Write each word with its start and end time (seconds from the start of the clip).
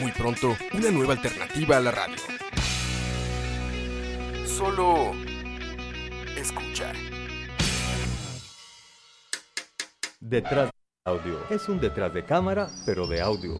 Muy 0.00 0.12
pronto, 0.12 0.56
una 0.72 0.90
nueva 0.90 1.14
alternativa 1.14 1.76
a 1.76 1.80
la 1.80 1.90
radio. 1.90 2.16
Solo 4.46 5.12
escucha. 6.36 6.92
Detrás 10.20 10.66
de 10.66 11.10
audio. 11.10 11.38
Es 11.50 11.68
un 11.68 11.80
detrás 11.80 12.12
de 12.14 12.24
cámara, 12.24 12.68
pero 12.86 13.06
de 13.06 13.20
audio. 13.20 13.58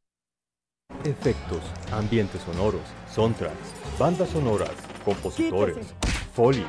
Efectos, 1.04 1.60
ambientes 1.90 2.42
sonoros, 2.42 2.82
soundtracks, 3.12 3.98
bandas 3.98 4.28
sonoras, 4.30 4.70
compositores, 5.04 5.94
folies, 6.34 6.66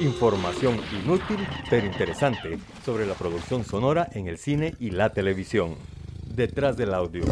información 0.00 0.80
inútil 1.02 1.46
pero 1.68 1.86
interesante 1.86 2.58
sobre 2.84 3.06
la 3.06 3.14
producción 3.14 3.64
sonora 3.64 4.08
en 4.12 4.28
el 4.28 4.38
cine 4.38 4.74
y 4.78 4.90
la 4.90 5.12
televisión. 5.12 5.76
Detrás 6.34 6.78
del 6.78 6.94
audio. 6.94 7.24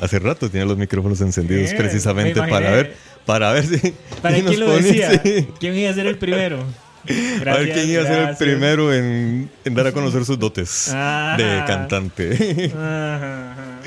Hace 0.00 0.18
rato 0.20 0.48
tenía 0.48 0.64
los 0.66 0.76
micrófonos 0.78 1.20
encendidos 1.20 1.72
precisamente 1.74 2.40
me 2.40 2.48
para 2.48 2.70
ver, 2.70 2.96
para 3.26 3.52
ver 3.52 3.66
si. 3.66 3.94
¿Para 4.22 4.36
si 4.36 4.42
nos 4.42 4.50
quién 4.54 4.60
lo 4.60 4.72
ponen- 4.74 4.82
decía? 4.82 5.22
sí. 5.22 5.48
¿Quién 5.58 5.76
iba 5.76 5.90
a 5.90 5.94
ser 5.94 6.06
el 6.06 6.18
primero? 6.18 6.58
a 6.58 7.10
ver 7.12 7.40
Gracias, 7.40 7.76
quién 7.78 7.90
iba 7.90 8.02
a 8.02 8.06
ser 8.06 8.12
el 8.14 8.18
gracias. 8.26 8.38
primero 8.38 8.92
en, 8.94 9.50
en 9.64 9.74
dar 9.74 9.86
a 9.88 9.92
conocer 9.92 10.24
sus 10.24 10.38
dotes 10.38 10.88
Ajá. 10.90 11.36
de 11.36 11.64
cantante. 11.66 12.72
Ajá, 12.74 13.52
ajá. 13.52 13.80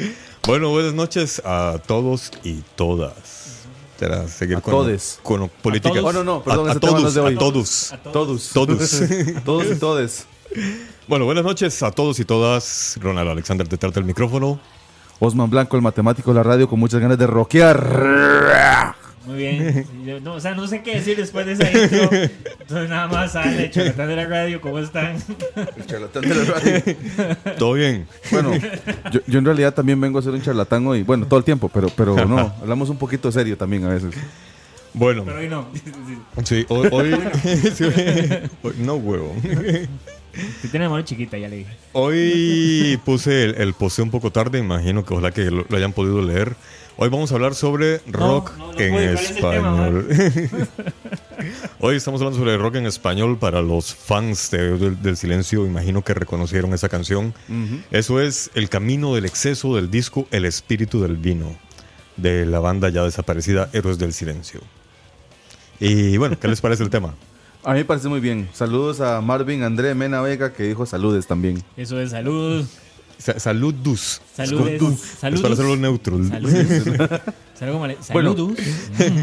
bueno, 0.48 0.70
buenas 0.70 0.94
noches 0.94 1.42
a 1.46 1.78
todos 1.86 2.32
y 2.44 2.62
todas. 2.76 3.40
Será 4.00 4.28
seguir 4.28 4.58
A 4.58 4.62
con, 4.62 4.74
todes. 4.74 5.20
con 5.22 5.48
política. 5.62 5.94
todos? 5.94 6.06
Oh, 6.10 6.12
no, 6.14 6.24
no, 6.24 6.44
perdón, 6.44 6.68
a, 6.68 6.72
a 6.72 6.74
no 6.74 6.80
todos, 6.80 7.04
es 7.10 7.14
de 7.14 7.22
hoy. 7.22 7.36
a 7.36 7.38
todos. 7.38 7.94
A 7.94 7.98
todos. 7.98 8.50
Todos. 8.52 8.90
Todos. 8.90 9.04
Todos 9.46 9.66
y 9.72 9.76
todes. 9.76 10.26
Bueno, 11.08 11.26
buenas 11.26 11.44
noches 11.44 11.82
a 11.84 11.92
todos 11.92 12.20
y 12.20 12.26
todas. 12.26 12.98
Ronald 13.00 13.30
Alexander 13.30 13.68
detrás 13.70 13.94
del 13.94 14.04
micrófono. 14.06 14.60
Osman 15.24 15.50
Blanco, 15.52 15.76
el 15.76 15.84
matemático 15.84 16.32
de 16.32 16.36
la 16.38 16.44
radio, 16.44 16.68
con 16.68 16.80
muchas 16.80 17.00
ganas 17.00 17.18
de 17.18 17.28
rockear. 17.28 18.96
Muy 19.24 19.36
bien. 19.38 19.86
Yo 20.04 20.20
no, 20.20 20.34
o 20.34 20.40
sea, 20.40 20.56
no 20.56 20.66
sé 20.68 20.82
qué 20.82 20.96
decir 20.96 21.16
después 21.16 21.46
de 21.46 21.52
esa 21.54 21.66
intro. 21.72 22.10
Entonces 22.60 22.90
nada 22.90 23.08
más 23.08 23.34
sale, 23.34 23.70
charlatán 23.70 24.08
de 24.08 24.16
la 24.16 24.26
radio, 24.26 24.60
¿cómo 24.60 24.80
están? 24.80 25.18
El 25.78 25.86
charlatán 25.86 26.24
de 26.24 26.34
la 26.36 26.44
radio. 26.44 27.56
¿Todo 27.60 27.74
bien? 27.74 28.08
Bueno, 28.32 28.52
yo, 29.12 29.20
yo 29.28 29.38
en 29.40 29.46
realidad 29.46 29.76
también 29.76 30.02
vengo 30.02 30.18
a 30.18 30.24
ser 30.24 30.32
un 30.34 30.42
charlatán 30.42 30.88
hoy. 30.88 31.04
Bueno, 31.04 31.28
todo 31.28 31.38
el 31.38 31.46
tiempo, 31.46 31.70
pero, 31.70 31.90
pero 31.96 32.26
no. 32.26 32.40
Hablamos 32.60 32.90
un 32.90 32.98
poquito 32.98 33.32
serio 33.32 33.56
también 33.56 33.84
a 33.86 33.90
veces. 33.90 34.16
Bueno, 34.94 35.24
Pero 35.24 35.38
hoy 35.38 35.48
no. 35.48 35.68
sí, 36.44 36.66
hoy. 36.68 36.90
hoy- 36.92 37.16
sí, 37.76 37.84
hoy- 38.64 38.74
no 38.80 38.96
huevo. 38.96 39.36
Si 40.62 40.68
tiene 40.70 40.86
la 40.86 40.90
mano 40.92 41.04
chiquita, 41.04 41.38
ya 41.38 41.48
le 41.50 41.58
dije. 41.58 41.72
Hoy 41.94 43.00
puse 43.06 43.44
el, 43.44 43.56
el 43.56 43.74
posteo 43.74 44.06
un 44.06 44.12
poco 44.12 44.32
tarde, 44.32 44.60
imagino 44.60 45.04
que 45.06 45.14
ojalá 45.14 45.32
que 45.32 45.52
lo, 45.52 45.66
lo 45.68 45.78
hayan 45.78 45.94
podido 45.94 46.22
leer. 46.22 46.56
Hoy 46.98 47.10
vamos 47.10 47.32
a 47.32 47.36
hablar 47.36 47.56
sobre 47.56 48.00
rock 48.08 48.52
no, 48.58 48.74
no 48.74 48.80
en 48.80 48.92
puede. 48.92 49.14
¿Cuál 49.14 49.26
es 49.26 49.36
tema, 49.36 49.88
español. 49.88 50.68
Hoy 51.80 51.96
estamos 51.96 52.22
hablando 52.22 52.38
sobre 52.40 52.58
rock 52.58 52.76
en 52.76 52.86
español 52.86 53.40
para 53.40 53.62
los 53.62 53.96
fans 53.96 54.52
de- 54.52 54.78
del, 54.78 55.02
del 55.02 55.18
silencio, 55.18 55.66
imagino 55.66 56.04
que 56.04 56.14
reconocieron 56.14 56.74
esa 56.74 56.90
canción. 56.90 57.34
Eso 57.92 58.22
es 58.22 58.52
El 58.54 58.70
camino 58.70 59.16
del 59.16 59.26
exceso 59.26 59.76
del 59.76 59.90
disco 59.90 60.28
El 60.32 60.46
espíritu 60.46 61.02
del 61.02 61.18
vino, 61.18 61.56
de 62.18 62.46
la 62.46 62.60
banda 62.60 62.90
ya 62.90 63.04
desaparecida 63.04 63.70
Héroes 63.74 63.98
del 63.98 64.14
Silencio. 64.14 64.62
Y 65.80 66.18
bueno, 66.18 66.40
¿qué 66.40 66.48
les 66.48 66.62
parece 66.62 66.84
el 66.84 66.90
tema? 66.92 67.16
A 67.64 67.74
mí 67.74 67.80
me 67.80 67.86
parece 67.86 68.08
muy 68.08 68.20
bien. 68.20 68.50
Saludos 68.54 69.02
a 69.02 69.22
Marvin 69.22 69.64
André 69.64 69.94
Mena 69.94 70.22
Vega, 70.22 70.52
que 70.54 70.64
dijo 70.64 70.86
saludes 70.86 71.28
también. 71.28 71.64
Eso 71.78 72.00
es 72.00 72.12
salud. 72.12 72.66
Sa- 73.20 73.40
Saludus. 73.40 74.20
Saludes. 74.36 74.80
Con- 74.82 74.98
Saludos. 74.98 75.36
Es 75.40 75.42
para 75.42 75.54
hacerlo 75.54 75.76
neutro. 75.76 76.18
Saludos. 76.24 77.22
Bueno. 77.62 77.94
Saludos. 78.02 78.58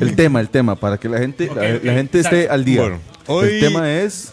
El 0.00 0.15
tema, 0.15 0.41
el 0.41 0.48
tema, 0.48 0.77
para 0.77 0.97
que 0.97 1.09
la 1.09 1.19
gente, 1.19 1.50
la, 1.82 1.93
gente 1.93 2.21
esté 2.21 2.48
al 2.48 2.65
día. 2.65 2.82
Bueno, 2.82 3.00
hoy- 3.27 3.48
El 3.54 3.60
tema 3.60 3.93
es. 3.93 4.32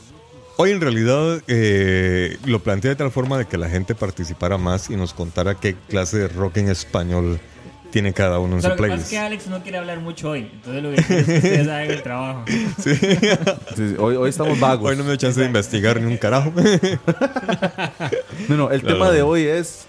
Hoy 0.57 0.69
en 0.71 0.79
realidad 0.79 1.41
eh, 1.47 2.37
lo 2.45 2.59
planteé 2.61 2.89
de 2.89 2.95
tal 2.95 3.09
forma 3.11 3.39
de 3.39 3.45
que 3.45 3.57
la 3.57 3.67
gente 3.67 3.95
participara 3.95 4.59
más 4.59 4.91
y 4.91 4.95
nos 4.95 5.13
contara 5.15 5.55
qué 5.55 5.75
clase 5.89 6.19
de 6.19 6.27
rock 6.27 6.57
en 6.57 6.69
español 6.69 7.39
tiene 7.95 8.11
cada 8.11 8.39
uno 8.39 8.57
en 8.57 8.61
su 8.61 8.67
lo 8.67 8.75
que 8.75 8.81
pasa 8.81 8.93
es 8.93 9.07
playlist. 9.07 9.09
que 9.09 9.17
Alex 9.19 9.47
no 9.47 9.63
quiere 9.63 9.77
hablar 9.77 10.01
mucho 10.01 10.31
hoy. 10.31 10.49
Entonces 10.51 10.83
lo 10.83 10.89
que 10.91 10.95
quiere 11.01 11.21
es 11.21 11.25
que 11.27 11.35
ustedes 11.37 11.67
hagan 11.69 11.91
el 11.91 12.03
trabajo. 12.03 12.43
sí, 12.83 12.93
sí, 12.93 13.95
hoy, 13.97 14.15
hoy 14.17 14.29
estamos 14.29 14.59
vagos. 14.59 14.89
Hoy 14.89 14.97
no 14.97 15.03
me 15.03 15.11
dio 15.11 15.15
chance 15.15 15.39
de 15.39 15.45
investigar 15.45 16.01
ni 16.01 16.05
un 16.11 16.17
carajo. 16.17 16.51
No, 18.49 18.57
no, 18.57 18.69
el 18.71 18.81
Claro. 18.81 18.95
tema 18.97 19.11
de 19.11 19.21
hoy 19.21 19.43
es 19.43 19.85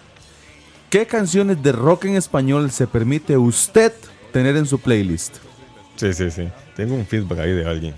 ¿Qué 0.89 1.05
canciones 1.05 1.61
de 1.65 1.72
rock 1.72 2.05
en 2.05 2.15
español 2.15 2.71
se 2.71 2.87
permite 2.87 3.37
usted 3.37 3.93
tener 4.33 4.55
en 4.56 4.67
su 4.67 4.78
playlist? 4.78 5.38
sí, 5.97 6.12
sí, 6.15 6.31
sí. 6.31 6.49
Tengo 6.77 6.94
un 6.94 7.05
feedback 7.06 7.41
ahí 7.41 7.50
de 7.55 7.67
alguien. 7.69 7.94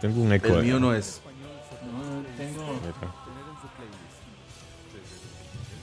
Tengo 0.00 0.22
un 0.22 0.32
eco. 0.32 0.48
El 0.48 0.64
mío 0.64 0.80
no 0.80 0.94
es. 0.94 1.20
No, 1.92 2.22
tengo... 2.38 2.80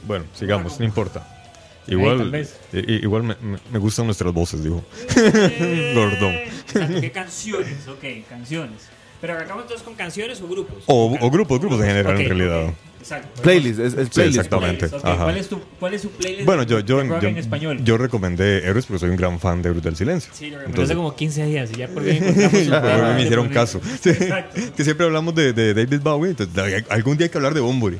Bueno, 0.07 0.25
sigamos, 0.33 0.79
no 0.79 0.85
importa. 0.85 1.19
tal 1.19 1.93
Igual, 1.93 2.47
i- 2.73 2.93
igual 3.03 3.23
me, 3.23 3.35
me- 3.71 3.79
gustan 3.79 4.05
nuestras 4.05 4.33
voces, 4.33 4.63
digo. 4.63 4.83
Gordón. 5.95 6.33
Exacto, 6.35 7.01
¿qué 7.01 7.11
canciones? 7.11 7.87
Ok, 7.87 8.03
canciones. 8.29 8.81
Pero 9.21 9.33
arrancamos 9.33 9.63
entonces 9.63 9.83
con 9.85 9.95
canciones 9.95 10.39
o 10.41 10.47
grupos. 10.47 10.83
O, 10.85 11.17
o 11.19 11.31
grupos, 11.31 11.59
grupos 11.59 11.79
en 11.81 11.87
general, 11.87 12.13
Ok, 12.15 12.21
en 12.21 12.27
realidad. 12.27 12.65
ok, 12.67 12.73
Exacto. 12.99 13.41
Playlist, 13.41 13.79
es, 13.79 13.93
es 13.93 14.05
Sí, 14.07 14.13
playlist. 14.15 14.37
exactamente. 14.39 14.85
Ok, 14.87 14.95
Ajá. 15.05 15.23
¿Cuál, 15.23 15.37
es 15.37 15.47
tu, 15.47 15.59
¿Cuál 15.79 15.93
es 15.93 16.01
su 16.01 16.09
playlist 16.11 16.45
Bueno, 16.45 16.63
yo, 16.63 16.81
yo, 16.81 16.97
de 16.97 17.03
rock 17.05 17.21
yo, 17.21 17.27
en 17.29 17.37
español? 17.37 17.83
yo 17.83 17.97
recomendé 17.97 18.57
Héroes 18.67 18.85
porque 18.85 18.99
soy 18.99 19.09
un 19.11 19.15
gran 19.15 19.39
fan 19.39 19.61
de 19.61 19.69
Héroes 19.69 19.83
del 19.83 19.95
Silencio. 19.95 20.31
sí, 20.35 20.49
lo 20.49 20.57
recomendé 20.57 20.69
Entonces, 20.71 20.89
hace 20.91 20.95
como 20.97 21.15
15 21.15 21.45
días 21.45 21.69
y 21.73 21.77
ya 21.77 21.87
por 21.87 22.03
fin 22.03 22.15
encontramos 22.21 22.53
un 22.53 22.65
Pero 22.69 22.81
programa 22.81 23.13
me 23.13 23.21
hicieron 23.23 23.49
caso. 23.49 23.81
Sí. 24.01 24.09
Exacto. 24.09 24.61
Que 24.75 24.83
siempre 24.83 25.05
hablamos 25.05 25.33
de, 25.35 25.53
de 25.53 25.73
David 25.73 26.01
Bowie. 26.01 26.31
Entonces, 26.31 26.83
algún 26.89 27.17
día 27.17 27.25
hay 27.25 27.31
que 27.31 27.37
hablar 27.37 27.53
de 27.53 27.61
Bumburi. 27.61 27.99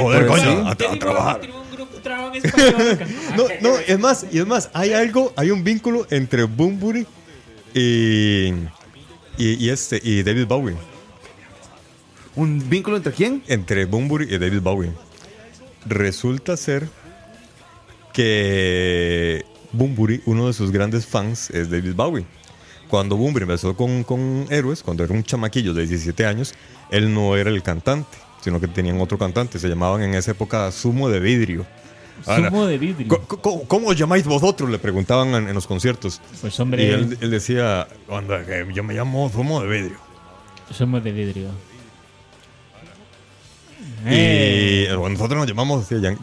Joder, 0.00 0.26
coño, 0.26 0.66
a, 0.66 0.72
a 0.72 0.74
David 0.74 0.78
Bowie 0.78 0.98
trabajar. 0.98 1.40
No, 3.36 3.44
no, 3.60 3.78
es 3.78 3.98
más, 3.98 4.26
y 4.30 4.38
es 4.38 4.46
más, 4.46 4.70
hay 4.72 4.92
algo, 4.92 5.32
hay 5.36 5.50
un 5.50 5.62
vínculo 5.62 6.06
entre 6.10 6.44
Bunbury 6.44 7.06
y, 7.74 8.48
y, 9.38 9.64
y 9.64 9.68
este, 9.70 10.00
y 10.02 10.22
David 10.22 10.46
Bowie. 10.46 10.76
¿Un 12.34 12.68
vínculo 12.68 12.96
entre 12.96 13.12
quién? 13.12 13.42
Entre 13.46 13.84
Bunbury 13.84 14.34
y 14.34 14.38
David 14.38 14.60
Bowie. 14.62 14.92
Resulta 15.84 16.56
ser 16.56 16.88
que 18.12 19.44
Bunbury, 19.72 20.22
uno 20.26 20.46
de 20.46 20.52
sus 20.52 20.70
grandes 20.70 21.06
fans, 21.06 21.50
es 21.50 21.70
David 21.70 21.94
Bowie. 21.94 22.24
Cuando 22.88 23.16
Bunbury 23.16 23.44
empezó 23.44 23.76
con, 23.76 24.02
con 24.04 24.46
Héroes, 24.50 24.82
cuando 24.82 25.04
era 25.04 25.12
un 25.12 25.24
chamaquillo 25.24 25.74
de 25.74 25.86
17 25.86 26.26
años, 26.26 26.54
él 26.90 27.12
no 27.12 27.36
era 27.36 27.50
el 27.50 27.62
cantante, 27.62 28.18
sino 28.42 28.60
que 28.60 28.68
tenían 28.68 29.00
otro 29.00 29.16
cantante. 29.16 29.58
Se 29.58 29.68
llamaban 29.68 30.02
en 30.02 30.14
esa 30.14 30.32
época 30.32 30.70
Sumo 30.70 31.08
de 31.08 31.20
Vidrio. 31.20 31.64
Ahora, 32.26 32.50
Zumo 32.50 32.66
de 32.66 32.78
vidrio. 32.78 33.20
¿Cómo, 33.66 33.88
os 33.88 33.96
llamáis 33.96 34.24
vosotros? 34.24 34.68
Le 34.70 34.78
preguntaban 34.78 35.28
en, 35.34 35.48
en 35.48 35.54
los 35.54 35.66
conciertos. 35.66 36.20
Pues 36.40 36.58
Y 36.58 36.62
hombre, 36.62 36.92
él, 36.92 37.18
él 37.20 37.30
decía, 37.30 37.88
"Anda, 38.10 38.44
que 38.44 38.66
yo 38.72 38.84
me 38.84 38.94
llamo 38.94 39.28
Zumo 39.30 39.60
de 39.62 39.68
Vidrio. 39.68 39.96
somos 40.70 41.02
de 41.02 41.12
vidrio. 41.12 41.48
Eh, 44.04 44.88
Y 44.90 44.96
bueno, 44.96 45.10
nosotros 45.14 45.38
nos 45.38 45.46
llamamos, 45.48 45.88
ya, 45.88 45.98
ya- 45.98 46.16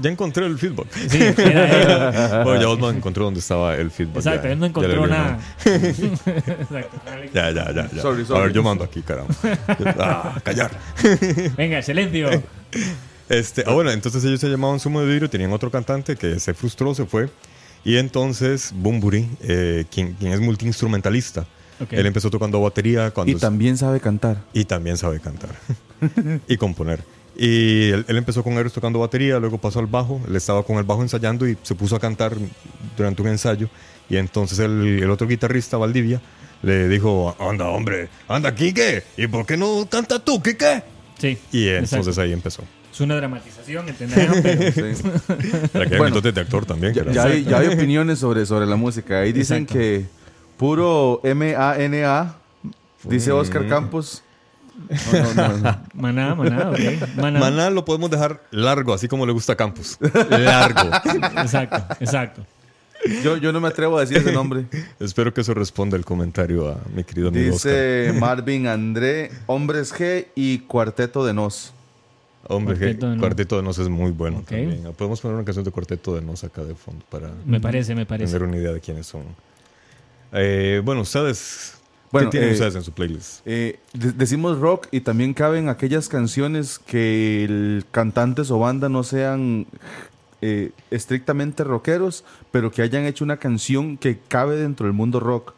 ya- 0.00 0.10
encontré 0.10 0.46
el 0.46 0.58
feedback. 0.58 0.86
Sí. 1.08 1.18
Bueno, 2.44 2.60
ya 2.60 2.68
Osman 2.68 2.96
encontró 2.96 3.24
dónde 3.24 3.40
estaba 3.40 3.76
el 3.76 3.90
feedback. 3.90 4.16
Exacto, 4.16 4.46
ya- 4.46 4.52
él 4.52 4.58
no 4.58 4.66
encontró 4.66 5.06
nada. 5.06 5.38
Exacto. 5.64 7.00
Ya, 7.34 7.50
ya, 7.50 7.72
ya. 7.72 7.90
ya. 7.92 8.02
Sorry, 8.02 8.22
A 8.22 8.26
sorry. 8.26 8.42
ver, 8.44 8.52
yo 8.52 8.62
mando 8.62 8.84
aquí, 8.84 9.02
caramba. 9.02 9.34
Ah, 9.98 10.40
callar. 10.42 10.70
Venga, 11.56 11.82
silencio. 11.82 12.28
Este, 13.28 13.62
ah, 13.66 13.72
bueno, 13.72 13.90
entonces 13.92 14.24
ellos 14.24 14.40
se 14.40 14.48
llamaban 14.48 14.80
Sumo 14.80 15.00
de 15.00 15.06
Vidrio, 15.06 15.30
tenían 15.30 15.52
otro 15.52 15.70
cantante 15.70 16.16
que 16.16 16.40
se 16.40 16.52
frustró, 16.54 16.94
se 16.94 17.04
fue. 17.06 17.28
Y 17.84 17.96
entonces 17.96 18.72
Bumburi, 18.74 19.28
eh, 19.42 19.84
quien, 19.90 20.14
quien 20.14 20.32
es 20.32 20.40
multiinstrumentalista, 20.40 21.46
Ok. 21.80 21.92
él 21.92 22.06
empezó 22.06 22.28
tocando 22.28 22.60
batería 22.60 23.10
cuando 23.10 23.32
Y 23.32 23.36
también 23.36 23.78
sabe 23.78 24.00
cantar. 24.00 24.38
y 24.52 24.64
también 24.64 24.96
sabe 24.98 25.20
cantar 25.20 25.50
y 26.48 26.56
componer. 26.56 27.02
Y 27.36 27.90
él, 27.90 28.04
él 28.08 28.16
empezó 28.16 28.42
con 28.42 28.54
Eros 28.54 28.72
tocando 28.72 28.98
batería, 28.98 29.38
luego 29.38 29.58
pasó 29.58 29.78
al 29.78 29.86
bajo, 29.86 30.20
él 30.28 30.36
estaba 30.36 30.62
con 30.62 30.76
el 30.76 30.84
bajo 30.84 31.02
ensayando 31.02 31.48
y 31.48 31.56
se 31.62 31.74
puso 31.74 31.96
a 31.96 32.00
cantar 32.00 32.34
durante 32.96 33.22
un 33.22 33.28
ensayo. 33.28 33.68
Y 34.08 34.16
entonces 34.16 34.58
el, 34.58 35.02
el 35.02 35.10
otro 35.10 35.26
guitarrista, 35.26 35.76
Valdivia, 35.76 36.20
le 36.62 36.88
dijo, 36.88 37.34
anda 37.38 37.68
hombre, 37.68 38.08
anda 38.28 38.54
Quique, 38.54 39.04
¿y 39.16 39.26
por 39.28 39.46
qué 39.46 39.56
no 39.56 39.86
canta 39.90 40.18
tú, 40.18 40.42
Quique? 40.42 40.82
Sí. 41.18 41.38
Y 41.52 41.68
exacto. 41.68 41.96
entonces 41.96 42.18
ahí 42.18 42.32
empezó. 42.32 42.62
Es 42.92 43.00
una 43.00 43.14
dramatización, 43.16 43.88
¿entenderán? 43.88 44.42
Pero 44.42 44.72
Sí. 44.72 45.02
Para 45.72 45.86
que 45.86 45.96
Bueno. 45.96 46.20
de 46.20 46.40
actor 46.40 46.66
también. 46.66 46.92
Ya, 46.92 47.10
ya 47.10 47.24
hay, 47.24 47.44
ya 47.44 47.58
hay 47.60 47.68
opiniones 47.68 48.18
sobre, 48.18 48.44
sobre 48.44 48.66
la 48.66 48.76
música. 48.76 49.20
Ahí 49.20 49.32
dicen 49.32 49.62
Exacto. 49.62 49.78
que 49.78 50.06
puro 50.56 51.20
M-A-N-A, 51.22 52.34
dice 53.04 53.32
Oscar 53.32 53.68
Campos. 53.68 54.22
No, 54.88 55.34
no, 55.34 55.58
no. 55.58 55.78
maná, 55.94 56.34
maná, 56.34 56.70
ok. 56.70 57.16
Maná. 57.16 57.40
Maná 57.40 57.70
lo 57.70 57.84
podemos 57.84 58.10
dejar 58.10 58.42
largo, 58.50 58.94
así 58.94 59.08
como 59.08 59.26
le 59.26 59.32
gusta 59.32 59.52
a 59.52 59.56
Campos. 59.56 59.98
Largo. 60.30 60.90
Exacto, 61.40 61.94
exacto. 62.00 62.46
Yo, 63.22 63.36
yo 63.38 63.52
no 63.52 63.60
me 63.60 63.68
atrevo 63.68 63.96
a 63.96 64.00
decir 64.00 64.18
ese 64.18 64.32
nombre. 64.32 64.66
Espero 65.00 65.32
que 65.32 65.40
eso 65.40 65.54
responda 65.54 65.96
el 65.96 66.04
comentario 66.04 66.68
a 66.68 66.78
mi 66.94 67.02
querido 67.04 67.28
amigo 67.28 67.54
Oscar. 67.54 67.72
Dice 67.72 68.12
Marvin 68.18 68.66
André, 68.66 69.30
Hombres 69.46 69.94
G 69.94 70.26
y 70.34 70.58
Cuarteto 70.60 71.24
de 71.24 71.32
Nos. 71.32 71.72
Hombre, 72.48 72.76
Cuarteto 72.76 73.06
de 73.06 73.12
Nos. 73.12 73.20
Cuarteto 73.20 73.56
de 73.56 73.62
Nos 73.62 73.78
es 73.78 73.88
muy 73.88 74.10
bueno 74.10 74.42
también. 74.46 74.82
Podemos 74.98 75.20
poner 75.20 75.36
una 75.36 75.44
canción 75.44 75.64
de 75.64 75.70
Cuarteto 75.70 76.14
de 76.14 76.20
Nos 76.20 76.44
acá 76.44 76.62
de 76.62 76.74
fondo 76.74 77.04
para 77.08 77.30
Me 77.46 77.60
parece, 77.60 77.94
me 77.94 78.04
parece. 78.06 78.32
tener 78.34 78.48
una 78.48 78.58
idea 78.58 78.72
de 78.72 78.80
quiénes 78.80 79.06
son. 79.06 79.22
Eh, 80.32 80.82
bueno, 80.84 81.00
ustedes. 81.00 81.79
Bueno, 82.12 82.28
¿Qué 82.28 82.38
tienen 82.38 82.50
eh, 82.50 82.52
ustedes 82.54 82.74
en 82.74 82.82
su 82.82 82.92
playlist? 82.92 83.40
Eh, 83.46 83.78
de- 83.92 84.12
decimos 84.12 84.58
rock 84.58 84.88
y 84.90 85.00
también 85.02 85.32
caben 85.34 85.68
aquellas 85.68 86.08
canciones 86.08 86.78
que 86.80 87.44
el 87.44 87.84
cantantes 87.92 88.50
o 88.50 88.58
banda 88.58 88.88
no 88.88 89.02
sean 89.04 89.66
eh, 90.42 90.70
estrictamente 90.90 91.62
rockeros, 91.64 92.24
pero 92.50 92.70
que 92.72 92.82
hayan 92.82 93.04
hecho 93.04 93.24
una 93.24 93.36
canción 93.36 93.96
que 93.96 94.18
cabe 94.28 94.56
dentro 94.56 94.86
del 94.86 94.92
mundo 94.94 95.20
rock. 95.20 95.52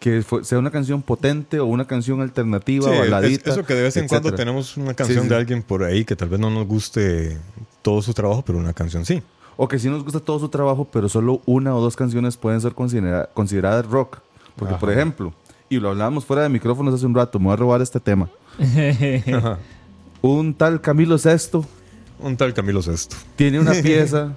Que 0.00 0.22
fue- 0.22 0.44
sea 0.44 0.58
una 0.60 0.70
canción 0.70 1.02
potente 1.02 1.58
o 1.58 1.66
una 1.66 1.86
canción 1.86 2.20
alternativa, 2.20 2.86
Sí, 2.88 2.92
es- 2.94 3.00
baladita. 3.00 3.50
eso 3.50 3.66
que 3.66 3.74
de 3.74 3.82
vez 3.82 3.96
en 3.96 4.06
cuando 4.06 4.32
tenemos 4.32 4.76
una 4.76 4.94
canción 4.94 5.24
sí. 5.24 5.28
de 5.28 5.34
alguien 5.36 5.62
por 5.62 5.82
ahí 5.82 6.04
que 6.04 6.14
tal 6.14 6.28
vez 6.28 6.38
no 6.38 6.50
nos 6.50 6.66
guste 6.68 7.36
todo 7.82 8.00
su 8.00 8.14
trabajo, 8.14 8.42
pero 8.46 8.58
una 8.58 8.72
canción 8.72 9.04
sí. 9.04 9.22
O 9.56 9.66
que 9.66 9.78
sí 9.80 9.88
nos 9.90 10.04
gusta 10.04 10.20
todo 10.20 10.38
su 10.38 10.48
trabajo, 10.48 10.86
pero 10.90 11.08
solo 11.08 11.42
una 11.46 11.74
o 11.74 11.80
dos 11.80 11.96
canciones 11.96 12.36
pueden 12.36 12.60
ser 12.60 12.74
considera- 12.74 13.28
consideradas 13.34 13.84
rock. 13.86 14.18
Porque, 14.54 14.74
por 14.76 14.90
ejemplo, 14.92 15.34
y 15.68 15.78
lo 15.78 15.90
hablábamos 15.90 16.24
fuera 16.24 16.42
de 16.42 16.48
micrófonos 16.48 16.94
hace 16.94 17.06
un 17.06 17.14
rato, 17.14 17.38
me 17.38 17.46
voy 17.46 17.54
a 17.54 17.56
robar 17.56 17.82
este 17.82 18.00
tema. 18.00 18.28
Un 20.20 20.54
tal 20.54 20.80
Camilo 20.80 21.16
Sesto 21.16 21.64
Un 22.18 22.36
tal 22.36 22.52
Camilo 22.52 22.82
Sesto. 22.82 23.16
tiene 23.36 23.60
una 23.60 23.72
pieza 23.82 24.32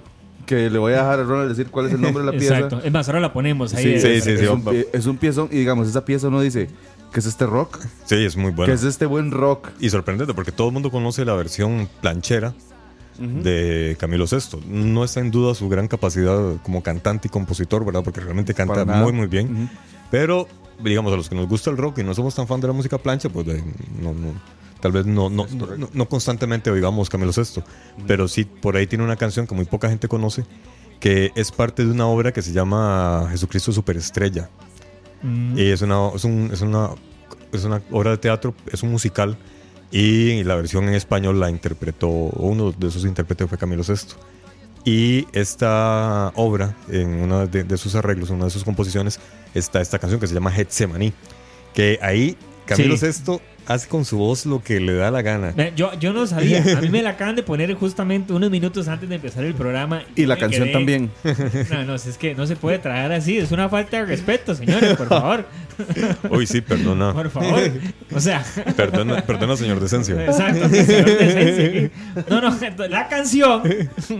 que 0.46 0.70
le 0.70 0.78
voy 0.78 0.92
a 0.92 0.96
dejar 0.98 1.20
a 1.20 1.24
Ronald 1.24 1.48
decir 1.50 1.68
cuál 1.70 1.86
es 1.86 1.92
el 1.94 2.00
nombre 2.00 2.24
de 2.24 2.32
la 2.32 2.38
pieza. 2.38 2.54
Exacto. 2.58 2.80
Es 2.84 2.92
más, 2.92 3.08
ahora 3.08 3.20
la 3.20 3.32
ponemos 3.32 3.74
ahí. 3.74 3.84
Sí, 3.84 4.00
sí, 4.00 4.06
es, 4.08 4.24
sí, 4.24 4.30
es 4.32 4.40
sí, 4.40 4.46
un, 4.46 4.84
es 4.92 5.06
un 5.06 5.16
piezón 5.16 5.48
y 5.50 5.56
digamos, 5.56 5.88
esa 5.88 6.04
pieza 6.04 6.30
no 6.30 6.40
dice 6.40 6.68
que 7.12 7.20
es 7.20 7.26
este 7.26 7.46
rock, 7.46 7.78
Sí, 8.06 8.16
es 8.24 8.36
muy 8.36 8.50
bueno. 8.52 8.72
es 8.72 8.82
este 8.84 9.06
buen 9.06 9.30
rock. 9.30 9.68
Y 9.80 9.90
sorprendente 9.90 10.34
porque 10.34 10.50
todo 10.50 10.68
el 10.68 10.72
mundo 10.72 10.90
conoce 10.90 11.24
la 11.24 11.34
versión 11.34 11.88
planchera 12.00 12.54
de 13.18 13.96
Camilo 14.00 14.26
Sesto. 14.26 14.58
No 14.66 15.04
está 15.04 15.20
en 15.20 15.30
duda 15.30 15.54
su 15.54 15.68
gran 15.68 15.86
capacidad 15.86 16.56
como 16.64 16.82
cantante 16.82 17.28
y 17.28 17.30
compositor, 17.30 17.84
¿verdad? 17.84 18.02
Porque 18.02 18.20
realmente 18.20 18.52
canta 18.54 18.84
muy, 18.84 19.12
muy 19.12 19.26
bien. 19.28 19.70
Pero, 20.10 20.48
digamos, 20.82 21.12
a 21.12 21.16
los 21.16 21.28
que 21.28 21.34
nos 21.34 21.48
gusta 21.48 21.70
el 21.70 21.76
rock 21.76 21.98
y 21.98 22.04
no 22.04 22.14
somos 22.14 22.34
tan 22.34 22.46
fan 22.46 22.60
de 22.60 22.66
la 22.68 22.72
música 22.72 22.98
plancha, 22.98 23.28
pues 23.28 23.46
de- 23.46 23.62
no, 24.00 24.12
no- 24.12 24.34
tal 24.80 24.92
vez 24.92 25.06
no, 25.06 25.30
no, 25.30 25.46
no, 25.48 25.88
no- 25.92 26.08
constantemente 26.08 26.70
oigamos 26.70 27.08
Camilo 27.08 27.32
Sesto. 27.32 27.62
Pero 28.06 28.28
sí, 28.28 28.44
por 28.44 28.76
ahí 28.76 28.86
tiene 28.86 29.04
una 29.04 29.16
canción 29.16 29.46
que 29.46 29.54
muy 29.54 29.64
poca 29.64 29.88
gente 29.88 30.08
conoce, 30.08 30.44
que 31.00 31.30
es 31.34 31.50
parte 31.52 31.84
de 31.84 31.90
una 31.90 32.06
obra 32.06 32.32
que 32.32 32.42
se 32.42 32.52
llama 32.52 33.26
Jesucristo 33.30 33.72
Superestrella. 33.72 34.48
Mm. 35.22 35.58
Y 35.58 35.62
es 35.70 35.82
una, 35.82 36.08
es, 36.14 36.24
un- 36.24 36.50
es 36.52 36.60
una, 36.62 36.90
es 37.52 37.64
una 37.64 37.80
obra 37.90 38.10
de 38.12 38.18
teatro, 38.18 38.54
es 38.72 38.82
un 38.82 38.90
musical. 38.90 39.36
Y 39.94 40.42
la 40.44 40.54
versión 40.56 40.84
en 40.88 40.94
español 40.94 41.38
la 41.38 41.50
interpretó, 41.50 42.08
uno 42.08 42.72
de 42.72 42.90
sus 42.90 43.04
intérpretes 43.04 43.46
fue 43.48 43.58
Camilo 43.58 43.84
Sesto. 43.84 44.14
Y 44.84 45.26
esta 45.32 46.32
obra, 46.34 46.74
en 46.88 47.08
uno 47.22 47.46
de, 47.46 47.62
de 47.62 47.76
sus 47.76 47.94
arreglos, 47.94 48.30
en 48.30 48.36
una 48.36 48.46
de 48.46 48.50
sus 48.50 48.64
composiciones, 48.64 49.20
está 49.54 49.80
esta 49.80 49.98
canción 49.98 50.20
que 50.20 50.26
se 50.26 50.34
llama 50.34 50.50
Getsemaní. 50.50 51.12
Que 51.74 51.98
ahí 52.02 52.36
Camilo 52.66 52.96
Sí. 52.96 53.06
Sesto 53.06 53.40
hace 53.66 53.88
con 53.88 54.04
su 54.04 54.18
voz 54.18 54.46
lo 54.46 54.62
que 54.62 54.80
le 54.80 54.94
da 54.94 55.10
la 55.10 55.22
gana. 55.22 55.54
Yo, 55.76 55.92
yo 55.98 56.12
no 56.12 56.26
sabía. 56.26 56.62
A 56.76 56.80
mí 56.80 56.88
me 56.88 57.02
la 57.02 57.10
acaban 57.10 57.36
de 57.36 57.42
poner 57.42 57.72
justamente 57.74 58.32
unos 58.32 58.50
minutos 58.50 58.88
antes 58.88 59.08
de 59.08 59.14
empezar 59.16 59.44
el 59.44 59.54
programa. 59.54 60.02
Y 60.16 60.26
la 60.26 60.36
canción 60.36 60.68
quedé- 60.68 60.72
también. 60.72 61.10
No, 61.70 61.84
no, 61.84 61.94
es 61.94 62.18
que 62.18 62.34
no 62.34 62.46
se 62.46 62.56
puede 62.56 62.78
traer 62.78 63.12
así. 63.12 63.38
Es 63.38 63.52
una 63.52 63.68
falta 63.68 63.98
de 63.98 64.06
respeto, 64.06 64.54
señores, 64.54 64.96
por 64.96 65.08
favor. 65.08 65.46
Uy, 66.30 66.46
sí, 66.46 66.60
perdona. 66.60 67.12
Por 67.12 67.30
favor. 67.30 67.60
O 68.14 68.20
sea, 68.20 68.44
Perdona, 68.76 69.22
perdona 69.22 69.56
señor 69.56 69.80
Decencio. 69.80 70.20
exacto. 70.20 70.68
señor 70.68 71.04
Decencia. 71.18 71.90
No, 72.28 72.40
no, 72.40 72.56
la 72.88 73.08
canción. 73.08 73.62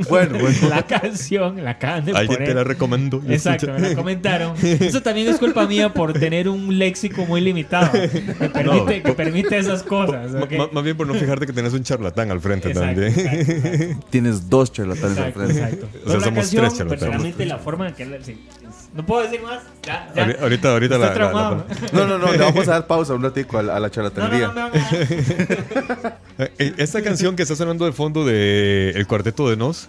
Bueno, 0.08 0.38
bueno. 0.38 0.68
La 0.68 0.82
canción 0.86 1.62
la 1.62 1.70
acaban 1.72 2.04
de 2.04 2.12
Alguien 2.12 2.36
poner. 2.38 2.48
te 2.48 2.54
la 2.54 2.64
recomiendo. 2.64 3.22
y 3.28 3.32
Exacto, 3.34 3.66
escucha. 3.66 3.82
me 3.82 3.88
la 3.90 3.94
comentaron. 3.96 4.54
Eso 4.62 5.02
también 5.02 5.28
es 5.28 5.36
culpa 5.38 5.66
mía 5.66 5.92
por 5.92 6.12
tener 6.14 6.48
un 6.48 6.78
léxico 6.78 7.26
muy 7.26 7.40
limitado. 7.40 7.90
Que 8.42 8.48
permite, 8.48 8.64
No. 8.98 9.02
que 9.04 9.12
permite 9.12 9.31
esas 9.36 9.82
cosas. 9.84 10.30
Más 10.72 10.84
bien 10.84 10.96
por 10.96 11.06
no 11.06 11.14
fijarte 11.14 11.46
que 11.46 11.52
tenés 11.52 11.72
un 11.72 11.82
charlatán 11.82 12.30
al 12.30 12.40
frente 12.40 12.68
Exacto, 12.70 13.00
también. 13.02 13.18
exacto, 13.18 14.06
Tienes 14.10 14.48
dos 14.48 14.72
charlatanes 14.72 15.18
al 15.18 15.28
exacto, 15.28 15.40
frente. 15.40 15.62
exacto. 15.62 15.86
O 16.04 16.10
sea, 16.10 16.20
somos 16.20 16.34
canción, 16.34 16.62
tres 16.64 16.78
charlatanes. 16.78 16.88
personalmente 16.88 17.46
la 17.46 17.58
forma 17.58 17.88
en 17.88 17.94
que 17.94 18.06
la- 18.06 18.22
sí, 18.22 18.32
es- 18.32 18.88
no 18.94 19.04
puedo 19.06 19.22
decir 19.22 19.40
más. 19.42 19.62
Ya, 19.82 20.12
ya. 20.14 20.26
Ahori- 20.26 20.40
Ahorita, 20.40 20.70
ahorita 20.72 20.98
la, 20.98 21.14
la-. 21.14 21.64
No, 21.92 22.06
no, 22.06 22.18
no, 22.18 22.30
le 22.32 22.38
vamos 22.38 22.68
a 22.68 22.72
dar 22.72 22.86
pausa 22.86 23.14
un 23.14 23.22
ratico 23.22 23.58
a 23.58 23.62
la, 23.62 23.76
a 23.76 23.80
la 23.80 23.80
No, 23.80 23.86
no, 23.86 23.90
charlatanería. 23.90 24.48
no, 24.48 24.70
Eh, 26.58 26.72
Esta 26.78 27.02
canción 27.02 27.36
que 27.36 27.42
está 27.42 27.54
sonando 27.56 27.84
de 27.84 27.92
fondo 27.92 28.24
de 28.24 28.90
El 28.90 29.06
Cuarteto 29.06 29.48
de 29.48 29.56
Nos, 29.56 29.88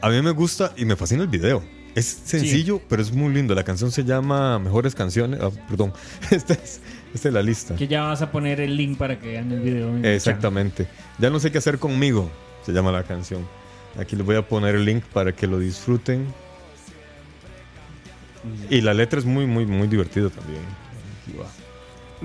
a 0.00 0.08
mí 0.08 0.22
me 0.22 0.30
gusta 0.30 0.72
y 0.76 0.84
me 0.84 0.96
fascina 0.96 1.22
el 1.22 1.28
video. 1.28 1.62
Es 1.94 2.06
sencillo, 2.24 2.80
pero 2.88 3.02
es 3.02 3.12
muy 3.12 3.32
lindo. 3.34 3.54
La 3.54 3.64
canción 3.64 3.90
se 3.90 4.04
llama 4.04 4.58
Mejores 4.58 4.94
Canciones. 4.94 5.40
ah, 5.42 5.50
perdón, 5.68 5.92
esta 6.30 6.54
es, 6.54 6.80
esta 7.14 7.28
es 7.28 7.34
la 7.34 7.42
lista. 7.42 7.74
Que 7.74 7.88
ya 7.88 8.02
vas 8.04 8.22
a 8.22 8.30
poner 8.30 8.60
el 8.60 8.76
link 8.76 8.96
para 8.98 9.18
que 9.18 9.28
vean 9.28 9.50
el 9.50 9.60
video. 9.60 9.96
Exactamente. 10.04 10.86
Ya 11.18 11.30
no 11.30 11.40
sé 11.40 11.50
qué 11.50 11.58
hacer 11.58 11.78
conmigo, 11.78 12.30
se 12.64 12.72
llama 12.72 12.92
la 12.92 13.02
canción. 13.02 13.46
Aquí 13.98 14.14
les 14.14 14.24
voy 14.24 14.36
a 14.36 14.46
poner 14.46 14.76
el 14.76 14.84
link 14.84 15.02
para 15.12 15.32
que 15.34 15.46
lo 15.46 15.58
disfruten. 15.58 16.26
Y 18.70 18.80
la 18.80 18.94
letra 18.94 19.18
es 19.18 19.24
muy, 19.26 19.46
muy, 19.46 19.66
muy 19.66 19.88
divertida 19.88 20.30
también. 20.30 20.62
Aquí 21.26 21.36
va. 21.36 21.46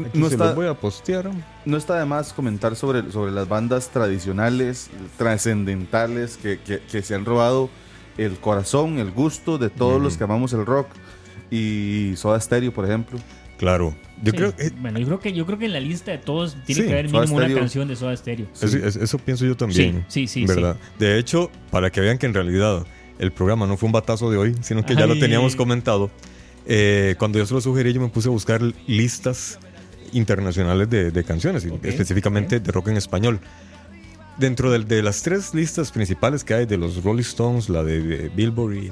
Aquí 0.07 0.19
No 0.19 0.27
se 0.27 0.35
está- 0.35 0.45
los 0.47 0.55
voy 0.55 0.67
a 0.67 0.73
postear. 0.75 1.29
No 1.65 1.77
está 1.77 1.97
de 1.99 2.05
más 2.05 2.31
comentar 2.33 2.75
sobre, 2.75 3.11
sobre 3.11 3.31
las 3.31 3.47
bandas 3.47 3.89
tradicionales, 3.89 4.89
trascendentales, 5.17 6.37
que, 6.37 6.59
que- 6.59 6.79
que 6.79 7.01
se 7.01 7.15
han 7.15 7.25
robado 7.25 7.69
el 8.17 8.37
corazón, 8.37 8.99
el 8.99 9.11
gusto 9.11 9.57
de 9.57 9.69
todos 9.69 10.01
los 10.01 10.17
que 10.17 10.23
amamos 10.23 10.53
el 10.53 10.65
rock. 10.65 10.87
Y 11.51 12.13
Soda 12.15 12.39
Stereo, 12.39 12.73
por 12.73 12.85
ejemplo. 12.85 13.19
Claro. 13.57 13.95
Yo 14.23 14.31
Sí. 14.31 14.37
creo 14.37 14.55
que 14.55 14.69
Bueno, 14.71 14.99
yo 14.99 15.05
creo 15.05 15.19
que 15.19 15.33
yo 15.33 15.45
creo 15.45 15.59
que 15.59 15.65
en 15.65 15.73
la 15.73 15.79
lista 15.79 16.11
de 16.11 16.17
todos 16.17 16.55
tiene 16.65 16.81
Sí, 16.81 16.87
que 16.87 16.93
haber 16.93 17.09
mínimo 17.11 17.35
una 17.35 17.53
canción 17.53 17.87
de 17.87 17.95
Soda 17.95 18.15
Stereo. 18.17 18.47
Eso, 18.59 18.77
es- 18.77 18.95
eso 18.95 19.17
pienso 19.19 19.45
yo 19.45 19.55
también. 19.55 20.05
Sí, 20.07 20.27
sí, 20.27 20.41
sí, 20.41 20.45
¿Verdad? 20.45 20.77
De 20.97 21.17
hecho, 21.19 21.51
para 21.69 21.91
que 21.91 22.01
vean 22.01 22.17
que 22.17 22.25
en 22.25 22.33
realidad 22.33 22.85
el 23.19 23.31
programa 23.31 23.67
no 23.67 23.77
fue 23.77 23.87
un 23.87 23.93
batazo 23.93 24.31
de 24.31 24.37
hoy, 24.37 24.55
sino 24.61 24.83
que 24.85 24.95
ya 24.95 25.05
lo 25.05 25.17
teníamos 25.19 25.55
comentado, 25.55 26.09
eh, 26.65 27.15
cuando 27.19 27.37
yo 27.37 27.45
se 27.45 27.53
lo 27.53 27.61
sugerí, 27.61 27.93
yo 27.93 28.01
me 28.01 28.07
puse 28.09 28.27
a 28.29 28.31
buscar 28.31 28.61
listas 28.87 29.59
internacionales 30.13 30.89
de, 30.89 31.11
de 31.11 31.23
canciones, 31.23 31.65
específicamente 31.83 32.59
de 32.59 32.71
rock 32.71 32.89
en 32.89 32.97
español. 32.97 33.39
Dentro 34.37 34.71
del- 34.71 34.87
de, 34.87 35.03
las 35.03 35.21
tres 35.21 35.53
listas 35.53 35.91
principales 35.91 36.43
que 36.43 36.53
hay 36.55 36.65
de 36.65 36.77
los 36.77 37.03
Rolling 37.03 37.21
Stones, 37.21 37.69
la 37.69 37.83
de, 37.83 38.25
eh, 38.25 38.31
Billboard 38.33 38.73
y 38.73 38.91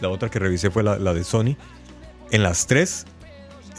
la 0.00 0.08
otra 0.10 0.28
que 0.30 0.38
revisé 0.38 0.70
fue 0.70 0.82
la, 0.82 0.98
la 0.98 1.14
de 1.14 1.24
Sony, 1.24 1.56
en 2.30 2.42
las 2.42 2.66
tres 2.66 3.06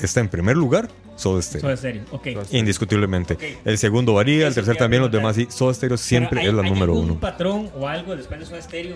está 0.02 0.20
en 0.20 0.30
primer 0.30 0.58
lugar 0.58 0.90
Soda 1.16 1.42
Stereo. 1.42 1.62
Soda 1.62 1.78
Stereo, 1.78 2.04
ok. 2.12 2.28
Indiscutiblemente. 2.52 3.34
Ok. 3.36 3.44
El 3.66 3.78
segundo 3.78 4.14
varía, 4.16 4.48
el 4.48 4.54
tercer 4.56 4.78
también, 4.78 5.02
los 5.04 5.12
demás 5.12 5.36
sí. 5.36 5.48
Soda 5.50 5.74
Stereo 5.74 5.98
siempre 5.98 6.42
hay- 6.42 6.48
es 6.48 6.54
la 6.54 6.64
¿hay 6.64 6.70
número 6.72 6.94
algún 6.94 7.12
uno. 7.12 7.20
patrón 7.20 7.70
o 7.78 7.88
algo 7.88 8.16
después 8.16 8.40
de 8.40 8.46
Soda 8.48 8.62
Stereo? 8.62 8.96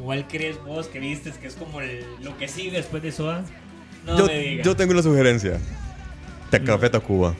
¿Cuál 0.00 0.28
crees 0.28 0.62
vos 0.64 0.86
que 0.86 1.00
vistes 1.00 1.38
que 1.38 1.46
es 1.48 1.54
como 1.56 1.80
el- 1.80 2.04
lo 2.22 2.36
que 2.38 2.46
sigue 2.46 2.70
después 2.76 3.02
de 3.02 3.10
Soda? 3.10 3.44
No 4.06 4.18
yo, 4.18 4.26
me 4.26 4.38
digas. 4.38 4.66
yo 4.66 4.76
tengo 4.76 4.92
una 4.92 5.02
sugerencia. 5.02 5.58
De 6.50 6.62
Café 6.62 6.90
Tacuba. 6.90 7.34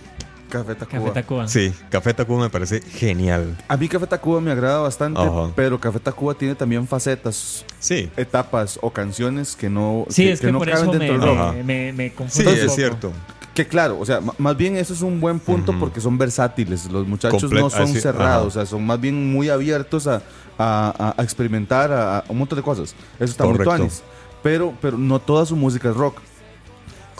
Café 0.53 0.75
Tacuba. 0.75 1.01
Café 1.01 1.13
Tacuba. 1.23 1.49
Sí, 1.49 1.73
Café 1.91 2.15
Tacuba 2.15 2.43
me 2.43 2.51
parece 2.51 2.81
genial. 2.83 3.57
A 3.69 3.77
mí 3.77 3.89
Café 3.89 4.07
Tacuba 4.07 4.41
me 4.41 4.51
agrada 4.53 4.79
bastante, 4.81 5.21
Ajá. 5.21 5.51
pero 5.57 5.81
Café 5.81 5.99
Tacuba 5.99 6.35
tiene 6.35 6.55
también 6.55 6.87
facetas, 6.87 7.65
Sí, 7.79 8.11
etapas 8.17 8.79
o 8.83 8.91
canciones 8.91 9.57
que 9.57 9.71
no, 9.71 10.05
Sí, 10.11 10.29
es 10.29 10.41
que, 10.41 10.53
no 10.53 10.59
por 10.59 10.69
caben 10.69 10.83
eso 10.91 10.93
me, 10.93 10.99
dentro 11.07 11.19
del 11.27 11.27
rock. 11.37 11.39
Ajá. 11.43 11.53
me, 11.53 11.63
me, 11.65 11.93
me 11.93 12.13
sí, 12.29 12.43
es 12.47 12.61
poco. 12.61 12.75
cierto. 12.75 13.13
Que 13.55 13.67
claro, 13.67 13.99
o 13.99 14.07
sea, 14.07 14.21
más 14.39 14.57
bien 14.57 14.77
eso 14.77 14.95
es 14.95 15.03
un 15.03 15.21
buen 15.21 15.39
punto 15.39 15.75
porque 15.79 16.01
son 16.01 16.17
versátiles. 16.17 16.91
Los 16.91 17.07
muchachos 17.07 17.43
Comple- 17.51 17.61
no 17.61 17.69
son 17.71 17.83
así- 17.83 18.01
cerrados, 18.01 18.39
ajá. 18.39 18.47
o 18.47 18.51
sea, 18.51 18.67
son 18.67 18.87
más 18.87 18.99
bien 19.01 19.31
muy 19.33 19.49
abiertos 19.51 20.07
a, 20.07 20.23
a- 20.59 21.15
experimentar 21.23 21.93
a, 21.93 22.19
a 22.21 22.25
un 22.29 22.39
montón 22.39 22.57
de 22.57 22.63
cosas. 22.63 22.95
Eso 23.19 23.31
está 23.33 23.45
muy 23.45 23.59
tuanis. 23.59 24.03
Pero, 24.43 24.73
pero 24.81 24.97
no 24.99 25.19
toda 25.19 25.45
su 25.47 25.55
música 25.55 25.91
es 25.91 25.97
rock. 25.97 26.17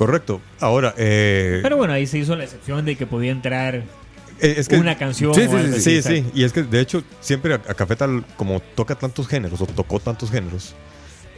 Correcto. 0.07 0.41
Ahora, 0.61 0.95
eh, 0.99 1.61
Pero 1.63 1.77
bueno, 1.77 1.93
ahí 1.93 2.07
se 2.07 2.19
hizo 2.19 2.37
la 2.37 2.45
excepción 2.45 2.85
de 2.85 2.97
que 2.97 3.07
podía 3.07 3.31
entrar 3.33 3.75
eh, 3.77 3.85
es 4.41 4.69
que. 4.69 4.77
una 4.77 4.97
canción. 4.99 5.35
sí, 5.35 5.43
o 5.43 5.45
sí, 5.45 5.51
algo 5.57 5.59
sí, 5.59 5.69
así, 5.75 5.81
Sí, 5.81 6.03
sí, 6.03 6.15
exacto. 6.17 6.31
y 6.39 6.45
es 6.45 6.53
que 6.53 6.63
de 6.65 6.81
hecho 6.81 7.03
siempre 7.21 7.55
a, 7.55 7.57
a 7.57 7.75
Café 7.75 7.97
Tal, 7.97 8.25
como 8.37 8.61
toca 8.61 8.95
tantos 8.95 9.29
géneros 9.29 9.61
o 9.61 9.67
tocó 9.67 10.01
tantos 10.01 10.31
géneros, 10.31 10.75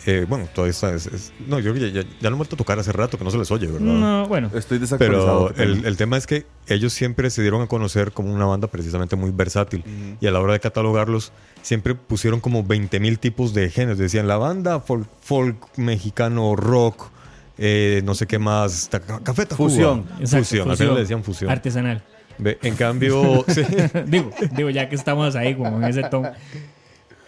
eh, 0.06 0.26
bueno, 0.28 0.47
todavía 0.54 0.71
está, 0.73 0.94
es- 0.94 1.06
es- 1.06 1.33
no, 1.47 1.59
yo 1.61 1.73
creo 1.73 1.83
que 1.87 1.90
ya, 1.92 2.02
ya, 2.02 2.09
ya 2.21 2.28
lo 2.28 2.35
han 2.35 2.38
vuelto 2.38 2.56
a 2.56 2.59
tocar 2.59 2.78
hace 2.78 2.92
rato, 2.92 3.16
que 3.16 3.25
no 3.25 3.30
se 3.30 3.38
les 3.38 3.50
oye, 3.50 3.66
¿verdad? 3.66 3.80
No, 3.87 4.26
bueno. 4.28 4.50
Estoy 4.54 4.78
desactualizado. 4.78 5.50
Pero 5.56 5.73
el, 5.73 5.87
el 5.87 5.97
tema 5.97 6.18
es 6.18 6.26
que 6.26 6.44
ellos 6.66 6.92
siempre 6.92 7.30
se 7.30 7.40
dieron 7.40 7.62
a 7.62 7.66
conocer 7.68 8.12
como 8.12 8.33
una 8.35 8.44
banda 8.44 8.66
precisamente 8.68 9.16
muy 9.16 9.30
versátil. 9.30 9.83
Y 10.21 10.26
a 10.26 10.30
la 10.30 10.40
hora 10.40 10.52
de 10.52 10.61
catalogarlos, 10.61 11.33
siempre 11.62 11.94
pusieron 11.94 12.40
como 12.40 12.64
20 12.64 13.00
mil 13.00 13.18
tipos 13.18 13.54
de 13.54 13.71
géneros. 13.71 13.97
Decían 13.99 14.28
la 14.28 14.37
banda 14.37 14.78
folk, 14.80 15.09
folk 15.23 15.56
mexicano, 15.78 16.54
rock, 16.54 17.11
eh, 17.58 18.02
no 18.04 18.14
sé 18.14 18.26
qué 18.26 18.38
más, 18.38 18.88
ta- 18.88 19.00
ca- 19.00 19.20
café 19.23 19.46
Tacuba. 19.46 19.68
Fusión. 19.68 20.06
Exacto, 20.20 20.44
fusión. 20.44 20.70
Al 20.70 20.76
final 20.76 20.94
le 20.94 21.00
decían 21.00 21.23
fusión. 21.25 21.50
Artesanal. 21.50 22.02
Ve, 22.38 22.58
En 22.62 22.75
cambio, 22.75 23.44
sí, 23.49 23.62
digo, 24.06 24.30
digo, 24.56 24.70
ya 24.70 24.88
que 24.88 24.96
estamos 24.96 25.37
ahí 25.37 25.54
como 25.54 25.76
en 25.76 25.84
ese 25.84 26.02
tono. 26.04 26.32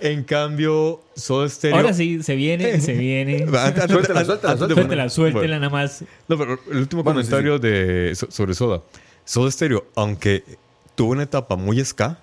en 0.00 0.24
cambio, 0.24 1.00
Soda 1.14 1.48
Stereo. 1.48 1.76
Ahora 1.76 1.92
sí, 1.94 2.22
se 2.22 2.34
viene, 2.34 2.80
se 2.80 2.92
viene. 2.94 3.44
Antes- 3.44 3.56
antes- 3.56 3.90
Suéltela, 3.90 4.20
antes- 4.20 4.26
suéltela, 4.26 4.52
antes 4.52 4.68
de 4.68 4.74
Suéltela, 4.74 5.08
suéltela 5.08 5.40
bueno. 5.42 5.60
nada 5.60 5.70
más. 5.70 6.04
No, 6.28 6.36
pero 6.36 6.58
el 6.72 6.78
último 6.78 7.02
Bueno, 7.04 7.22
sí, 7.22 7.28
comentario 7.30 7.58
de 7.60 8.14
so- 8.16 8.30
sobre 8.30 8.54
Soda. 8.54 8.82
Soda 9.24 9.50
Stereo, 9.50 9.86
aunque 9.94 10.42
tuvo 10.96 11.12
una 11.12 11.22
etapa 11.22 11.56
muy 11.56 11.82
ska, 11.84 12.18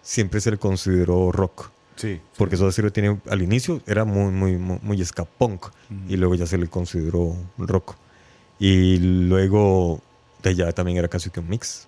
siempre 0.00 0.40
se 0.40 0.52
le 0.52 0.58
consideró 0.58 1.32
rock. 1.32 1.70
Sí. 2.02 2.20
Porque 2.36 2.56
Soda 2.56 2.72
Stereo 2.72 2.92
tiene, 2.92 3.20
al 3.30 3.42
inicio 3.42 3.80
era 3.86 4.04
muy, 4.04 4.32
muy, 4.32 4.56
muy, 4.58 4.78
muy 4.82 5.04
ska 5.04 5.24
punk. 5.24 5.66
Y 6.08 6.16
luego 6.16 6.34
ya 6.34 6.46
se 6.46 6.58
le 6.58 6.66
consideró 6.68 7.36
rock. 7.58 7.94
Y 8.58 8.98
luego 8.98 10.00
de 10.42 10.54
ya 10.54 10.72
también 10.72 10.98
era 10.98 11.08
casi 11.08 11.30
que 11.30 11.38
un 11.40 11.48
mix. 11.48 11.86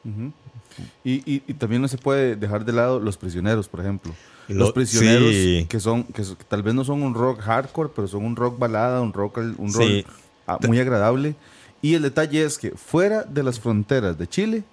Y, 1.04 1.12
y- 1.32 1.42
y 1.46 1.54
también 1.54 1.82
no 1.82 1.88
se 1.88 1.98
puede 1.98 2.36
dejar 2.36 2.64
de 2.64 2.72
lado 2.72 2.98
los 3.00 3.16
prisioneros, 3.16 3.68
por 3.68 3.80
ejemplo. 3.80 4.12
Lo- 4.48 4.56
los 4.56 4.72
prisioneros 4.72 5.30
sí. 5.30 5.66
que 5.68 5.80
son 5.80 6.04
que, 6.04 6.22
que 6.22 6.44
tal 6.48 6.62
vez 6.62 6.74
no 6.74 6.84
son 6.84 7.02
un 7.02 7.14
rock 7.14 7.40
hardcore, 7.40 7.90
pero 7.94 8.06
son 8.08 8.24
un 8.24 8.36
rock 8.36 8.58
balada, 8.58 9.00
un 9.00 9.12
rock 9.12 9.38
un 9.38 9.72
rock 9.72 9.82
Sí. 9.82 10.04
ah, 10.46 10.58
muy 10.66 10.78
agradable. 10.78 11.34
Y 11.80 11.94
el 11.94 12.02
detalle 12.02 12.44
es 12.44 12.58
que 12.58 12.70
fuera 12.72 13.22
de 13.24 13.42
las 13.42 13.58
fronteras 13.60 14.16
de 14.18 14.26
Chile 14.26 14.64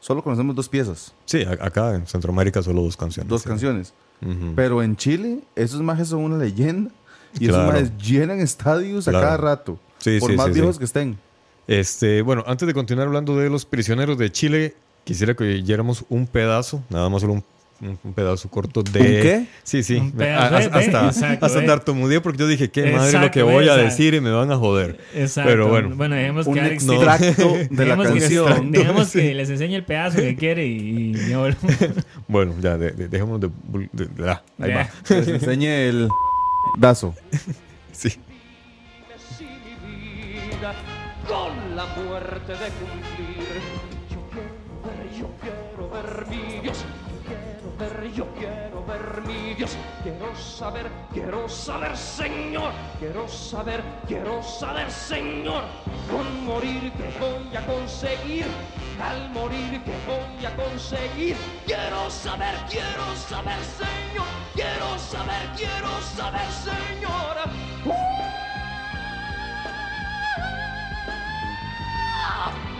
solo 0.00 0.22
conocemos 0.22 0.54
dos 0.54 0.68
piezas, 0.68 1.14
Sí, 1.24 1.42
acá 1.42 1.94
en 1.94 2.06
Centroamérica 2.06 2.62
solo 2.62 2.82
dos 2.82 2.96
canciones. 2.96 3.28
dos 3.30 3.42
sí. 3.42 3.48
canciones. 3.48 3.94
Pero 4.56 4.82
en 4.82 4.96
Chile 4.96 5.40
esos 5.54 5.82
majes 5.82 6.08
son 6.08 6.20
una 6.20 6.38
leyenda 6.38 6.90
y 7.38 7.46
Claro. 7.48 7.64
esos 7.64 7.72
majes 7.72 7.96
llenan 7.98 8.40
estadios 8.40 9.04
Claro. 9.04 9.18
a 9.18 9.20
cada 9.22 9.36
rato, 9.36 9.78
Sí, 9.98 10.18
por 10.18 10.30
sí, 10.30 10.36
más 10.36 10.46
sí, 10.46 10.52
viejos 10.52 10.78
que 10.78 10.84
estén. 10.84 11.18
Este, 11.66 12.22
bueno, 12.22 12.44
antes 12.46 12.66
de 12.66 12.74
continuar 12.74 13.06
hablando 13.08 13.36
de 13.36 13.48
los 13.50 13.64
prisioneros 13.64 14.16
de 14.18 14.30
Chile, 14.32 14.74
quisiera 15.04 15.34
que 15.34 15.44
oyéramos 15.44 16.04
un 16.08 16.26
pedazo, 16.26 16.82
nada 16.90 17.08
más 17.08 17.20
solo 17.22 17.34
un, 17.34 17.44
un- 17.80 18.14
pedazo 18.14 18.48
corto 18.48 18.82
de. 18.82 18.98
¿Un 19.00 19.06
qué? 19.06 19.46
Sí, 19.62 19.82
sí. 19.82 19.96
Un 19.96 20.12
pedazo 20.12 20.44
A- 20.54 20.58
de- 20.58 20.64
a- 20.64 20.68
hasta 20.68 21.06
exacto, 21.08 21.46
hasta 21.46 21.58
eh. 21.60 21.66
porque 22.22 22.38
yo 22.38 22.46
dije, 22.46 22.70
qué 22.70 22.82
madre 22.82 22.96
lo 22.98 23.04
Exacto, 23.06 23.30
que 23.32 23.42
voy 23.42 23.68
a 23.68 23.74
esa. 23.74 23.82
decir 23.82 24.14
y 24.14 24.20
me 24.20 24.30
van 24.30 24.50
a 24.52 24.56
joder. 24.56 24.98
Exacto. 25.14 25.50
Pero 25.50 25.68
bueno. 25.68 25.90
bueno 25.96 26.14
dejemos 26.14 26.46
Un 26.46 26.54
que 26.54 26.60
Alex 26.60 26.84
extracto 26.88 27.48
de 27.70 27.86
la 27.86 27.96
dejemos 27.96 28.06
que- 28.08 28.18
canción. 28.20 28.72
dejemos 28.72 29.10
que 29.12 29.34
les 29.34 29.50
enseñe 29.50 29.74
el 29.76 29.84
pedazo 29.84 30.16
que 30.18 30.36
quiere 30.36 30.66
y, 30.66 31.12
y 31.16 31.28
ya 31.30 31.38
volvemos. 31.38 31.76
Bueno, 32.28 32.54
ya, 32.60 32.78
de- 32.78 32.90
de- 32.92 33.08
dejémonos 33.08 33.40
de. 33.40 33.48
bul- 33.48 33.88
de- 33.92 34.06
de- 34.06 34.30
ah, 34.30 34.42
ahí 34.60 34.70
Ya. 34.70 34.76
va. 34.76 34.88
Que 35.06 35.14
les 35.16 35.28
enseñe 35.28 35.88
el 35.88 36.08
dazo. 36.78 37.14
Sí. 37.92 38.10
Sí, 39.38 39.46
mi 39.84 40.32
vida, 40.50 40.74
con 41.28 41.76
la 41.76 41.86
muerte 41.86 42.52
de 42.52 42.68
cumplir. 42.78 43.48
Yo 44.10 44.20
quiero 44.30 44.82
ver, 44.84 45.18
yo 45.18 45.30
quiero 45.40 45.90
ver 45.90 46.26
mi. 46.30 46.43
Yo 48.14 48.26
quiero 48.34 48.84
ver, 48.86 49.22
mi 49.26 49.54
Dios. 49.54 49.76
Quiero 50.04 50.36
saber, 50.36 50.88
quiero 51.12 51.48
saber, 51.48 51.96
Señor. 51.96 52.70
Quiero 53.00 53.26
saber, 53.26 53.82
quiero 54.06 54.40
saber, 54.40 54.88
Señor. 54.88 55.64
Con 56.08 56.44
morir 56.44 56.92
que 56.92 57.10
voy 57.18 57.56
a 57.56 57.66
conseguir. 57.66 58.46
Al 59.02 59.30
morir 59.30 59.82
que 59.82 59.92
voy 60.06 60.46
a 60.46 60.54
conseguir. 60.54 61.36
Quiero 61.66 62.08
saber, 62.08 62.54
quiero 62.68 63.16
saber, 63.16 63.58
Señor. 63.64 64.26
Quiero 64.54 64.96
saber, 64.96 65.50
quiero 65.56 66.00
saber, 66.16 66.48
Señor. 66.62 67.34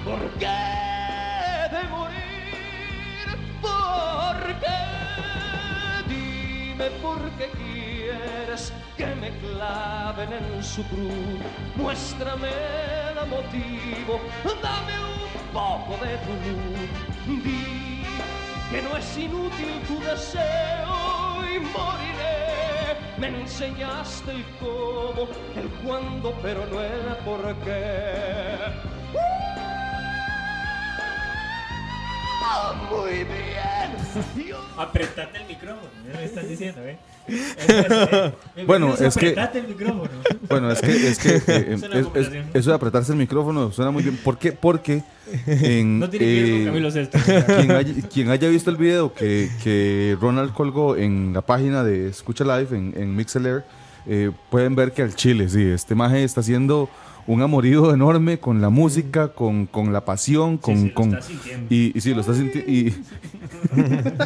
¿Por 0.04 0.30
qué 0.38 0.83
Dime 6.84 6.96
por 7.00 7.30
qué 7.38 7.50
quieres 7.56 8.70
que 8.98 9.06
me 9.06 9.30
claven 9.38 10.30
en 10.34 10.62
su 10.62 10.82
cruz. 10.88 11.40
Muéstrame 11.76 12.48
el 12.48 13.26
motivo, 13.26 14.20
dame 14.62 14.92
un 15.00 15.52
poco 15.52 16.04
de 16.04 16.18
tu 16.18 16.32
luz. 16.44 17.42
Di 17.42 18.04
que 18.70 18.82
no 18.82 18.96
es 18.98 19.16
inútil 19.16 19.80
tu 19.88 19.98
deseo 20.00 21.42
y 21.50 21.58
moriré. 21.60 22.98
Me 23.16 23.28
enseñaste 23.28 24.32
el 24.32 24.44
cómo, 24.60 25.28
el 25.56 25.68
cuándo, 25.82 26.34
pero 26.42 26.66
no 26.66 26.82
el 26.82 27.16
por 27.24 27.54
qué. 27.64 28.94
Muy 32.90 33.24
bien. 33.24 34.54
Apretate 34.76 35.38
el 35.38 35.46
micrófono, 35.46 35.88
¿qué 36.10 36.18
me 36.18 36.24
estás 36.24 36.48
diciendo, 36.48 36.80
eh? 36.84 36.98
Eh. 38.56 38.64
Bueno, 38.66 38.92
es 38.92 39.16
que- 39.16 39.28
Apretate 39.30 39.60
el 39.60 39.68
micrófono. 39.68 40.10
Bueno, 40.48 40.70
es 40.70 40.80
que, 40.82 41.08
es 41.08 41.18
que 41.18 41.36
eh, 41.36 41.40
Es 41.74 41.82
una 41.82 41.94
es- 41.94 42.00
es- 42.00 42.04
conversación. 42.04 42.44
eso 42.52 42.70
de 42.70 42.76
apretarse 42.76 43.12
el 43.12 43.18
micrófono 43.18 43.72
suena 43.72 43.90
muy 43.90 44.02
bien. 44.02 44.16
¿Por 44.22 44.36
qué? 44.36 44.52
Porque 44.52 45.02
en, 45.46 45.98
No 46.00 46.10
tiene 46.10 46.26
que 46.26 46.62
eh, 46.62 46.64
Camilo 46.66 46.90
Sesto. 46.90 47.18
quien, 47.58 47.70
haya, 47.70 47.94
quien 48.12 48.30
haya 48.30 48.48
visto 48.48 48.68
el 48.70 48.76
video 48.76 49.14
que, 49.14 49.48
que 49.62 50.18
Ronald 50.20 50.52
colgó 50.52 50.96
en 50.96 51.32
la 51.32 51.40
página 51.40 51.82
de 51.82 52.08
Escucha 52.08 52.44
Live 52.44 52.76
en, 52.76 52.92
en 52.96 53.16
Mixler, 53.16 53.64
eh, 54.06 54.30
pueden 54.50 54.74
ver 54.76 54.92
que 54.92 55.00
al 55.02 55.14
chile, 55.14 55.48
sí, 55.48 55.62
este 55.62 55.94
maje 55.94 56.24
está 56.24 56.40
haciendo 56.40 56.90
un 57.26 57.42
amorío 57.42 57.92
enorme 57.94 58.38
con 58.38 58.60
la 58.60 58.70
música, 58.70 59.28
con, 59.28 59.66
con 59.66 59.92
la 59.92 60.04
pasión, 60.04 60.58
con... 60.58 60.76
sí, 60.76 60.84
lo 60.88 60.94
con 60.94 61.18
y, 61.70 61.96
y 61.96 62.00
sí, 62.00 62.14
lo 62.14 62.20
está 62.20 62.34
sintiendo. 62.34 62.70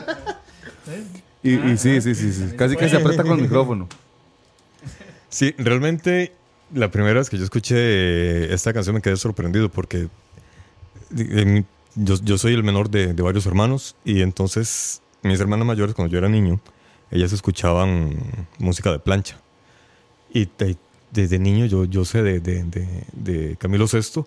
Y, 1.42 1.50
y, 1.50 1.72
y 1.72 1.76
sí, 1.78 2.00
sí, 2.00 2.14
sí, 2.14 2.32
sí, 2.32 2.56
casi 2.56 2.76
que 2.76 2.88
se 2.88 2.96
aprieta 2.96 3.22
con 3.22 3.34
el 3.36 3.42
micrófono. 3.42 3.86
Sí, 5.28 5.54
realmente 5.58 6.32
la 6.74 6.90
primera 6.90 7.14
vez 7.20 7.30
que 7.30 7.38
yo 7.38 7.44
escuché 7.44 8.52
esta 8.52 8.72
canción 8.72 8.94
me 8.96 9.00
quedé 9.02 9.16
sorprendido 9.16 9.68
porque 9.68 10.08
mi- 11.10 11.64
yo, 11.94 12.16
yo 12.22 12.38
soy 12.38 12.54
el 12.54 12.64
menor 12.64 12.90
de, 12.90 13.12
de 13.14 13.22
varios 13.22 13.46
hermanos 13.46 13.94
y 14.04 14.22
entonces 14.22 15.00
mis 15.22 15.38
hermanas 15.40 15.66
mayores 15.66 15.94
cuando 15.94 16.10
yo 16.12 16.18
era 16.18 16.28
niño, 16.28 16.60
ellas 17.10 17.32
escuchaban 17.32 18.16
música 18.58 18.90
de 18.92 18.98
plancha. 18.98 19.36
Y 20.32 20.46
te- 20.46 20.76
desde 21.10 21.38
niño 21.38 21.66
yo, 21.66 21.84
yo 21.84 22.04
sé 22.04 22.22
de, 22.22 22.40
de- 22.40 22.64
de- 23.12 23.56
Camilo 23.58 23.86
VI, 23.86 24.24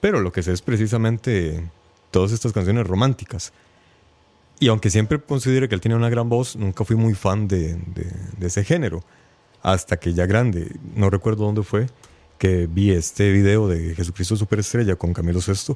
pero 0.00 0.20
lo 0.20 0.32
que 0.32 0.42
sé 0.42 0.52
es 0.52 0.62
precisamente 0.62 1.68
todas 2.10 2.32
estas 2.32 2.52
canciones 2.52 2.86
románticas. 2.86 3.52
Y 4.60 4.68
aunque 4.68 4.90
siempre 4.90 5.20
considero 5.20 5.68
que 5.68 5.74
él 5.74 5.80
tenía 5.80 5.96
una 5.96 6.08
gran 6.10 6.28
voz, 6.28 6.56
nunca 6.56 6.84
fui 6.84 6.96
muy 6.96 7.14
fan 7.14 7.48
de, 7.48 7.76
ese 8.40 8.64
género. 8.64 9.02
Hasta 9.62 9.96
que 9.96 10.12
ya 10.14 10.26
grande, 10.26 10.76
no 10.94 11.10
recuerdo 11.10 11.44
dónde 11.44 11.62
fue, 11.62 11.86
que 12.38 12.66
vi 12.66 12.90
este 12.90 13.32
video 13.32 13.66
de 13.68 13.94
Jesucristo 13.94 14.36
Superestrella 14.36 14.96
con 14.96 15.12
Camilo 15.14 15.40
VI 15.40 15.74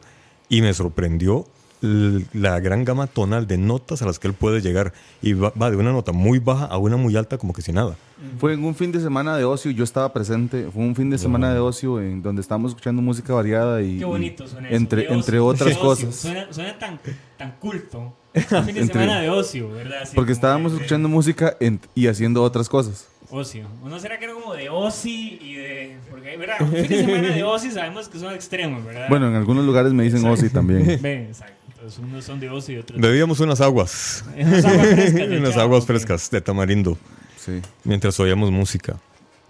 y 0.50 0.60
me 0.62 0.72
sorprendió 0.74 1.46
la 1.80 2.58
gran 2.60 2.84
gama 2.84 3.06
tonal 3.06 3.46
de 3.46 3.58
notas 3.58 4.02
a 4.02 4.06
las 4.06 4.18
que 4.18 4.28
él 4.28 4.34
puede 4.34 4.60
llegar. 4.60 4.92
Y 5.22 5.32
va, 5.34 5.52
va 5.60 5.70
de 5.70 5.76
una 5.76 5.92
nota 5.92 6.12
muy 6.12 6.38
baja 6.38 6.64
a 6.66 6.78
una 6.78 6.96
muy 6.96 7.16
alta 7.16 7.38
como 7.38 7.52
que 7.52 7.62
si 7.62 7.72
nada. 7.72 7.96
Fue 8.40 8.52
en 8.54 8.64
un 8.64 8.74
fin 8.74 8.90
de 8.90 9.00
semana 9.00 9.36
de 9.36 9.44
ocio, 9.44 9.70
yo 9.70 9.84
estaba 9.84 10.12
presente, 10.12 10.68
fue 10.72 10.82
un 10.82 10.96
fin 10.96 11.08
de 11.08 11.18
semana 11.18 11.54
de 11.54 11.60
ocio 11.60 12.00
en 12.00 12.20
donde 12.20 12.40
estábamos 12.42 12.72
escuchando 12.72 13.00
música 13.00 13.32
variada 13.32 13.80
y, 13.80 13.98
Qué 13.98 14.04
bonito 14.04 14.48
suena 14.48 14.68
eso. 14.68 14.76
entre, 14.76 15.02
ocio, 15.02 15.14
entre 15.14 15.38
otras 15.38 15.76
cosas. 15.78 16.14
Suena, 16.16 16.52
suena 16.52 16.76
tan, 16.78 16.98
tan 17.36 17.52
culto. 17.60 18.12
Un 18.34 18.42
fin 18.64 18.74
de 18.74 18.80
Entre- 18.82 19.02
semana 19.02 19.20
de 19.20 19.30
ocio, 19.30 19.70
¿verdad? 19.70 20.02
Así 20.02 20.14
Porque 20.16 20.32
estábamos 20.32 20.72
de- 20.72 20.78
de 20.78 20.84
escuchando 20.84 21.08
música 21.08 21.56
en- 21.60 21.80
y 21.94 22.08
haciendo 22.08 22.42
otras 22.42 22.68
cosas. 22.68 23.06
Ocio. 23.30 23.66
¿O 23.84 23.88
no 23.88 23.98
será 24.00 24.18
que 24.18 24.24
era 24.24 24.34
como 24.34 24.54
de 24.54 24.68
oci 24.70 25.38
y 25.42 25.54
de. 25.54 25.96
Porque, 26.10 26.36
¿verdad? 26.36 26.56
Un 26.60 26.70
fin 26.72 26.88
de 26.88 27.04
semana 27.04 27.34
de 27.34 27.42
ocio 27.44 27.70
sabemos 27.70 28.08
que 28.08 28.18
son 28.18 28.32
extremos, 28.34 28.84
¿verdad? 28.84 29.06
Bueno, 29.10 29.28
en 29.28 29.34
algunos 29.34 29.64
lugares 29.64 29.92
me 29.92 30.02
dicen 30.02 30.26
ocio 30.26 30.50
también. 30.50 30.88
Exacto. 31.04 31.54
Entonces, 31.88 32.04
unos 32.12 32.24
son 32.26 32.38
de 32.38 32.50
ocio 32.50 32.74
y 32.74 32.78
otros. 32.78 33.00
Bebíamos 33.00 33.40
unas 33.40 33.60
aguas, 33.62 34.22
Unas 34.36 34.62
aguas 34.64 34.88
frescas. 34.88 35.14
de 35.30 35.38
unas 35.38 35.50
chavo, 35.50 35.62
aguas 35.62 35.86
frescas 35.86 36.30
de 36.30 36.40
tamarindo, 36.42 36.98
Sí. 37.38 37.62
mientras 37.84 38.20
oíamos 38.20 38.50
música. 38.50 38.98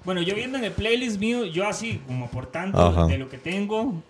Bueno, 0.05 0.23
yo 0.23 0.37
viendo 0.37 0.57
en 0.57 0.65
el 0.65 0.73
playlist 0.73 1.19
mío, 1.19 1.45
yo 1.47 1.67
así, 1.67 2.01
como 2.07 2.31
por 2.31 2.47
tanto 2.47 2.79
Ajá. 2.81 3.07
de 3.07 3.19
lo 3.19 3.29
que 3.29 3.39
tengo. 3.39 4.01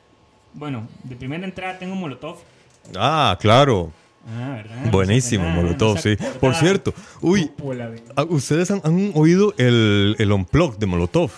Bueno, 0.52 0.86
de 1.04 1.16
primera 1.16 1.42
entrada 1.44 1.78
tengo 1.78 1.94
Molotov. 1.94 2.36
Ah, 2.94 3.36
claro. 3.40 3.92
Ah, 4.28 4.56
¿verdad? 4.56 4.90
Buenísimo, 4.92 5.48
Molotov, 5.48 5.98
sí. 5.98 6.16
Por 6.38 6.54
cierto, 6.54 6.92
uy. 7.22 7.50
Ah, 8.14 8.24
¿Ustedes 8.28 8.70
han, 8.70 8.82
han 8.84 9.12
oído 9.14 9.54
el, 9.56 10.16
el 10.18 10.32
unplug 10.32 10.76
de 10.78 10.84
Molotov? 10.86 11.30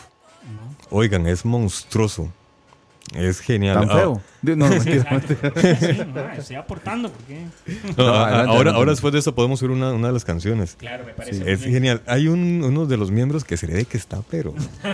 Oigan, 0.90 1.28
es 1.28 1.44
monstruoso. 1.44 2.32
Es 3.14 3.40
genial. 3.40 3.80
Tan 3.80 3.90
Ah, 3.90 3.94
feo. 3.98 4.22
Di- 4.40 4.56
No, 4.56 4.68
no, 4.68 4.70
mentira, 4.76 5.04
mentira. 5.10 5.52
Sí, 5.80 5.98
no, 6.14 6.20
estoy 6.32 6.56
aportando 6.56 7.10
porque. 7.10 7.44
no, 7.96 8.04
No, 8.04 8.14
ah, 8.14 8.26
adelante, 8.28 8.56
ahora, 8.56 8.70
ahora 8.72 8.90
después 8.92 9.12
de 9.12 9.18
eso 9.18 9.34
podemos 9.34 9.60
oír 9.62 9.72
una, 9.72 9.92
una 9.92 10.06
de 10.08 10.12
las 10.12 10.24
canciones. 10.24 10.76
Claro, 10.78 11.04
me 11.04 11.12
parece. 11.12 11.38
Es 11.50 11.58
muy 11.60 11.68
bien. 11.68 11.72
genial. 11.72 12.02
Hay 12.06 12.28
un, 12.28 12.62
uno 12.64 12.86
de 12.86 12.96
los 12.96 13.10
miembros 13.10 13.42
que 13.44 13.56
se 13.56 13.66
ve 13.66 13.84
que 13.84 13.96
está, 13.98 14.22
pero. 14.30 14.54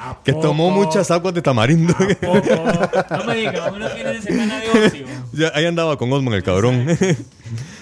¿A 0.00 0.18
Que 0.24 0.32
tomó 0.32 0.70
muchas 0.70 1.10
aguas 1.10 1.32
de 1.34 1.42
tamarindo. 1.42 1.94
¿A 1.94 2.14
poco? 2.14 3.16
No 3.18 3.24
me 3.24 3.34
digas, 3.36 3.72
unos 3.72 3.92
fines 3.92 4.14
de 4.24 4.30
semana 4.32 4.58
de 4.60 4.70
ocio. 4.86 5.06
Ya, 5.32 5.52
ahí 5.54 5.64
andaba 5.66 5.96
con 5.96 6.12
Osman, 6.12 6.34
el 6.34 6.42
cabrón. 6.42 6.86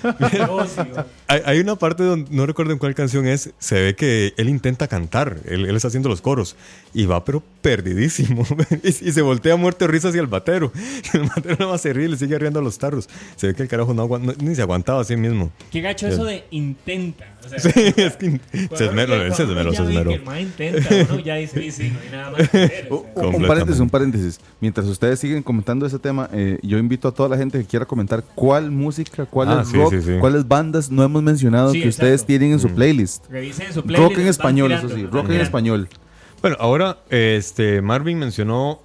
De 0.07 0.41
ocio. 0.43 0.87
hay, 1.27 1.41
hay 1.45 1.59
una 1.61 1.75
parte 1.75 2.05
donde 2.05 2.31
no 2.31 2.47
recuerdo 2.47 2.73
en 2.73 2.79
cuál 2.79 2.95
canción 2.95 3.27
es. 3.27 3.51
Se 3.59 3.81
ve 3.81 3.97
que 3.97 4.35
él 4.37 4.49
intenta 4.49 4.87
cantar. 4.87 5.39
Él, 5.47 5.65
él 5.67 5.75
está 5.75 5.89
haciendo 5.89 6.09
los 6.09 6.21
coros. 6.21 6.55
Y 6.95 7.07
va, 7.07 7.25
pero 7.25 7.43
perdidísimo. 7.63 8.47
y, 8.85 8.89
y 8.89 8.93
se 9.13 9.23
voltea 9.23 9.46
muerto 9.55 9.85
de 9.87 9.93
risa 9.93 10.09
hacia 10.09 10.21
el 10.21 10.27
batero. 10.27 10.73
Y 11.15 11.17
el 11.17 11.23
batero 11.29 11.57
nada 11.61 11.71
más 11.73 11.81
se 11.83 11.93
ríe 11.93 12.07
y 12.07 12.09
le 12.09 12.17
sigue 12.17 12.37
riendo 12.37 12.59
a 12.59 12.63
los 12.63 12.77
tarros. 12.79 13.09
Se 13.37 13.47
ve 13.47 13.55
que 13.55 13.63
el 13.63 13.69
carajo 13.69 13.95
no, 13.95 14.03
aguanta, 14.03 14.35
ni 14.43 14.57
se 14.57 14.63
aguantaba 14.63 15.03
a 15.03 15.05
sí 15.05 15.15
mismo. 15.17 15.53
Qué 15.71 15.81
gacho 15.81 16.09
eso 16.09 16.25
de 16.25 16.45
intenta. 16.51 17.27
O 17.45 17.49
sea, 17.49 17.59
Sí, 17.61 17.71
es 17.97 18.17
que 18.17 18.41
se 18.75 18.85
esmeró, 18.87 19.33
se 19.33 19.43
esmeró, 19.45 19.73
se 19.73 19.83
esmeró. 19.83 20.11
intenta, 20.41 20.89
uno 21.13 21.21
ya 21.21 21.37
dice, 21.37 21.61
sí, 21.63 21.71
sí, 21.71 21.91
no 21.91 22.01
hay 22.01 22.09
nada 22.11 22.31
más 22.33 22.49
que 22.49 22.59
hacer. 22.65 22.89
o 22.91 23.05
sea. 23.15 23.27
Un 23.29 23.47
paréntesis, 23.47 23.81
un 23.81 23.91
paréntesis. 23.91 24.41
Mientras 24.61 24.87
ustedes 24.89 25.21
siguen 25.21 25.45
comentando 25.45 25.87
ese 25.87 25.99
tema, 26.01 26.29
eh, 26.33 26.59
yo 26.63 26.77
invito 26.79 27.07
a 27.07 27.13
toda 27.13 27.29
la 27.29 27.37
gente 27.37 27.59
que 27.61 27.65
quiera 27.65 27.87
comentar 27.87 28.25
cuál 28.35 28.73
música, 28.73 29.27
cuál 29.27 29.49
Ah, 29.51 29.61
es 29.63 29.69
sí, 29.69 29.77
rock, 29.77 29.93
sí, 29.95 30.03
sí. 30.03 30.13
cuáles 30.19 30.49
bandas 30.49 30.91
no 30.91 31.05
hemos 31.05 31.23
mencionado 31.23 31.71
Sí, 31.71 31.83
que 31.83 31.89
ustedes 31.89 32.25
tienen 32.27 32.53
en 32.53 32.59
su 32.59 32.69
Mm. 32.69 32.75
playlist. 32.75 33.27
Revisen 33.31 33.73
su 33.73 33.83
playlist. 33.85 34.09
Rock 34.11 34.19
en 34.19 34.27
español, 34.29 34.69
tirando, 34.71 34.89
eso 34.89 34.97
sí, 34.97 35.07
rock 35.07 35.31
en 35.31 35.41
español. 35.41 35.89
Bueno, 36.43 36.57
ahora 36.59 36.99
este 37.11 37.81
Marvin 37.81 38.19
mencionó, 38.19 38.81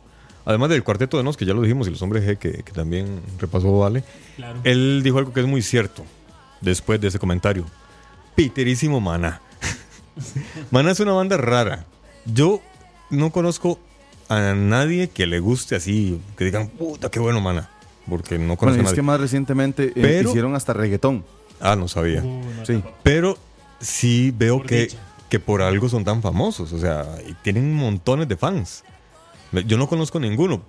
además 0.46 0.70
del 0.70 0.84
cuarteto 0.84 1.18
de 1.18 1.24
Nos, 1.24 1.38
que 1.38 1.46
ya 1.46 1.54
lo 1.54 1.62
dijimos, 1.62 1.88
y 1.88 1.92
los 1.92 2.02
hombres 2.02 2.24
G, 2.26 2.38
que, 2.38 2.64
que 2.64 2.72
también 2.72 3.22
repasó 3.40 3.78
Vale, 3.80 4.04
Claro. 4.36 4.60
él 4.64 5.02
dijo 5.04 5.18
algo 5.18 5.34
que 5.34 5.42
es 5.42 5.46
muy 5.48 5.62
cierto 5.62 6.04
después 6.62 7.00
de 7.02 7.08
ese 7.10 7.20
comentario. 7.20 7.66
Piterísimo 8.36 9.00
Mana. 9.02 9.42
Mana 10.72 10.92
es 10.92 11.00
una 11.00 11.14
banda 11.14 11.38
rara. 11.38 11.86
Yo 12.26 12.62
no 13.10 13.32
conozco 13.32 13.80
a 14.30 14.54
nadie 14.54 15.10
que 15.10 15.28
le 15.28 15.40
guste 15.40 15.76
así, 15.76 16.22
que 16.38 16.46
digan, 16.46 16.68
puta, 16.70 17.10
qué 17.10 17.20
bueno 17.20 17.42
Mana. 17.42 17.70
Porque 18.10 18.38
no 18.40 18.58
conozco 18.58 18.66
Bueno, 18.66 18.72
a 18.74 18.78
es 18.80 18.84
nadie. 18.86 18.96
que 18.96 19.02
más 19.02 19.20
recientemente 19.20 19.84
eh, 19.88 19.92
Pero- 19.96 20.30
hicieron 20.30 20.56
hasta 20.56 20.74
reggaetón. 20.74 21.24
Ah, 21.60 21.76
no 21.76 21.88
sabía. 21.88 22.24
Uh, 22.24 22.42
no, 22.58 22.66
Sí. 22.66 22.82
Pero 23.04 23.38
sí 23.80 24.34
veo 24.36 24.58
Por 24.58 24.66
que, 24.68 24.80
dicha. 24.82 24.98
que 25.30 25.40
por 25.40 25.62
algo 25.62 25.88
son 25.90 26.04
tan 26.04 26.22
famosos. 26.22 26.74
O 26.74 26.80
sea, 26.80 27.06
y 27.28 27.34
tienen 27.44 27.72
montones 27.74 28.28
de 28.28 28.36
fans. 28.36 28.84
Yo 29.52 29.78
no 29.78 29.88
conozco 29.88 30.20
ninguno. 30.20 30.62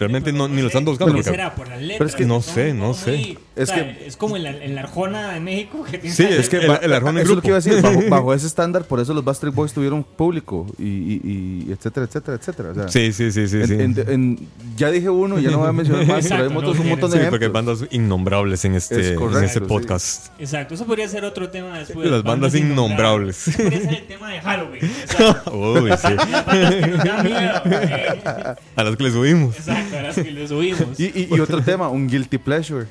Realmente 0.00 0.32
no, 0.32 0.48
ni 0.48 0.62
los 0.62 0.74
ando 0.74 0.90
buscando. 0.90 1.12
¿Qué 1.14 1.18
porque- 1.18 1.30
será? 1.30 1.54
Por 1.54 1.68
las 1.68 1.80
letras. 1.80 2.10
es 2.10 2.16
que 2.16 2.24
no 2.26 2.40
sé, 2.42 2.74
no 2.74 2.94
sé. 2.94 3.10
muy- 3.12 3.38
Es 3.54 3.68
o 3.70 3.74
sea, 3.74 3.96
que- 3.98 4.06
Es 4.06 4.16
como 4.16 4.36
en 4.36 4.42
la, 4.44 4.50
en 4.50 4.78
Arjona 4.78 5.32
de 5.34 5.40
México 5.40 5.84
que 5.88 5.98
tiene 5.98 6.16
Sí, 6.16 6.24
es 6.24 6.48
que 6.48 6.56
el- 6.56 6.78
el 6.82 6.92
Arjona 6.94 7.20
en 7.20 7.24
eso 7.26 7.32
es 7.32 7.36
lo 7.36 7.42
que 7.42 7.48
iba 7.48 7.58
a 7.58 7.60
decir. 7.60 7.80
Bajo, 7.82 8.00
bajo 8.08 8.34
ese 8.34 8.46
estándar, 8.46 8.84
por 8.84 8.98
eso 8.98 9.12
los 9.14 9.22
Bastard 9.24 9.52
Boys 9.52 9.72
tuvieron 9.72 10.02
público 10.02 10.66
y, 10.78 10.84
y- 10.84 11.64
y 11.68 11.72
etcétera, 11.72 12.06
etcétera, 12.06 12.36
etcétera. 12.38 12.70
O 12.70 12.74
sea, 12.74 12.88
Sí, 12.88 13.12
sí, 13.12 13.30
sí, 13.30 13.46
sí. 13.46 13.58
en- 13.58 13.66
sí. 13.68 13.74
en- 13.74 14.04
en- 14.08 14.48
ya 14.76 14.90
dije 14.90 15.10
uno, 15.10 15.38
ya 15.38 15.50
no 15.50 15.58
voy 15.58 15.68
a 15.68 15.72
mencionar 15.72 16.06
más, 16.06 16.06
pero 16.06 16.16
hay 16.16 16.20
Exacto, 16.22 16.44
no 16.44 16.48
un 16.70 16.88
montón 16.88 17.12
Sí, 17.12 17.18
de 17.18 17.26
porque 17.26 17.44
hay 17.44 17.50
bandas 17.50 17.84
innombrables 17.90 18.64
en 18.64 18.74
este, 18.76 19.00
Es 19.00 19.06
en 19.08 19.16
correcto, 19.16 19.40
este 19.44 19.58
sí. 19.60 19.64
podcast. 19.66 20.26
Exacto, 20.38 20.74
eso 20.74 20.86
podría 20.86 21.06
ser 21.08 21.24
otro 21.24 21.50
tema 21.50 21.78
después. 21.78 22.08
Las 22.10 22.22
bandas 22.22 22.54
innombrables. 22.54 23.48
Eso 23.48 23.58
podría 23.58 23.80
ser 23.82 23.94
el 23.94 24.06
tema 24.06 24.30
de 24.30 24.40
Halloween. 24.40 24.84
Exacto. 24.84 25.52
Uy, 25.58 25.90
sí. 25.90 26.08
Las 26.30 26.46
bandas 26.46 26.74
que 26.74 26.86
nos 26.86 27.04
dan 27.04 27.24
miedo. 27.26 28.56
A 28.76 28.84
las 28.84 28.96
que 28.96 29.02
le 29.02 29.10
subimos. 29.10 29.56
Exacto, 29.56 29.89
a 29.96 30.02
las 30.02 30.14
que 30.14 30.30
les 30.30 30.48
subimos. 30.48 30.98
Y, 30.98 31.04
y- 31.06 31.28
y 31.34 31.40
otro 31.40 31.60
tema, 31.64 31.88
un 31.88 32.08
guilty 32.08 32.38
pleasure. 32.38 32.86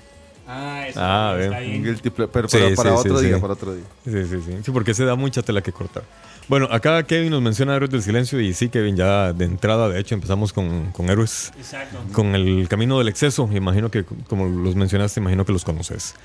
Ah, 0.48 0.86
eso 0.88 1.00
Ah, 1.02 1.36
está 1.40 1.60
bien. 1.60 1.78
Un 1.78 1.84
guilty 1.84 2.10
ple- 2.10 2.30
pero 2.32 2.48
Sí, 2.50 2.58
para, 2.58 2.76
para 2.76 2.90
sí, 2.90 2.96
otro 2.98 3.20
sí, 3.20 3.26
día, 3.28 3.36
sí. 3.36 3.42
para 3.42 3.54
otro 3.54 3.76
día. 3.76 3.84
Sí, 4.04 4.12
sí, 4.28 4.42
sí. 4.46 4.58
Sí, 4.66 4.72
porque 4.72 4.94
se 4.94 5.06
da 5.06 5.16
mucha 5.16 5.42
tela 5.44 5.62
que 5.62 5.72
cortar. 5.72 6.04
Bueno, 6.48 6.68
acá 6.72 7.04
Kevin 7.04 7.30
nos 7.30 7.44
menciona 7.44 7.76
Héroes 7.76 7.92
del 7.92 8.02
Silencio 8.02 8.42
y 8.42 8.54
sí, 8.56 8.70
Kevin, 8.70 8.96
ya 8.96 9.34
de 9.34 9.46
entrada, 9.46 9.88
de 9.90 10.00
hecho, 10.00 10.16
empezamos 10.16 10.52
con, 10.52 10.92
con 10.92 11.08
Héroes. 11.10 11.52
Exacto. 11.58 12.00
con 12.12 12.34
el 12.34 12.68
camino 12.68 12.98
del 12.98 13.08
exceso. 13.08 13.48
Imagino 13.54 13.92
que, 13.92 14.04
como 14.28 14.48
los 14.48 14.76
mencionaste, 14.76 15.20
imagino 15.20 15.46
que 15.46 15.52
los 15.52 15.64
conoces. 15.64 16.16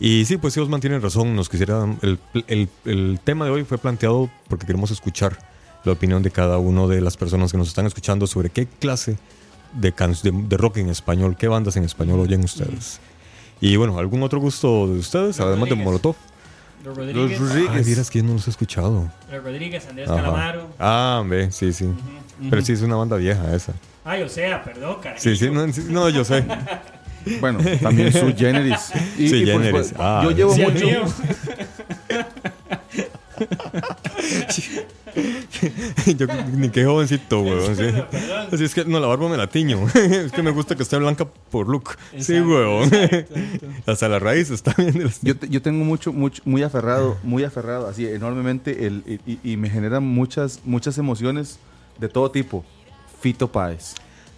Y 0.00 0.24
sí, 0.24 0.38
pues 0.38 0.54
sí, 0.54 0.60
Osman 0.60 0.80
tiene 0.80 0.98
razón. 0.98 1.36
Nos 1.36 1.50
quisiera. 1.50 1.84
El, 2.00 2.18
el- 2.48 2.68
el 2.86 3.20
tema 3.22 3.44
de 3.44 3.50
hoy 3.50 3.64
fue 3.64 3.76
planteado 3.76 4.30
porque 4.48 4.64
queremos 4.64 4.90
escuchar 4.90 5.36
la 5.84 5.92
opinión 5.92 6.22
de 6.22 6.30
cada 6.30 6.56
uno 6.56 6.88
de 6.88 7.02
las 7.02 7.18
personas 7.18 7.52
que 7.52 7.58
nos 7.58 7.68
están 7.68 7.84
escuchando 7.84 8.26
sobre 8.26 8.48
qué 8.48 8.66
clase 8.66 9.12
de, 9.12 9.18
can- 9.92 10.14
de, 10.22 10.30
de 10.32 10.56
rock 10.56 10.78
en 10.78 10.88
español, 10.88 11.36
qué 11.38 11.48
bandas 11.48 11.76
en 11.76 11.84
español 11.84 12.20
oyen 12.20 12.44
ustedes. 12.44 13.00
Y 13.60 13.76
bueno, 13.76 13.98
¿algún 13.98 14.22
otro 14.22 14.40
gusto 14.40 14.86
de 14.88 14.98
ustedes, 14.98 15.38
Los 15.38 15.40
además 15.40 15.68
de 15.68 15.74
Rodríguez. 15.76 15.84
Molotov? 15.84 16.16
Los 16.84 16.96
Rodríguez. 16.96 17.40
Los 17.40 17.48
Rodríguez. 17.50 17.70
Ay, 17.74 17.84
miras 17.84 18.10
que 18.10 18.18
yo 18.18 18.24
no 18.26 18.32
los 18.34 18.46
he 18.46 18.50
escuchado. 18.50 19.10
Los 19.30 19.42
Rodríguez, 19.44 19.86
Andrés 19.88 20.08
Ajá. 20.08 20.16
Calamaro. 20.22 20.68
Ah, 20.78 21.22
ve, 21.26 21.50
sí, 21.50 21.72
sí. 21.72 21.88
Pero 22.50 22.62
sí 22.62 22.72
es 22.72 22.82
una 22.82 22.96
banda 22.96 23.16
vieja 23.16 23.54
esa. 23.54 23.72
Ay, 24.04 24.22
o 24.22 24.28
sea, 24.28 24.62
perdón. 24.62 24.96
Sí, 25.16 25.34
sí, 25.36 25.48
no, 25.50 25.72
sí, 25.72 25.86
no, 25.88 26.08
yo 26.10 26.24
sé. 26.24 26.44
Bueno, 27.40 27.58
también 27.80 28.12
su 28.12 28.34
generis. 28.36 28.92
Y, 29.16 29.30
Su 29.30 29.36
y 29.36 29.46
generis. 29.46 29.66
supuesto, 29.68 29.96
Ah, 29.98 30.20
yo 30.24 30.30
llevo 30.32 30.54
Sí, 30.54 30.60
mucho. 30.60 30.86
Yo 36.16 36.26
ni 36.56 36.68
qué 36.70 36.84
jovencito, 36.84 37.40
weón. 37.40 37.76
Sí. 37.76 37.84
Así 38.52 38.64
es 38.64 38.74
que 38.74 38.84
no, 38.84 38.98
la 39.00 39.06
barba 39.06 39.28
me 39.28 39.36
la 39.36 39.46
tiño. 39.48 39.86
es 39.94 40.32
que 40.32 40.42
me 40.42 40.50
gusta 40.50 40.74
que 40.74 40.82
esté 40.82 40.96
blanca 40.98 41.26
por 41.50 41.68
look. 41.68 41.96
sí, 42.18 42.40
weón. 42.40 42.84
exacto, 42.92 43.34
exacto. 43.38 43.66
Hasta 43.90 44.08
la 44.08 44.18
raíz 44.18 44.50
está 44.50 44.74
bien. 44.76 45.10
Yo, 45.22 45.36
te- 45.36 45.48
yo 45.48 45.62
tengo 45.62 45.84
mucho, 45.84 46.12
mucho, 46.12 46.42
muy 46.44 46.62
aferrado, 46.62 47.16
muy 47.22 47.44
aferrado, 47.44 47.86
así 47.88 48.06
enormemente, 48.06 48.86
el, 48.86 49.20
y, 49.26 49.38
y 49.52 49.56
me 49.56 49.70
generan 49.70 50.02
muchas, 50.04 50.60
muchas 50.64 50.98
emociones 50.98 51.58
de 51.98 52.08
todo 52.08 52.30
tipo. 52.30 52.64
Fito 53.20 53.50
Páez. 53.50 53.94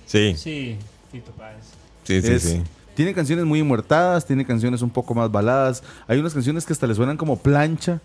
Sí, 0.07 0.35
Sí, 0.37 0.77
Fito 1.11 1.33
Páez. 1.33 1.65
sí, 2.05 2.23
sí. 2.23 2.33
Es- 2.33 2.43
sí. 2.43 2.63
Tiene 2.95 3.13
canciones 3.13 3.45
muy 3.45 3.63
muertadas, 3.63 4.25
tiene 4.25 4.47
canciones 4.47 4.81
un 4.81 4.89
poco 4.89 5.15
más 5.15 5.31
baladas. 5.31 5.83
Hay 6.09 6.19
unas 6.19 6.33
canciones 6.33 6.65
que 6.65 6.73
hasta 6.73 6.87
le 6.87 6.95
suenan 6.95 7.19
como 7.19 7.37
plancha, 7.39 8.01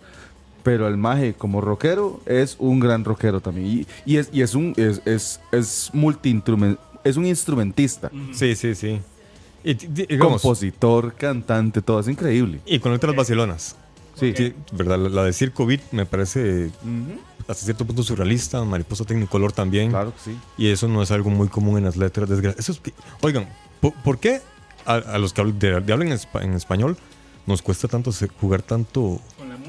pero 0.64 0.88
el 0.88 0.98
maje 0.98 1.34
como 1.34 1.62
rockero 1.62 2.22
es 2.26 2.56
un 2.60 2.80
gran 2.80 3.04
rockero 3.04 3.40
también. 3.42 3.68
Y, 3.68 3.88
y 4.14 4.18
es, 4.18 4.30
y 4.32 4.42
es 4.42 4.54
un 4.56 4.74
es, 4.78 5.02
es, 5.06 5.40
es 7.04 7.18
un 7.18 7.26
instrumentista, 7.26 8.12
Sí, 8.34 8.56
sí, 8.56 8.76
sí. 8.76 9.00
Y, 9.64 9.74
di- 9.76 9.88
di- 9.88 10.06
digamos, 10.08 10.42
compositor, 10.42 11.14
cantante, 11.14 11.82
todo 11.82 12.00
es 12.00 12.08
increíble. 12.08 12.60
y 12.66 12.80
con 12.80 12.92
letras 12.92 13.16
vacilonas. 13.16 13.76
Sí. 14.16 14.34
Sí, 14.36 14.54
¿verdad? 14.74 15.00
La, 15.00 15.10
la 15.10 15.24
de 15.24 15.34
Circo 15.34 15.66
Beat 15.66 15.82
me 15.92 16.06
parece 16.06 16.70
hasta 17.48 17.66
cierto 17.66 17.86
punto 17.86 18.04
surrealista, 18.04 18.64
Mariposa 18.64 19.06
Tecnicolor 19.06 19.52
también. 19.52 19.90
Claro 19.90 20.14
que 20.14 20.32
sí. 20.32 20.38
Y 20.58 20.68
eso 20.70 20.88
no 20.88 21.02
es 21.02 21.12
algo 21.12 21.30
muy 21.30 21.48
común 21.48 21.78
en 21.78 21.86
las 21.86 21.96
letras. 21.98 22.30
desgra- 22.30 22.56
Eso 22.58 22.72
es- 22.74 22.82
oigan, 23.22 23.48
¿por, 23.80 23.94
por 24.04 24.20
qué 24.20 24.42
a, 24.86 24.96
a 24.96 25.18
los 25.18 25.34
que 25.34 25.42
hablan, 25.42 25.60
de, 25.60 25.80
de 25.82 25.94
hablan 25.94 26.10
en, 26.10 26.14
espa- 26.18 26.44
en 26.44 26.54
español 26.54 26.98
nos 27.48 27.62
cuesta 27.62 27.88
tanto 27.88 28.12
jugar 28.40 28.62
tanto, 28.62 29.20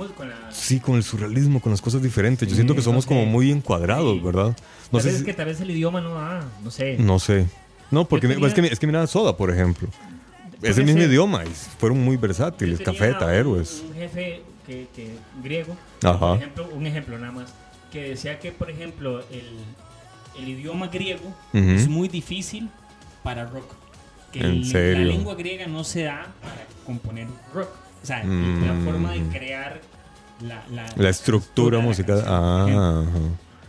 Música, 0.02 0.16
con 0.16 0.28
la... 0.30 0.36
sí, 0.52 0.80
con 0.80 0.96
el 0.96 1.02
surrealismo, 1.02 1.60
con 1.60 1.72
las 1.72 1.80
cosas 1.80 2.02
diferentes? 2.02 2.48
Yo 2.48 2.54
siento 2.54 2.74
que 2.74 2.78
no 2.80 2.84
somos 2.84 3.04
sé. 3.04 3.08
como 3.08 3.26
muy 3.26 3.50
encuadrados, 3.50 4.14
Sí. 4.14 4.20
¿verdad? 4.24 4.56
No 4.90 4.98
tal 4.98 5.00
sé 5.02 5.06
vez 5.08 5.14
si- 5.16 5.20
es 5.22 5.24
que 5.26 5.34
tal 5.34 5.46
vez 5.46 5.60
el 5.60 5.70
idioma 5.70 6.00
no 6.00 6.14
da, 6.14 6.44
no 6.62 6.70
sé. 6.70 6.96
No 6.98 7.18
sé. 7.18 7.46
No, 7.90 8.06
porque 8.06 8.28
tenía- 8.28 8.46
es, 8.46 8.54
que, 8.54 8.60
es 8.66 8.78
que 8.78 8.86
mira 8.86 9.06
Soda, 9.06 9.36
por 9.36 9.50
ejemplo. 9.50 9.88
Es 10.62 10.78
el 10.78 10.84
mismo 10.84 11.02
idioma 11.02 11.44
y 11.44 11.48
fueron 11.78 12.02
muy 12.04 12.16
versátiles. 12.16 12.80
Cafeta, 12.80 13.34
héroes. 13.34 13.82
Un 13.88 13.94
jefe 13.94 14.42
que, 14.66 14.86
que 14.94 15.16
griego, 15.42 15.76
Ajá. 16.04 16.18
Por 16.18 16.36
ejemplo, 16.38 16.68
un 16.72 16.86
ejemplo 16.86 17.18
nada 17.18 17.32
más, 17.32 17.52
que 17.90 18.10
decía 18.10 18.38
que, 18.38 18.52
por 18.52 18.70
ejemplo, 18.70 19.20
el, 19.30 19.58
el 20.40 20.48
idioma 20.48 20.86
griego 20.86 21.26
Ujú. 21.52 21.58
es 21.70 21.88
muy 21.88 22.08
difícil 22.08 22.70
para 23.24 23.44
rock. 23.44 23.72
Que 24.32 24.38
¿En 24.40 24.46
el- 24.46 24.64
serio? 24.64 24.98
la 25.00 25.04
lengua 25.12 25.34
griega 25.34 25.66
no 25.66 25.82
se 25.84 26.04
da 26.04 26.32
para 26.40 26.64
componer 26.86 27.26
rock. 27.52 27.68
O 28.02 28.06
sea, 28.06 28.22
Mm. 28.24 28.64
la 28.66 28.84
forma 28.90 29.12
de 29.12 29.20
crear 29.36 29.80
la, 30.42 30.64
la, 30.72 30.86
La 30.96 31.08
estructura 31.08 31.78
la 31.78 31.84
musical. 31.84 32.22
Ah. 32.26 33.02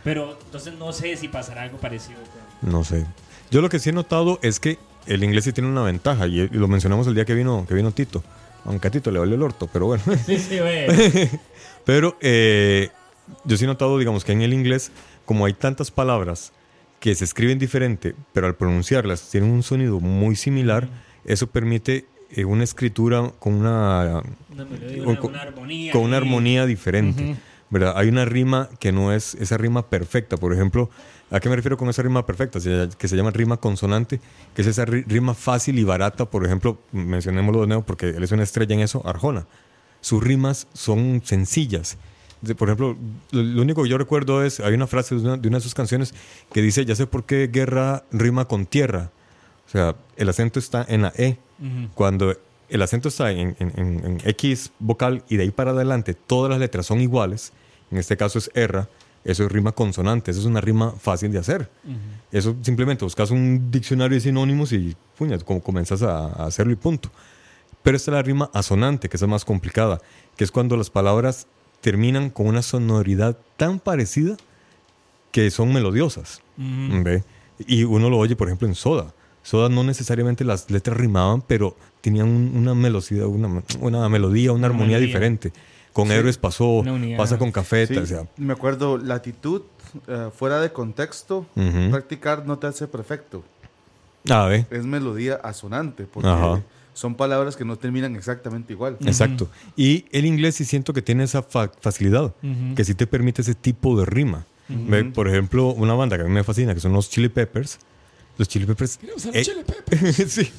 Pero 0.02 0.38
entonces 0.44 0.74
no 0.74 0.92
sé 0.92 1.16
si 1.16 1.28
pasará 1.28 1.62
algo 1.62 1.78
parecido. 1.78 2.18
con- 2.60 2.70
No 2.70 2.84
sé. 2.84 3.06
Yo 3.50 3.60
lo 3.60 3.68
que 3.68 3.78
sí 3.78 3.90
he 3.90 3.92
notado 3.92 4.38
es 4.42 4.60
que 4.60 4.78
el 5.06 5.22
inglés 5.24 5.44
sí 5.44 5.52
tiene 5.52 5.68
una 5.68 5.82
ventaja 5.82 6.26
y, 6.26 6.48
lo 6.48 6.68
mencionamos 6.68 7.06
el 7.06 7.14
día 7.14 7.24
que 7.24 7.34
vino, 7.34 7.64
que 7.66 7.74
vino 7.74 7.90
Tito. 7.92 8.22
Aunque 8.64 8.88
a 8.88 8.90
Tito 8.90 9.10
le 9.10 9.18
valió 9.18 9.34
el 9.34 9.42
orto, 9.42 9.68
pero 9.72 9.86
bueno. 9.86 10.02
Sí, 10.26 10.38
sí, 10.38 10.58
pero 11.84 12.16
eh, 12.20 12.90
yo 13.44 13.56
sí 13.56 13.64
he 13.64 13.66
notado, 13.66 13.98
digamos, 13.98 14.24
que 14.24 14.32
en 14.32 14.42
el 14.42 14.52
inglés, 14.52 14.90
como 15.24 15.46
hay 15.46 15.52
tantas 15.52 15.90
palabras 15.90 16.52
que 17.00 17.14
se 17.14 17.24
escriben 17.24 17.58
diferente, 17.58 18.14
pero 18.32 18.46
al 18.46 18.54
pronunciarlas 18.54 19.28
tienen 19.30 19.50
un 19.50 19.62
sonido 19.62 20.00
muy 20.00 20.36
similar, 20.36 20.88
eso 21.26 21.46
permite 21.46 22.06
eh, 22.34 22.44
una 22.44 22.64
escritura 22.64 23.32
con 23.38 23.54
una, 23.54 24.22
Una 24.52 24.64
melodía, 24.64 25.04
con, 25.20 25.30
una, 25.30 25.42
armonía. 25.42 25.92
con 25.92 26.02
una 26.02 26.16
armonía 26.16 26.66
diferente. 26.66 27.22
Ujú. 27.32 27.36
¿verdad? 27.70 27.94
Hay 27.96 28.08
una 28.08 28.24
rima 28.24 28.68
que 28.78 28.92
no 28.92 29.12
es 29.12 29.34
esa 29.36 29.56
rima 29.56 29.86
perfecta. 29.88 30.36
Por 30.36 30.52
ejemplo, 30.52 30.90
¿a 31.30 31.40
qué 31.40 31.48
me 31.48 31.56
refiero 31.56 31.76
con 31.76 31.88
esa 31.88 32.02
rima 32.02 32.24
perfecta? 32.24 32.60
Que 32.96 33.08
se 33.08 33.16
llama 33.16 33.32
rima 33.32 33.56
consonante, 33.56 34.20
que 34.54 34.62
es 34.62 34.68
esa 34.68 34.86
ri- 34.86 35.04
rima 35.08 35.34
fácil 35.34 35.78
y 35.78 35.82
barata. 35.84 36.26
Por 36.26 36.44
ejemplo, 36.46 36.78
mencionémoslo 36.92 37.62
de 37.62 37.66
nuevo 37.68 37.82
porque 37.84 38.10
él 38.10 38.22
es 38.22 38.30
una 38.30 38.44
estrella 38.44 38.74
en 38.74 38.80
eso, 38.80 39.02
Arjona. 39.04 39.46
Sus 40.02 40.22
rimas 40.22 40.68
son 40.72 41.22
sencillas. 41.24 41.96
Por 42.58 42.68
ejemplo, 42.68 42.96
lo, 43.32 43.42
lo 43.42 43.62
único 43.62 43.82
que 43.82 43.88
yo 43.88 43.98
recuerdo 43.98 44.44
es, 44.44 44.60
hay 44.60 44.74
una 44.74 44.86
frase 44.86 45.14
de 45.16 45.22
una, 45.22 45.36
de 45.38 45.48
una 45.48 45.56
de 45.58 45.62
sus 45.62 45.74
canciones 45.74 46.14
que 46.52 46.60
dice, 46.62 46.84
ya 46.84 46.94
sé 46.94 47.06
por 47.06 47.24
qué 47.24 47.48
guerra 47.50 48.04
rima 48.12 48.44
con 48.44 48.66
tierra. 48.66 49.10
O 49.66 49.70
sea, 49.70 49.96
el 50.16 50.28
acento 50.28 50.58
está 50.58 50.84
en 50.88 51.02
la 51.02 51.12
E. 51.16 51.38
Ujú. 51.60 51.88
Cuando 51.94 52.34
el 52.68 52.82
acento 52.82 53.08
está 53.08 53.30
en, 53.32 53.56
en- 53.58 53.72
en- 54.04 54.20
X 54.24 54.72
vocal 54.78 55.22
y 55.28 55.36
de 55.36 55.44
ahí 55.44 55.50
para 55.50 55.70
adelante 55.72 56.14
todas 56.14 56.50
las 56.50 56.58
letras 56.58 56.86
son 56.86 57.00
iguales, 57.00 57.52
en 57.90 57.98
este 57.98 58.16
caso 58.16 58.38
es 58.38 58.50
R, 58.54 58.86
eso 59.24 59.44
es 59.44 59.52
rima 59.52 59.72
consonante, 59.72 60.30
eso 60.30 60.40
es 60.40 60.46
una 60.46 60.60
rima 60.60 60.92
fácil 60.92 61.32
de 61.32 61.38
hacer. 61.38 61.70
Eso 62.32 62.54
simplemente 62.62 63.04
buscas 63.04 63.30
un 63.30 63.70
diccionario 63.70 64.16
de 64.16 64.20
sinónimos 64.20 64.72
y 64.72 64.96
puñas, 65.16 65.44
como 65.44 65.62
comenzas 65.62 66.02
a, 66.02 66.26
a 66.26 66.46
hacerlo 66.46 66.72
y 66.72 66.76
punto. 66.76 67.10
Pero 67.82 67.96
esta 67.96 68.10
es 68.10 68.14
la 68.14 68.22
rima 68.22 68.50
asonante, 68.52 69.08
que 69.08 69.16
es 69.16 69.20
la 69.20 69.26
más 69.28 69.44
complicada, 69.44 70.00
que 70.36 70.44
es 70.44 70.50
cuando 70.50 70.76
las 70.76 70.90
palabras 70.90 71.46
terminan 71.80 72.30
con 72.30 72.46
una 72.46 72.62
sonoridad 72.62 73.36
tan 73.56 73.78
parecida 73.78 74.36
que 75.32 75.50
son 75.50 75.72
melodiosas. 75.72 76.40
¿ve? 77.02 77.22
Y 77.66 77.84
uno 77.84 78.08
lo 78.10 78.18
oye, 78.18 78.36
por 78.36 78.48
ejemplo, 78.48 78.66
en 78.68 78.74
Soda. 78.74 79.12
Soda 79.44 79.68
no 79.68 79.84
necesariamente 79.84 80.42
las 80.42 80.68
letras 80.70 80.96
rimaban, 80.96 81.40
pero 81.42 81.76
tenían 82.00 82.26
un- 82.28 82.56
una 82.56 82.74
melodía, 82.74 83.26
una, 83.28 83.62
una 83.80 84.08
melodía, 84.08 84.50
una, 84.52 84.66
armonía 84.66 84.96
melodía. 84.96 85.06
diferente. 85.06 85.52
Con 85.92 86.10
Héroes 86.10 86.38
pasó, 86.38 86.66
Una 86.80 87.16
pasa 87.16 87.38
con 87.38 87.52
Cafeta, 87.52 87.94
Sí, 87.94 88.00
o 88.00 88.06
sea, 88.06 88.26
me 88.36 88.52
acuerdo, 88.52 88.98
latitud, 88.98 89.62
eh, 90.08 90.30
fuera 90.36 90.60
de 90.60 90.72
contexto, 90.72 91.46
practicar 91.90 92.44
no 92.46 92.58
te 92.58 92.66
hace 92.66 92.88
perfecto. 92.88 93.44
ah, 94.28 94.46
ve, 94.46 94.66
Es 94.70 94.84
melodía 94.84 95.34
asonante, 95.36 96.04
porque 96.04 96.28
Ajá. 96.28 96.62
son 96.94 97.14
palabras 97.14 97.54
que 97.54 97.64
no 97.64 97.76
terminan 97.76 98.16
exactamente 98.16 98.72
igual. 98.72 98.96
exacto. 99.06 99.48
Y 99.76 100.06
el 100.10 100.24
inglés 100.26 100.56
sí 100.56 100.64
siento 100.64 100.92
que 100.94 101.02
tiene 101.02 101.22
esa 101.24 101.42
fa- 101.42 101.70
facilidad, 101.80 102.34
que 102.74 102.84
sí 102.84 102.94
te 102.94 103.06
permite 103.06 103.42
ese 103.42 103.54
tipo 103.54 103.96
de 103.96 104.04
rima. 104.06 104.46
Por 105.14 105.28
ejemplo, 105.28 105.68
una 105.68 105.94
banda 105.94 106.16
que 106.16 106.22
a 106.22 106.26
mí 106.26 106.32
me 106.32 106.42
fascina, 106.42 106.74
que 106.74 106.80
son 106.80 106.92
los 106.94 107.08
Chili 107.10 107.28
Peppers. 107.28 107.78
Los 108.36 108.48
Chili 108.48 108.66
Peppers. 108.66 108.98
eh, 109.32 109.44
sí. 110.28 110.50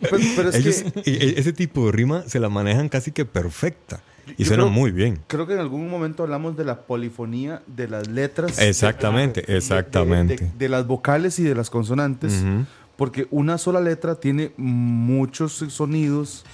Pero, 0.00 0.18
pero 0.36 0.48
es 0.48 0.54
Ellos, 0.54 0.82
que 0.94 1.00
e- 1.10 1.28
e- 1.28 1.34
ese 1.40 1.52
tipo 1.52 1.86
de 1.86 1.92
rima 1.92 2.22
se 2.26 2.40
la 2.40 2.48
manejan 2.48 2.88
casi 2.88 3.12
que 3.12 3.24
perfecta. 3.24 4.00
Y 4.38 4.44
suena 4.44 4.62
creo- 4.62 4.72
muy 4.72 4.92
bien. 4.92 5.18
creo 5.26 5.46
que 5.46 5.52
en 5.54 5.58
algún 5.58 5.90
momento 5.90 6.22
hablamos 6.22 6.56
de 6.56 6.64
la 6.64 6.82
polifonía 6.82 7.62
de 7.66 7.88
las 7.88 8.08
letras. 8.08 8.58
Exactamente, 8.58 9.42
de- 9.42 9.52
de- 9.52 9.58
exactamente. 9.58 10.36
De, 10.36 10.50
de 10.58 10.68
las 10.68 10.86
vocales 10.86 11.38
y 11.38 11.42
de 11.42 11.54
las 11.54 11.68
consonantes. 11.70 12.34
Ujú. 12.40 12.64
Porque 12.96 13.26
una 13.30 13.58
sola 13.58 13.80
letra 13.80 14.14
tiene 14.14 14.52
muchos 14.56 15.52
sonidos 15.68 16.44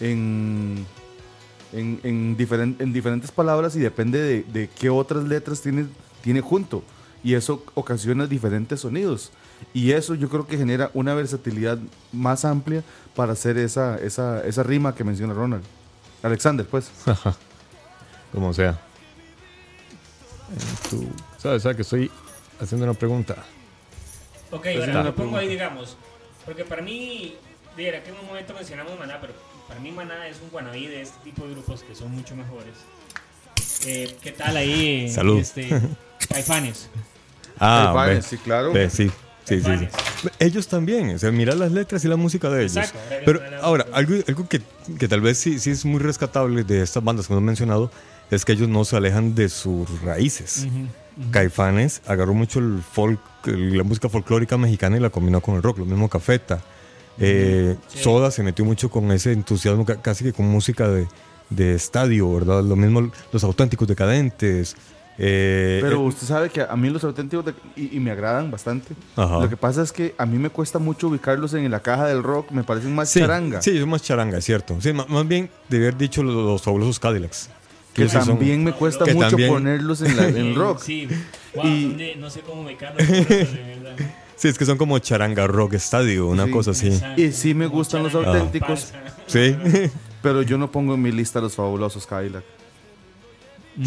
en, 0.00 0.84
en, 1.72 2.00
en, 2.02 2.36
diferen- 2.36 2.76
en 2.78 2.92
diferentes 2.92 3.30
palabras 3.30 3.76
y 3.76 3.80
depende 3.80 4.20
de, 4.20 4.42
de 4.52 4.68
qué 4.68 4.88
otras 4.90 5.24
letras 5.24 5.60
tiene, 5.60 5.86
tiene 6.22 6.40
junto. 6.40 6.82
Y 7.22 7.34
eso 7.34 7.64
ocasiona 7.74 8.26
diferentes 8.26 8.80
sonidos. 8.80 9.32
Y 9.74 9.92
eso 9.92 10.14
yo 10.14 10.28
creo 10.28 10.46
que 10.46 10.56
genera 10.56 10.90
una 10.94 11.14
versatilidad 11.14 11.78
más 12.12 12.44
amplia 12.44 12.82
para 13.14 13.32
hacer 13.32 13.58
esa, 13.58 13.98
esa, 13.98 14.44
esa 14.44 14.62
rima 14.62 14.94
que 14.94 15.04
menciona 15.04 15.34
Ronald. 15.34 15.64
Alexander, 16.22 16.66
pues. 16.66 16.90
Como 18.32 18.52
sea. 18.52 18.78
Eh, 20.52 21.08
¿sabes, 21.38 21.62
sabes 21.62 21.76
que 21.76 21.82
estoy 21.82 22.10
haciendo 22.60 22.84
una 22.84 22.94
pregunta? 22.94 23.36
Ok, 24.50 24.66
Esa 24.66 24.82
es 24.82 24.88
ahora 24.88 25.02
lo 25.04 25.14
pongo 25.14 25.36
ahí, 25.36 25.48
digamos. 25.48 25.96
Porque 26.44 26.64
para 26.64 26.82
mí, 26.82 27.36
mira, 27.76 28.02
que 28.02 28.10
en 28.10 28.16
un 28.16 28.26
momento 28.26 28.54
mencionamos 28.54 28.98
Maná, 28.98 29.18
pero 29.20 29.34
para 29.66 29.80
mí 29.80 29.90
Maná 29.90 30.26
es 30.28 30.40
un 30.42 30.50
guanabí 30.50 30.86
de 30.86 31.02
este 31.02 31.18
tipo 31.22 31.46
de 31.46 31.52
grupos 31.52 31.82
que 31.82 31.94
son 31.94 32.12
mucho 32.12 32.34
mejores. 32.34 32.74
Eh, 33.86 34.16
¿Qué 34.22 34.32
tal 34.32 34.56
ahí? 34.56 35.10
Salud. 35.10 35.38
Este, 35.38 35.68
Caifanes. 36.28 36.88
Ah, 37.60 37.92
Caifanes, 37.94 38.26
sí, 38.26 38.38
claro. 38.38 38.72
Sí. 38.90 39.10
Sí, 39.48 39.60
sí, 39.62 39.70
sí. 39.78 40.28
Ellos 40.38 40.68
también, 40.68 41.14
o 41.14 41.18
sea, 41.18 41.30
mira 41.30 41.54
las 41.54 41.72
letras 41.72 42.04
y 42.04 42.08
la 42.08 42.16
música 42.16 42.50
de 42.50 42.62
ellos. 42.64 42.76
Exacto, 42.76 42.98
Pero 43.24 43.40
ahora, 43.62 43.86
algo, 43.92 44.14
algo 44.26 44.48
que, 44.48 44.60
que 44.98 45.08
tal 45.08 45.20
vez 45.20 45.38
sí, 45.38 45.58
sí 45.58 45.70
es 45.70 45.84
muy 45.84 46.00
rescatable 46.00 46.64
de 46.64 46.82
estas 46.82 47.02
bandas 47.02 47.26
que 47.26 47.32
hemos 47.32 47.42
mencionado 47.44 47.90
es 48.30 48.44
que 48.44 48.52
ellos 48.52 48.68
no 48.68 48.84
se 48.84 48.96
alejan 48.96 49.34
de 49.34 49.48
sus 49.48 50.02
raíces. 50.02 50.66
Caifanes 51.30 52.02
agarró 52.06 52.34
mucho 52.34 52.58
el 52.60 52.80
folk, 52.92 53.20
la 53.46 53.82
música 53.82 54.08
folclórica 54.08 54.56
mexicana 54.56 54.96
y 54.96 55.00
la 55.00 55.10
combinó 55.10 55.40
con 55.40 55.56
el 55.56 55.62
rock, 55.62 55.78
lo 55.78 55.84
mismo 55.86 56.08
Cafeta. 56.08 56.60
Eh. 57.18 57.76
Soda 57.88 58.30
se 58.30 58.42
metió 58.42 58.64
mucho 58.64 58.90
con 58.90 59.10
ese 59.10 59.32
entusiasmo, 59.32 59.84
ca- 59.84 60.00
casi 60.00 60.24
que 60.24 60.32
con 60.32 60.46
música 60.46 60.88
de, 60.88 61.06
de 61.50 61.74
estadio, 61.74 62.32
¿verdad? 62.34 62.62
Lo 62.62 62.76
mismo 62.76 63.10
los 63.32 63.44
auténticos 63.44 63.88
decadentes. 63.88 64.76
Eh, 65.18 65.78
Pero 65.82 65.96
eh, 65.96 66.06
usted 66.06 66.26
sabe 66.26 66.48
que 66.50 66.60
a 66.62 66.76
mí 66.76 66.90
los 66.90 67.02
auténticos 67.04 67.44
de- 67.44 67.54
y, 67.76 67.96
y 67.96 68.00
me 68.00 68.10
agradan 68.12 68.50
bastante. 68.50 68.94
Ajá. 69.16 69.40
Lo 69.40 69.48
que 69.48 69.56
pasa 69.56 69.82
es 69.82 69.90
que 69.92 70.14
a 70.16 70.24
mí 70.26 70.38
me 70.38 70.48
cuesta 70.50 70.78
mucho 70.78 71.08
ubicarlos 71.08 71.54
en 71.54 71.68
la 71.70 71.80
caja 71.80 72.06
del 72.06 72.22
rock, 72.22 72.50
me 72.52 72.62
parecen 72.64 72.94
más 72.94 73.10
sí, 73.10 73.20
charanga. 73.20 73.60
Sí, 73.60 73.76
es 73.76 73.86
más 73.86 74.02
charanga, 74.02 74.38
es 74.38 74.44
cierto. 74.44 74.80
Sí, 74.80 74.92
más 74.92 75.26
bien 75.28 75.50
de 75.68 75.76
haber 75.78 75.96
dicho 75.96 76.22
los, 76.22 76.34
los 76.34 76.62
fabulosos 76.62 76.98
Cadillacs, 77.00 77.50
que 77.94 78.04
Sí, 78.08 78.10
son- 78.16 78.26
también 78.26 78.62
me 78.62 78.72
cuesta 78.72 79.04
que 79.04 79.14
mucho 79.14 79.28
también- 79.30 79.52
ponerlos 79.52 80.00
en, 80.02 80.16
la- 80.16 80.28
en 80.28 80.54
rock. 80.56 80.80
Sí. 80.82 81.08
Wow, 81.54 81.66
Y- 81.66 81.84
¿dónde? 81.88 82.16
no 82.16 82.30
sé 82.30 82.40
cómo 82.40 82.62
me. 82.62 82.76
Sí, 84.36 84.46
es 84.46 84.56
que 84.56 84.64
son 84.64 84.78
como 84.78 84.96
charanga 85.00 85.48
rock 85.48 85.74
estadio, 85.74 86.28
una 86.28 86.44
Sí. 86.44 86.50
cosa 86.52 86.70
así. 86.70 86.86
Exacto. 86.86 87.20
Y 87.20 87.32
sí 87.32 87.54
me 87.54 87.66
gustan 87.66 88.04
los 88.04 88.12
Charanga, 88.12 88.34
auténticos. 88.38 88.92
pasa. 88.92 89.14
Sí. 89.26 89.56
Pero 90.22 90.42
yo 90.42 90.56
no 90.58 90.70
pongo 90.70 90.94
en 90.94 91.02
mi 91.02 91.10
lista 91.10 91.40
los 91.40 91.56
fabulosos 91.56 92.06
Cadillac. 92.06 92.44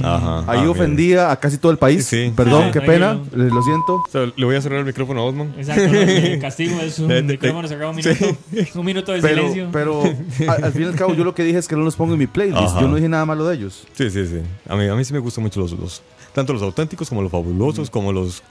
Ajá. 0.04 0.44
Ahí 0.52 0.62
Ah, 0.66 0.70
ofendía 0.70 1.32
a 1.32 1.36
casi 1.40 1.58
todo 1.58 1.72
el 1.72 1.78
país. 1.78 2.06
Sí. 2.06 2.32
Perdón, 2.36 2.72
qué 2.72 2.82
pena, 2.82 3.20
lo 3.34 3.62
siento. 3.62 3.96
O 3.96 4.08
sea, 4.12 4.32
le 4.36 4.46
voy 4.46 4.56
a 4.56 4.62
cerrar 4.62 4.80
el 4.80 4.86
micrófono 4.86 5.22
a 5.22 5.24
Osman. 5.26 5.54
Exacto, 5.58 5.82
el 5.84 6.40
castigo 6.42 6.80
es 6.82 7.00
un 7.00 7.08
De- 7.10 7.16
de- 7.16 7.24
micrófono 7.24 7.68
cerrado 7.68 7.92
un 7.92 7.98
minuto, 7.98 8.26
un 8.76 8.86
minuto 8.86 9.12
de 9.12 9.22
Pero, 9.22 9.36
silencio. 9.42 9.70
pero 9.72 10.04
al, 10.48 10.64
al 10.64 10.72
fin 10.72 10.84
y 10.84 10.86
al 10.86 10.96
cabo 10.96 11.14
yo 11.14 11.24
lo 11.24 11.36
que 11.36 11.44
dije 11.44 11.58
es 11.60 11.68
que 11.68 11.76
no 11.76 11.84
los 11.84 11.96
pongo 11.96 12.14
en 12.14 12.20
mi 12.20 12.28
playlist. 12.28 12.58
Ajá. 12.58 12.82
Yo 12.82 12.88
no 12.88 12.96
dije 12.96 13.10
nada 13.10 13.26
malo 13.26 13.46
de 13.48 13.56
ellos. 13.56 13.86
Sí, 13.94 14.10
sí, 14.10 14.26
sí. 14.26 14.40
A 14.70 14.76
mí, 14.76 14.88
a 14.88 14.96
mí 14.96 15.04
sí 15.04 15.14
me 15.14 15.20
gustan 15.20 15.44
mucho 15.44 15.60
los, 15.60 15.72
los 15.74 16.02
tanto 16.34 16.54
los 16.54 16.62
auténticos 16.62 17.10
como 17.10 17.22
los 17.22 17.32
fabulosos, 17.32 17.90
como 17.90 18.14
los 18.14 18.42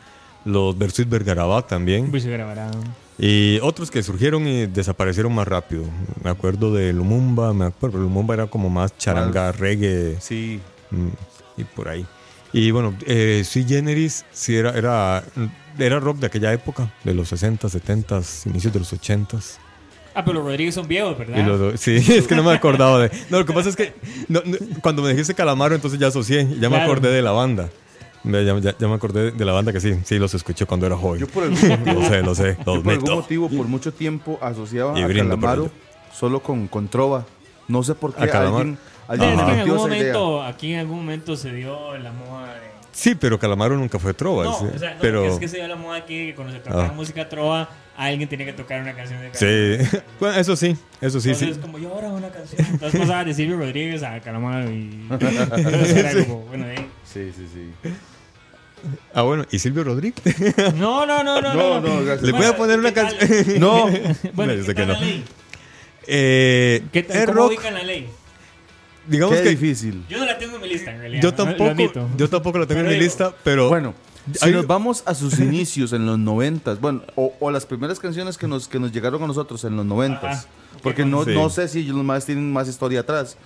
los 0.44 0.76
Versuit 0.78 1.08
Vergarabat 1.08 1.68
también. 1.68 2.10
Pues 2.10 2.22
se 2.22 2.30
grabará. 2.30 2.70
Y 3.18 3.58
otros 3.60 3.90
que 3.90 4.02
surgieron 4.02 4.46
y 4.48 4.64
desaparecieron 4.66 5.34
más 5.34 5.46
rápido. 5.46 5.84
Me 6.24 6.30
acuerdo 6.30 6.72
de 6.72 6.94
Lumumba, 6.94 7.52
me 7.52 7.66
acuerdo, 7.66 7.98
Lumumba 7.98 8.32
era 8.32 8.46
como 8.46 8.70
más 8.70 8.96
charanga, 8.96 9.52
reggae 9.52 10.16
Sí. 10.20 10.58
mm, 10.90 11.08
y 11.56 11.64
por 11.64 11.88
ahí. 11.88 12.06
Y 12.52 12.70
bueno, 12.72 12.94
eh, 13.06 13.42
Sui 13.44 13.64
Generis 13.64 14.24
sí 14.32 14.56
era, 14.56 14.70
era, 14.70 15.22
era 15.78 16.00
rock 16.00 16.18
de 16.18 16.26
aquella 16.26 16.52
época, 16.52 16.92
de 17.04 17.14
los 17.14 17.28
60, 17.28 17.68
70, 17.68 18.20
inicios 18.46 18.72
de 18.72 18.78
los 18.80 18.92
80. 18.92 19.38
Ah, 20.14 20.24
pero 20.24 20.38
los 20.38 20.44
Rodríguez 20.44 20.74
son 20.74 20.88
viejos, 20.88 21.16
¿verdad? 21.16 21.38
Y 21.38 21.42
los 21.44 21.80
sí, 21.80 21.94
es 22.08 22.26
que 22.26 22.34
no 22.34 22.42
me 22.42 22.52
acordaba 22.52 22.98
de. 22.98 23.10
No, 23.30 23.38
lo 23.38 23.46
que 23.46 23.52
pasa 23.52 23.68
es 23.68 23.76
que 23.76 23.94
no, 24.28 24.42
no, 24.44 24.56
cuando 24.82 25.02
me 25.02 25.10
dijiste 25.10 25.34
Calamaro, 25.34 25.74
entonces 25.76 26.00
ya 26.00 26.08
asocié, 26.08 26.44
ya 26.58 26.68
me 26.68 26.76
Claro. 26.76 26.84
acordé 26.84 27.10
de 27.12 27.22
la 27.22 27.30
banda. 27.30 27.68
Ya, 28.24 28.42
ya- 28.42 28.76
ya 28.76 28.88
me 28.88 28.94
acordé 28.94 29.30
de 29.30 29.44
la 29.46 29.52
banda 29.52 29.72
que 29.72 29.80
sí, 29.80 29.94
sí, 30.04 30.18
los 30.18 30.34
escuché 30.34 30.66
cuando 30.66 30.84
era 30.86 30.96
joven. 30.96 31.20
Yo 31.20 31.26
por 31.28 31.44
algún 31.44 31.56
motivo, 31.68 32.00
Lo 32.02 32.08
sé, 32.08 32.22
lo 32.22 32.34
sé, 32.34 32.56
yo 32.66 32.74
los 32.74 32.82
por 32.82 32.92
algún 32.92 33.14
motivo, 33.14 33.48
por 33.48 33.66
mucho 33.66 33.94
tiempo 33.94 34.38
asociaba 34.42 34.98
Y 34.98 35.02
a 35.04 35.08
Calamaro 35.08 35.70
solo 36.12 36.40
con, 36.42 36.66
con 36.68 36.88
Trova. 36.88 37.24
No 37.68 37.82
sé 37.84 37.94
por 37.94 38.12
qué 38.14 38.24
A 38.24 38.28
Calamaro. 38.28 38.56
alguien, 38.58 38.78
Sí, 39.16 39.24
es 39.24 39.42
que 39.42 39.52
en 39.52 39.58
algún 39.60 39.76
momento, 39.76 40.42
aquí 40.42 40.72
en 40.74 40.80
algún 40.80 40.96
momento 40.98 41.36
se 41.36 41.52
dio 41.52 41.96
la 41.98 42.12
moda 42.12 42.54
de... 42.54 42.70
Sí, 42.92 43.14
pero 43.14 43.38
Calamaro 43.38 43.76
nunca 43.76 43.98
fue 43.98 44.12
trova. 44.14 44.44
No, 44.44 44.58
sí. 44.58 44.64
o 44.74 44.78
sea, 44.78 44.94
no, 44.94 45.00
pero 45.00 45.24
es 45.24 45.38
que 45.38 45.48
se 45.48 45.56
dio 45.58 45.68
la 45.68 45.76
moda 45.76 45.96
aquí 45.98 46.26
que 46.28 46.34
cuando 46.34 46.52
se 46.52 46.58
tocaba 46.60 46.86
Ah. 46.86 46.92
música 46.92 47.28
trova, 47.28 47.68
alguien 47.96 48.28
tenía 48.28 48.46
que 48.46 48.52
tocar 48.52 48.80
una 48.82 48.94
canción 48.94 49.20
de 49.22 49.30
Calamaro. 49.30 49.84
sí, 49.90 49.98
bueno, 50.20 50.36
eso 50.38 50.56
sí, 50.56 50.76
eso 51.00 51.20
sí, 51.20 51.30
Entonces, 51.30 51.56
sí. 51.56 51.60
como 51.62 51.78
yo 51.78 51.88
ahora 51.94 52.08
una 52.08 52.28
canción. 52.30 52.66
Entonces 52.68 53.00
pasaba 53.00 53.24
de 53.24 53.32
Silvio 53.34 53.56
Rodríguez 53.58 54.02
a 54.02 54.20
Calamaro 54.20 54.70
y. 54.70 55.06
Entonces 55.10 55.96
era 55.96 56.24
como, 56.24 56.40
bueno, 56.46 56.66
eh. 56.68 56.84
Sí, 57.04 57.30
sí, 57.36 57.46
sí. 57.52 57.90
Ah, 59.14 59.22
bueno, 59.22 59.44
¿y 59.50 59.58
Silvio 59.58 59.84
Rodríguez? 59.84 60.22
No, 60.74 61.04
no, 61.06 61.22
no, 61.22 61.40
no. 61.40 61.54
No, 61.54 61.80
no. 61.80 62.14
¿Le 62.16 62.32
voy 62.32 62.46
a 62.46 62.56
poner 62.56 62.78
una 62.78 62.92
canción? 62.92 63.60
No, 63.60 63.86
Bueno, 64.34 64.52
¿qué 64.54 64.64
que 64.64 64.74
tal 64.74 64.88
la 64.88 64.94
no. 64.94 65.00
ley? 65.00 65.24
Eh, 66.06 66.82
¿Qué 66.92 67.02
tal, 67.02 67.26
¿Cómo 67.26 67.36
rock, 67.38 67.48
ubican 67.50 67.74
la 67.74 67.82
ley? 67.82 68.08
Digamos 69.06 69.36
qué 69.36 69.42
que 69.42 69.48
difícil. 69.50 70.04
Yo 70.08 70.18
no 70.18 70.24
la 70.26 70.38
tengo 70.38 70.56
en 70.56 70.62
mi 70.62 70.68
lista, 70.68 70.90
en 70.92 70.98
realidad. 71.00 71.22
yo. 71.22 71.30
Lo 71.30 71.34
tampoco, 71.36 71.70
admito. 71.70 72.08
yo 72.16 72.28
tampoco 72.30 72.58
la 72.58 72.66
tengo 72.66 72.78
Pero 72.80 72.88
en 72.90 72.94
mi 72.94 73.00
digo, 73.00 73.04
lista, 73.04 73.34
pero 73.44 73.68
Bueno, 73.68 73.94
si 74.34 74.46
Hay- 74.46 74.52
nos 74.52 74.66
vamos 74.66 75.02
a 75.06 75.14
sus 75.14 75.38
inicios 75.40 75.92
en 75.92 76.06
los 76.06 76.18
noventas, 76.18 76.80
bueno, 76.80 77.02
o, 77.16 77.32
o 77.40 77.50
las 77.50 77.66
primeras 77.66 77.98
canciones 77.98 78.36
que 78.38 78.46
nos, 78.46 78.68
que 78.68 78.78
nos 78.78 78.92
llegaron 78.92 79.22
a 79.22 79.26
nosotros 79.26 79.64
en 79.64 79.76
los 79.76 79.86
noventas, 79.86 80.46
porque 80.82 81.04
no, 81.04 81.24
Sí. 81.24 81.32
no 81.34 81.48
sé 81.50 81.68
si 81.68 81.80
ellos 81.80 81.96
más 82.04 82.24
tienen 82.26 82.52
más 82.52 82.68
historia 82.68 83.00
atrás. 83.00 83.36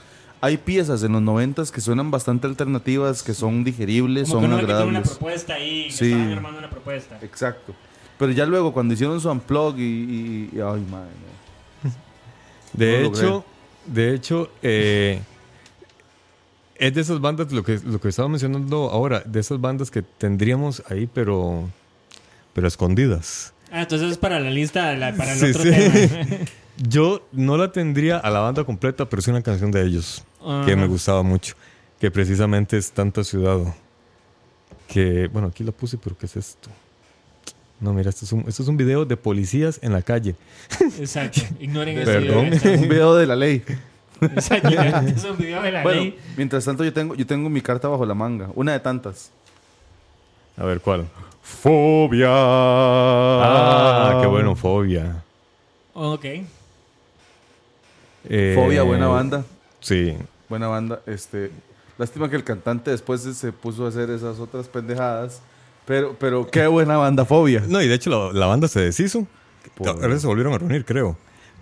Hay 0.40 0.58
piezas 0.58 1.02
en 1.02 1.12
los 1.12 1.22
noventas 1.22 1.70
que 1.72 1.80
suenan 1.80 2.10
bastante 2.10 2.46
alternativas, 2.46 3.22
que 3.22 3.32
son 3.32 3.64
digeribles, 3.64 4.28
Como 4.28 4.34
son 4.34 4.40
que 4.42 4.46
uno 4.48 4.56
ve 4.56 4.60
que 4.60 4.64
una 4.66 4.74
agradables. 4.76 5.08
propuesta 5.10 5.54
ahí, 5.54 5.84
que 5.86 5.92
Sí. 5.92 6.12
armando 6.12 6.58
una 6.58 6.68
propuesta. 6.68 7.18
Exacto. 7.22 7.74
Pero 8.18 8.30
ya 8.32 8.44
luego, 8.44 8.72
cuando 8.72 8.92
hicieron 8.94 9.20
su 9.20 9.30
unplug 9.30 9.78
y... 9.78 9.82
y- 9.82 10.50
y- 10.52 10.60
ay, 10.60 10.84
madre, 10.90 11.10
no. 11.82 11.90
De 12.74 12.92
No 13.02 13.08
lo 13.10 13.16
hecho, 13.16 13.44
de 13.86 14.14
hecho, 14.14 14.50
eh, 14.62 15.20
es 16.76 16.94
de 16.94 17.00
esas 17.00 17.20
bandas, 17.20 17.52
lo 17.52 17.62
que, 17.62 17.78
lo 17.84 18.00
que 18.00 18.08
estaba 18.08 18.28
mencionando 18.28 18.90
ahora, 18.90 19.20
de 19.24 19.40
esas 19.40 19.60
bandas 19.60 19.90
que 19.90 20.02
tendríamos 20.02 20.82
ahí, 20.88 21.08
pero, 21.12 21.68
pero 22.52 22.66
escondidas. 22.68 23.52
Ah, 23.70 23.82
entonces 23.82 24.12
es 24.12 24.18
para 24.18 24.38
la 24.40 24.50
lista, 24.50 24.94
la- 24.94 25.14
para 25.14 25.32
el 25.32 25.38
Sí, 25.38 25.46
otro 25.46 25.62
sí. 25.62 25.70
tema. 25.70 26.36
Yo 26.88 27.26
no 27.32 27.56
la 27.56 27.70
tendría 27.70 28.18
a 28.18 28.30
la 28.30 28.40
banda 28.40 28.64
completa, 28.64 29.08
pero 29.08 29.22
sí 29.22 29.30
una 29.30 29.42
canción 29.42 29.70
de 29.70 29.82
ellos 29.84 30.24
que 30.40 30.72
Ajá. 30.72 30.76
me 30.76 30.86
gustaba 30.88 31.22
mucho, 31.22 31.54
que 32.00 32.10
precisamente 32.10 32.76
es 32.76 32.90
Tanta 32.90 33.22
Ciudad. 33.24 33.58
Que, 34.88 35.28
bueno, 35.28 35.48
aquí 35.48 35.62
la 35.64 35.72
puse, 35.72 35.96
pero 35.98 36.16
¿qué 36.18 36.26
es 36.26 36.36
esto? 36.36 36.68
No, 37.80 37.92
mira, 37.92 38.10
esto 38.10 38.24
es 38.24 38.32
un, 38.32 38.44
esto 38.48 38.62
es 38.62 38.68
un 38.68 38.76
video 38.76 39.04
de 39.04 39.16
policías 39.16 39.78
en 39.82 39.92
la 39.92 40.02
calle. 40.02 40.34
Exacto. 40.98 41.40
Ignoren 41.60 41.98
ese 41.98 42.04
Perdón. 42.12 42.50
video. 42.50 42.74
Un 42.82 42.88
video 42.88 43.14
de 43.16 43.26
la 43.26 43.36
ley. 43.36 43.62
Exacto. 44.20 44.68
Es 44.68 45.24
un 45.24 45.36
video 45.36 45.62
de 45.62 45.72
la 45.72 45.82
Bueno, 45.82 46.00
ley. 46.02 46.18
mientras 46.36 46.64
tanto 46.64 46.84
yo 46.84 46.92
tengo, 46.92 47.14
yo 47.14 47.26
tengo 47.26 47.48
mi 47.48 47.60
carta 47.60 47.88
bajo 47.88 48.04
la 48.06 48.14
manga, 48.14 48.48
una 48.54 48.72
de 48.72 48.80
tantas. 48.80 49.30
A 50.56 50.64
ver, 50.64 50.80
¿cuál? 50.80 51.06
Fobia. 51.42 52.28
Ah, 52.30 54.18
qué 54.20 54.26
bueno, 54.26 54.54
Fobia. 54.56 55.22
Ok. 55.92 56.24
Eh, 58.28 58.52
Fobia, 58.56 58.82
buena 58.82 59.08
banda. 59.08 59.44
Sí. 59.80 60.16
Buena 60.48 60.68
banda. 60.68 61.00
Este, 61.06 61.50
lástima 61.98 62.30
que 62.30 62.36
el 62.36 62.44
cantante 62.44 62.90
después 62.90 63.20
se 63.22 63.52
puso 63.52 63.84
a 63.84 63.88
hacer 63.88 64.10
esas 64.10 64.38
otras 64.38 64.68
pendejadas. 64.68 65.40
Pero, 65.86 66.16
pero 66.18 66.48
qué 66.50 66.66
buena 66.66 66.96
banda, 66.96 67.24
Fobia. 67.26 67.62
No, 67.68 67.82
y 67.82 67.88
de 67.88 67.94
hecho 67.94 68.08
la, 68.10 68.32
la 68.38 68.46
banda 68.46 68.68
se 68.68 68.80
deshizo. 68.80 69.26
Ahora 69.84 70.18
se 70.18 70.26
volvieron 70.26 70.54
a 70.54 70.58
reunir, 70.58 70.84
creo. 70.84 71.16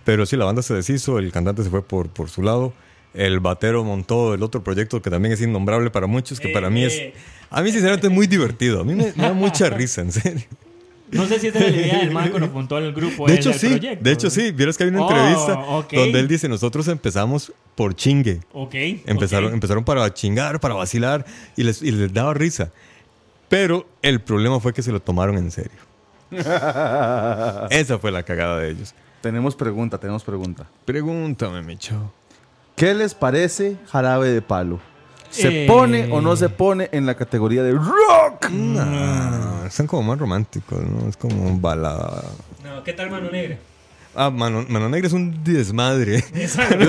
Pero 0.04 0.26
sí, 0.26 0.36
la 0.36 0.44
banda 0.44 0.62
se 0.62 0.74
deshizo, 0.74 1.18
el 1.18 1.30
cantante 1.32 1.62
se 1.62 1.70
fue 1.70 1.82
por, 1.82 2.08
por 2.08 2.28
su 2.30 2.42
lado. 2.42 2.72
El 3.14 3.40
batero 3.40 3.84
montó 3.84 4.34
el 4.34 4.42
otro 4.42 4.64
proyecto 4.64 5.02
que 5.02 5.10
también 5.10 5.32
es 5.32 5.40
innombrable 5.42 5.90
para 5.90 6.06
muchos, 6.06 6.40
que 6.40 6.48
Eh, 6.48 6.52
para 6.52 6.70
mí 6.70 6.84
es... 6.84 6.94
eh. 6.94 7.14
A 7.50 7.60
mí 7.60 7.70
sinceramente 7.70 8.06
es 8.06 8.12
muy 8.12 8.26
divertido. 8.26 8.80
A 8.80 8.84
mí 8.84 8.94
me, 8.94 9.12
me 9.14 9.22
da 9.24 9.32
mucha 9.34 9.68
risa, 9.68 10.00
en 10.00 10.10
serio. 10.12 10.44
No 11.10 11.26
sé 11.26 11.38
si 11.38 11.48
esta 11.48 11.58
es 11.58 11.70
la 11.76 11.82
idea 11.82 11.98
del 11.98 12.10
man 12.10 12.30
cuando 12.30 12.48
montó 12.48 12.78
el 12.78 12.90
grupo. 12.94 13.26
De 13.26 13.34
hecho, 13.34 13.52
sí. 13.52 13.68
proyecto. 13.68 14.02
De 14.02 14.12
hecho, 14.12 14.30
sí. 14.30 14.50
Vieras 14.52 14.78
que 14.78 14.84
hay 14.84 14.88
una 14.90 15.02
Oh, 15.02 15.10
entrevista 15.10 15.58
ok. 15.58 15.92
donde 15.92 16.20
él 16.20 16.28
dice, 16.28 16.48
nosotros 16.48 16.88
empezamos 16.88 17.52
por 17.74 17.94
chingue. 17.94 18.40
Ok. 18.54 18.74
Empezaron, 19.04 19.52
empezaron 19.52 19.84
para 19.84 20.14
chingar, 20.14 20.58
para 20.60 20.72
vacilar 20.72 21.26
y 21.54 21.64
les, 21.64 21.82
y 21.82 21.90
les 21.90 22.10
daba 22.14 22.32
risa. 22.32 22.72
Pero 23.50 23.86
el 24.00 24.22
problema 24.22 24.58
fue 24.60 24.72
que 24.72 24.82
se 24.82 24.90
lo 24.90 25.00
tomaron 25.00 25.36
en 25.36 25.50
serio. 25.50 25.78
Esa 27.70 27.98
fue 28.00 28.10
la 28.10 28.22
cagada 28.22 28.58
de 28.60 28.70
ellos. 28.70 28.94
Tenemos 29.22 29.54
pregunta, 29.54 29.98
tenemos 29.98 30.24
pregunta. 30.24 30.66
Pregúntame, 30.84 31.62
Micho. 31.62 32.12
¿Qué 32.76 32.92
les 32.94 33.14
parece 33.14 33.76
Jarabe 33.88 34.28
de 34.30 34.42
Palo? 34.42 34.80
¿Se 35.30 35.64
Eh. 35.64 35.66
pone 35.66 36.12
o 36.12 36.20
no 36.20 36.36
se 36.36 36.48
pone 36.48 36.88
en 36.92 37.06
la 37.06 37.14
categoría 37.14 37.62
de 37.62 37.72
rock? 37.72 38.50
Nah, 38.50 39.68
son 39.70 39.86
como 39.86 40.02
más 40.02 40.18
románticos, 40.18 40.80
¿no? 40.82 41.08
Es 41.08 41.16
como 41.16 41.42
un 41.46 41.62
balada. 41.62 42.22
No, 42.64 42.82
¿qué 42.82 42.92
tal 42.92 43.10
Mano 43.10 43.30
Negra? 43.30 43.56
Ah, 44.14 44.28
Mano, 44.30 44.64
Mano 44.68 44.90
Negra 44.90 45.06
es 45.06 45.14
un 45.14 45.42
desmadre. 45.42 46.18
Exacto. 46.34 46.84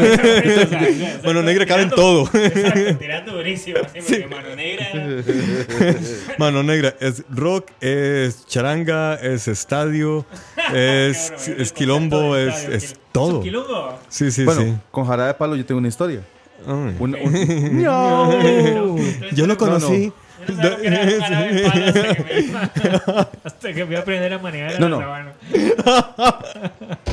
Mano 1.25 1.41
Negra 1.41 1.65
cabe 1.65 1.83
en 1.83 1.89
todo. 1.89 2.29
Exacto, 2.33 2.97
tirando 2.99 3.33
durísimo. 3.33 3.79
Así, 3.97 4.25
Mano 4.29 4.55
Negra. 4.55 4.87
Mano 6.37 6.63
Negra 6.63 6.95
es 6.99 7.23
rock, 7.29 7.71
es 7.79 8.45
charanga, 8.45 9.15
es 9.15 9.47
estadio, 9.47 10.25
es, 10.73 11.31
Cabrón, 11.31 11.61
es 11.61 11.71
quilombo, 11.71 12.35
es, 12.35 12.95
todo. 13.13 13.37
¿Es 13.37 13.43
quilombo? 13.43 13.99
Sí, 14.09 14.29
sí, 14.31 14.43
bueno, 14.43 14.61
sí. 14.61 14.73
con 14.91 15.05
Jarabe 15.05 15.29
de 15.29 15.33
Palo 15.35 15.55
yo 15.55 15.65
tengo 15.65 15.79
una 15.79 15.87
historia. 15.87 16.21
Ay. 16.67 16.95
Un- 16.99 17.15
un- 17.15 17.83
¡No! 17.83 18.97
Yo 19.33 19.47
lo 19.47 19.57
conocí. 19.57 20.11
Yo 20.47 20.55
no 20.55 20.61
sabía 20.63 20.77
que 20.77 20.87
era 20.87 21.03
un 21.15 21.21
jarabe 21.21 21.53
de 21.53 21.69
palo 21.69 21.85
hasta 21.85 22.03
que 22.03 22.23
me- 22.23 23.27
hasta 23.43 23.73
que 23.73 23.83
voy 23.83 23.95
a 23.95 23.99
aprender 23.99 24.33
a 24.33 24.39
manejar 24.39 24.79
No, 24.79 24.89
la 24.89 24.95
no. 24.95 25.01
sabana. 25.01 25.33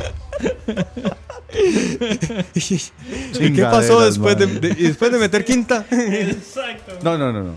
¿Y 3.40 3.52
qué 3.52 3.62
pasó 3.62 4.00
después 4.04 4.36
de, 4.38 4.46
de- 4.46 4.68
y 4.78 4.82
después 4.84 5.10
de 5.12 5.18
meter 5.18 5.44
quinta? 5.44 5.84
Exacto. 5.90 6.92
No, 7.02 7.18
no, 7.18 7.32
no, 7.32 7.42
no. 7.42 7.56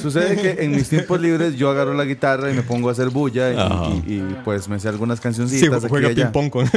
Sucede 0.00 0.36
que 0.40 0.62
en 0.64 0.70
mis 0.70 0.88
tiempos 0.88 1.20
libres 1.20 1.56
yo 1.56 1.68
agarro 1.70 1.92
la 1.94 2.04
guitarra 2.04 2.50
y 2.52 2.54
me 2.54 2.62
pongo 2.62 2.88
a 2.88 2.92
hacer 2.92 3.08
bulla 3.10 3.52
y, 3.52 3.56
Ajá. 3.58 3.88
y- 4.06 4.14
y, 4.14 4.36
pues 4.44 4.68
me 4.68 4.78
sé 4.78 4.88
algunas 4.88 5.18
Sí, 5.18 5.22
cancioncitas. 5.24 5.78
aquí 5.78 5.86
y 5.86 5.88
juega 5.88 6.08
allá. 6.08 6.30
ping-pong 6.30 6.50
con. 6.50 6.70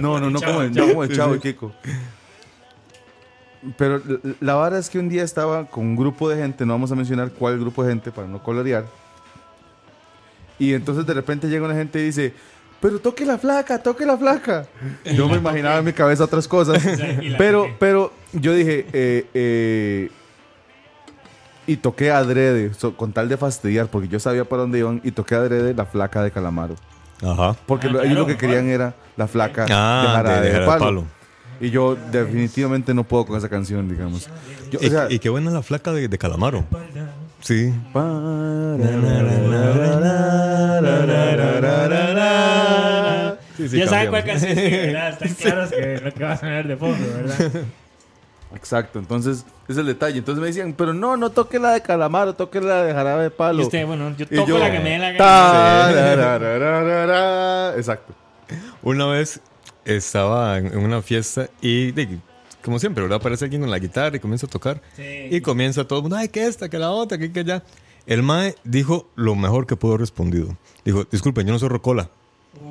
no, 0.00 0.20
no, 0.20 0.30
no 0.30 0.40
como 0.40 0.62
el, 0.62 0.72
chavo. 0.72 0.86
no 0.86 0.92
como 0.92 1.04
el 1.04 1.16
chavo 1.16 1.34
y 1.34 1.40
Kiko. 1.40 1.72
Pero 3.78 4.00
la, 4.40 4.54
vara 4.54 4.78
es 4.78 4.88
que 4.90 4.98
un 4.98 5.08
día 5.08 5.22
estaba 5.24 5.64
con 5.66 5.84
un 5.84 5.96
grupo 5.96 6.28
de 6.28 6.36
gente, 6.36 6.64
no 6.66 6.74
vamos 6.74 6.92
a 6.92 6.94
mencionar 6.94 7.30
cuál 7.30 7.58
grupo 7.58 7.82
de 7.82 7.90
gente 7.90 8.10
para 8.12 8.28
no 8.28 8.42
colorear. 8.42 8.84
Y 10.58 10.72
entonces 10.74 11.04
de 11.06 11.14
repente 11.14 11.48
llega 11.48 11.64
una 11.66 11.74
gente 11.74 11.98
y 12.00 12.04
dice, 12.04 12.32
pero 12.80 12.98
toque 12.98 13.26
la 13.26 13.38
flaca, 13.38 13.82
toque 13.82 14.06
la 14.06 14.16
flaca. 14.16 14.66
Yo 15.04 15.28
me 15.28 15.36
imaginaba 15.36 15.78
en 15.78 15.84
mi 15.84 15.92
cabeza 15.92 16.24
otras 16.24 16.46
cosas. 16.48 16.82
pero, 17.38 17.66
pero 17.78 18.12
yo 18.32 18.52
dije, 18.54 18.86
eh, 18.92 19.26
eh, 19.34 20.10
Y 21.66 21.76
toqué 21.76 22.10
adrede, 22.12 22.72
so- 22.74 22.96
con 22.96 23.12
tal 23.12 23.28
de 23.28 23.36
fastidiar, 23.36 23.88
porque 23.88 24.08
yo 24.08 24.20
sabía 24.20 24.44
para 24.44 24.62
dónde 24.62 24.78
iban, 24.78 25.00
y 25.02 25.10
toqué 25.10 25.34
adrede 25.34 25.74
la 25.74 25.84
flaca 25.84 26.22
de 26.22 26.30
Calamaro. 26.30 26.76
Ajá. 27.22 27.56
Porque 27.66 27.88
Ah, 27.88 27.90
lo- 27.90 27.98
ellos 28.00 28.10
claro, 28.12 28.20
lo 28.20 28.26
que 28.28 28.36
querían 28.36 28.68
era 28.68 28.94
la 29.16 29.26
flaca 29.26 29.64
de 29.64 29.72
Ah, 29.74 30.12
jarabe 30.14 30.40
de, 30.46 30.52
de, 30.52 30.60
de 30.60 30.66
palo. 30.66 30.78
palo. 30.84 31.04
Y 31.60 31.70
yo 31.70 31.96
definitivamente 32.10 32.92
no 32.94 33.04
puedo 33.04 33.26
con 33.26 33.38
esa 33.38 33.48
canción, 33.48 33.88
digamos. 33.88 34.28
Yo, 34.70 34.78
o 34.78 34.84
Y, 34.84 34.90
sea, 34.90 35.06
y 35.10 35.18
qué 35.18 35.28
buena 35.28 35.50
la 35.50 35.62
flaca 35.62 35.92
de, 35.92 36.08
de 36.08 36.18
Calamaro. 36.18 36.64
Sí. 37.40 37.72
Sí, 43.56 43.68
sí, 43.70 43.78
ya 43.78 43.86
saben 43.88 44.10
cuál 44.10 44.24
canción 44.24 44.58
es, 44.58 44.70
¿verdad? 44.70 45.08
Están 45.22 45.34
claros 45.34 45.70
que 45.70 46.00
lo 46.04 46.12
que 46.12 46.24
va 46.24 46.32
a 46.32 46.36
sonar 46.36 46.66
de 46.68 46.76
fondo, 46.76 47.06
¿verdad? 47.16 47.62
Exacto, 48.54 48.98
entonces 48.98 49.46
es 49.66 49.76
el 49.76 49.86
detalle. 49.86 50.18
Entonces 50.18 50.40
me 50.40 50.46
decían, 50.48 50.74
pero 50.76 50.92
no, 50.92 51.16
no 51.16 51.30
toque 51.30 51.58
la 51.58 51.72
de 51.72 51.80
Calamaro, 51.80 52.34
toque 52.34 52.60
la 52.60 52.84
de 52.84 52.92
jarabe 52.92 53.24
de 53.24 53.30
palo. 53.30 53.62
Y 53.62 53.64
usted, 53.64 53.86
bueno, 53.86 54.14
yo 54.16 54.26
toco 54.28 54.46
yo, 54.46 54.58
la 54.58 54.70
que 54.70 54.78
me 54.80 54.90
dé 54.90 54.98
la 54.98 55.12
gana. 55.12 55.18
Exacto. 57.76 58.14
Una 58.82 59.06
vez 59.06 59.40
estaba 59.86 60.58
en 60.58 60.76
una 60.76 61.00
fiesta 61.00 61.48
y, 61.62 61.92
de- 61.92 62.18
como 62.62 62.78
siempre, 62.78 63.02
¿verdad? 63.02 63.18
Aparece 63.20 63.44
alguien 63.44 63.62
con 63.62 63.70
la 63.70 63.78
guitarra 63.78 64.16
y 64.16 64.20
comienza 64.20 64.46
a 64.46 64.50
tocar. 64.50 64.82
Sí. 64.96 65.28
Y 65.30 65.40
comienza 65.40 65.86
todo 65.86 66.00
el 66.00 66.02
mundo, 66.02 66.16
ay, 66.16 66.28
que 66.28 66.46
esta, 66.46 66.68
que 66.68 66.78
la 66.78 66.90
otra, 66.90 67.16
que 67.16 67.30
que 67.32 67.40
allá. 67.40 67.62
El 68.06 68.22
Mae 68.22 68.54
dijo 68.64 69.08
lo 69.16 69.34
mejor 69.34 69.66
que 69.66 69.76
pudo 69.76 69.92
haber 69.92 70.00
respondido. 70.00 70.56
Dijo, 70.84 71.04
disculpen, 71.10 71.46
yo 71.46 71.52
no 71.52 71.58
soy 71.58 71.68
rocola. 71.68 72.10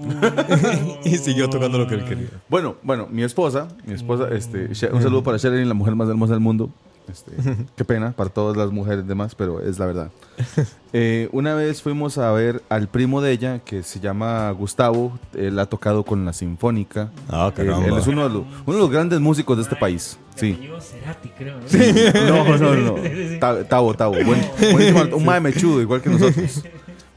y 1.05 1.17
siguió 1.17 1.49
tocando 1.49 1.77
lo 1.77 1.87
que 1.87 1.95
él 1.95 2.05
quería. 2.05 2.27
Bueno, 2.49 2.75
bueno, 2.83 3.07
mi 3.09 3.23
esposa, 3.23 3.67
mi 3.85 3.93
esposa, 3.93 4.29
este, 4.33 4.67
un 4.91 5.01
saludo 5.01 5.23
para 5.23 5.37
Sherilyn, 5.37 5.67
la 5.67 5.73
mujer 5.73 5.95
más 5.95 6.09
hermosa 6.09 6.33
del 6.33 6.41
mundo. 6.41 6.69
Este, 7.11 7.31
qué 7.75 7.85
pena 7.85 8.11
para 8.11 8.29
todas 8.29 8.57
las 8.57 8.71
mujeres 8.71 9.07
demás, 9.07 9.35
pero 9.35 9.61
es 9.61 9.79
la 9.79 9.85
verdad. 9.85 10.11
Eh, 10.97 11.27
una 11.33 11.55
vez 11.55 11.81
fuimos 11.81 12.17
a 12.17 12.31
ver 12.31 12.63
al 12.69 12.87
primo 12.87 13.19
de 13.21 13.33
ella, 13.33 13.59
que 13.59 13.83
se 13.83 13.99
llama 13.99 14.49
Gustavo. 14.51 15.19
Él 15.37 15.59
ha 15.59 15.65
tocado 15.65 16.05
con 16.05 16.23
la 16.23 16.31
Sinfónica. 16.31 17.11
Ah, 17.27 17.47
Él, 17.57 17.65
caramba. 17.65 17.87
él 17.89 17.97
es 17.97 18.07
uno 18.07 18.23
de, 18.23 18.33
los, 18.33 18.43
uno 18.65 18.75
de 18.77 18.81
los 18.81 18.89
grandes 18.89 19.19
músicos 19.19 19.57
de 19.57 19.63
este 19.63 19.75
país. 19.75 20.17
Sí. 20.35 20.57
Cerati, 20.79 21.27
creo. 21.37 21.57
¿no? 21.59 22.45
No, 22.47 22.57
no, 22.57 22.75
no. 22.75 23.03
Sí, 23.03 23.09
sí, 23.13 23.27
sí. 23.31 23.39
Ta- 23.41 23.65
Tavo, 23.67 23.93
Tavo. 23.93 24.13
Buen, 24.13 24.41
buenísima, 24.71 25.13
un 25.13 25.25
mae 25.25 25.41
mechudo, 25.41 25.81
igual 25.81 26.01
que 26.01 26.11
nosotros. 26.11 26.63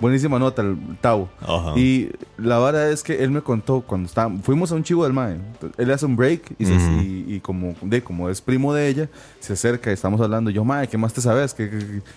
Buenísima 0.01 0.39
nota, 0.39 0.63
el. 0.63 0.77
Ajá. 1.41 1.73
Y 1.77 2.11
la 2.37 2.59
vara 2.59 2.89
es 2.91 3.03
que 3.03 3.23
él 3.25 3.31
me 3.33 3.41
contó 3.43 3.81
cuando 3.81 4.07
está, 4.07 4.31
fuimos 4.43 4.71
a 4.71 4.77
un 4.77 4.85
chivo 4.85 5.03
del 5.05 5.13
mae. 5.13 5.39
Él 5.77 5.91
hace 5.91 6.07
un 6.07 6.15
break 6.15 6.55
y, 6.59 6.67
se- 6.67 6.77
Ujú. 6.77 7.01
y- 7.03 7.25
y 7.35 7.41
como, 7.41 7.75
de, 7.83 8.03
como 8.03 8.29
es 8.29 8.41
primo 8.41 8.73
de 8.73 8.87
ella, 8.89 9.09
se 9.41 9.55
acerca 9.55 9.91
y 9.91 9.95
estamos 9.95 10.21
hablando. 10.21 10.51
Yo, 10.51 10.65
mae, 10.65 10.87
¿qué 10.87 10.97
más 10.97 11.13
te 11.13 11.21
sabes? 11.21 11.53
Que, 11.53 11.69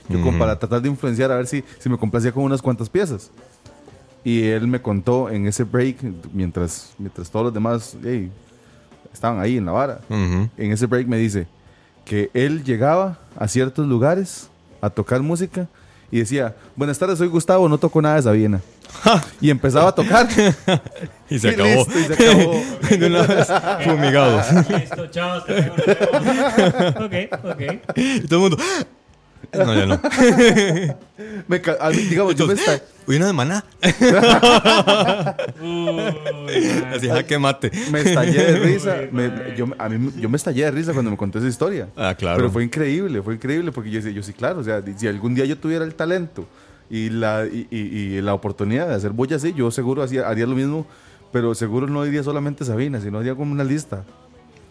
yo 0.09 0.19
como 0.19 0.29
Ujú. 0.29 0.39
para 0.39 0.59
tratar 0.59 0.81
de 0.81 0.89
influenciar 0.89 1.31
a 1.31 1.37
ver 1.37 1.47
si, 1.47 1.63
si 1.79 1.89
me 1.89 1.97
complacía 1.97 2.31
con 2.31 2.43
unas 2.43 2.61
cuantas 2.61 2.87
piezas. 2.87 3.31
Y 4.23 4.43
él 4.43 4.67
me 4.67 4.79
contó 4.79 5.29
en 5.31 5.47
ese 5.47 5.63
break, 5.63 5.97
mientras, 6.31 6.93
mientras 6.99 7.31
todos 7.31 7.45
los 7.45 7.53
demás 7.55 7.97
ey, 8.05 8.29
estaban 9.11 9.39
ahí 9.39 9.57
en 9.57 9.65
la 9.65 9.71
vara 9.71 9.99
en 10.09 10.71
ese 10.71 10.85
break 10.85 11.07
me 11.07 11.17
dice 11.17 11.47
que 12.05 12.29
él 12.33 12.63
llegaba 12.63 13.17
a 13.35 13.47
ciertos 13.47 13.87
lugares 13.87 14.49
a 14.79 14.89
tocar 14.89 15.21
música 15.21 15.67
y 16.11 16.19
decía, 16.19 16.53
buenas 16.75 16.99
tardes, 16.99 17.17
soy 17.17 17.27
Gustavo, 17.29 17.67
no 17.69 17.77
toco 17.77 18.01
nada 18.01 18.15
de 18.17 18.21
Sabina. 18.23 18.61
y 19.39 19.49
empezaba 19.49 19.89
a 19.89 19.95
tocar. 19.95 20.27
Y 21.29 21.39
se 21.39 21.47
y 21.47 21.51
acabó. 21.53 21.69
listo, 21.69 21.97
y 21.97 22.03
se 22.03 22.13
acabó. 22.13 22.61
de 22.89 23.07
una 23.07 23.21
vez, 23.21 23.47
fumigados. 23.85 24.69
Listo, 24.69 25.07
chao, 25.07 25.37
hasta 25.39 25.53
luego. 25.53 25.75
Ok, 27.05 27.45
ok. 27.45 27.61
y 27.95 28.19
todo 28.27 28.35
el 28.35 28.51
mundo, 28.51 28.57
no, 29.53 29.73
ya 29.75 29.85
no. 29.85 29.99
Me 31.47 31.61
ca- 31.61 31.77
a 31.79 31.89
mí, 31.89 31.97
digamos, 31.97 32.35
yo 32.35 32.47
me 32.47 32.53
esta- 32.53 32.81
Uy, 33.07 33.15
una 33.17 33.27
de 33.27 33.33
maná. 33.33 33.63
Uy, 35.61 36.83
Así, 36.93 37.07
jaque 37.07 37.37
mate. 37.39 37.71
me 37.91 38.01
estallé 38.01 38.43
de 38.43 38.59
risa. 38.59 38.95
Me- 39.11 39.55
yo, 39.55 39.67
a 39.77 39.89
mí, 39.89 40.11
yo 40.19 40.29
me 40.29 40.37
estallé 40.37 40.65
de 40.65 40.71
risa 40.71 40.93
cuando 40.93 41.11
me 41.11 41.17
contó 41.17 41.39
esa 41.39 41.47
historia. 41.47 41.87
Ah, 41.95 42.15
claro. 42.17 42.37
Pero 42.37 42.49
fue 42.51 42.63
increíble, 42.63 43.21
fue 43.21 43.35
increíble 43.35 43.71
porque 43.71 43.89
yo 43.89 43.97
decía, 43.97 44.11
yo 44.11 44.23
sí, 44.23 44.33
claro, 44.33 44.59
o 44.59 44.63
sea, 44.63 44.81
si 44.97 45.07
algún 45.07 45.35
día 45.35 45.45
yo 45.45 45.57
tuviera 45.57 45.85
el 45.85 45.95
talento 45.95 46.45
y 46.89 47.09
la, 47.09 47.45
y, 47.45 47.67
y- 47.71 47.77
y 48.17 48.21
la 48.21 48.33
oportunidad 48.33 48.87
de 48.87 48.95
hacer 48.95 49.11
boya 49.11 49.37
así, 49.37 49.53
yo 49.53 49.71
seguro 49.71 50.03
hacía, 50.03 50.27
haría 50.27 50.45
lo 50.45 50.55
mismo, 50.55 50.85
pero 51.31 51.55
seguro 51.55 51.87
no 51.87 52.03
diría 52.03 52.23
solamente 52.23 52.65
Sabina, 52.65 52.99
sino 52.99 53.19
haría 53.19 53.35
como 53.35 53.51
una 53.51 53.63
lista. 53.63 54.03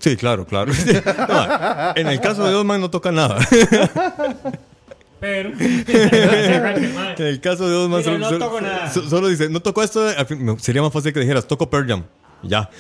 Sí, 0.01 0.17
claro, 0.17 0.47
claro. 0.47 0.73
No, 1.29 1.95
en 1.97 2.09
el 2.09 2.21
caso 2.21 2.45
de 2.49 2.55
Osman 2.55 2.81
no 2.81 2.91
toca 2.91 3.13
nada. 3.13 3.39
Pero. 5.21 5.51
En 5.61 7.27
el 7.27 7.41
caso 7.41 7.69
de 7.69 7.77
Osman 7.77 7.99
Mira, 8.01 8.05
solo, 8.13 8.19
no 8.19 8.25
solo- 8.31 8.39
toco 8.47 8.61
nada. 8.63 8.91
so- 8.91 9.09
solo 9.09 9.29
dice, 9.29 9.49
no 9.51 9.61
tocó 9.61 9.83
esto. 9.83 10.09
al 10.09 10.27
fin- 10.27 10.43
me- 10.43 10.59
sería 10.59 10.81
más 10.83 10.93
fácil 10.93 11.13
que 11.13 11.21
dijeras, 11.21 11.47
toco 11.47 11.69
Pearl 11.69 11.87
Jam. 11.87 12.05
Ya. 12.43 12.71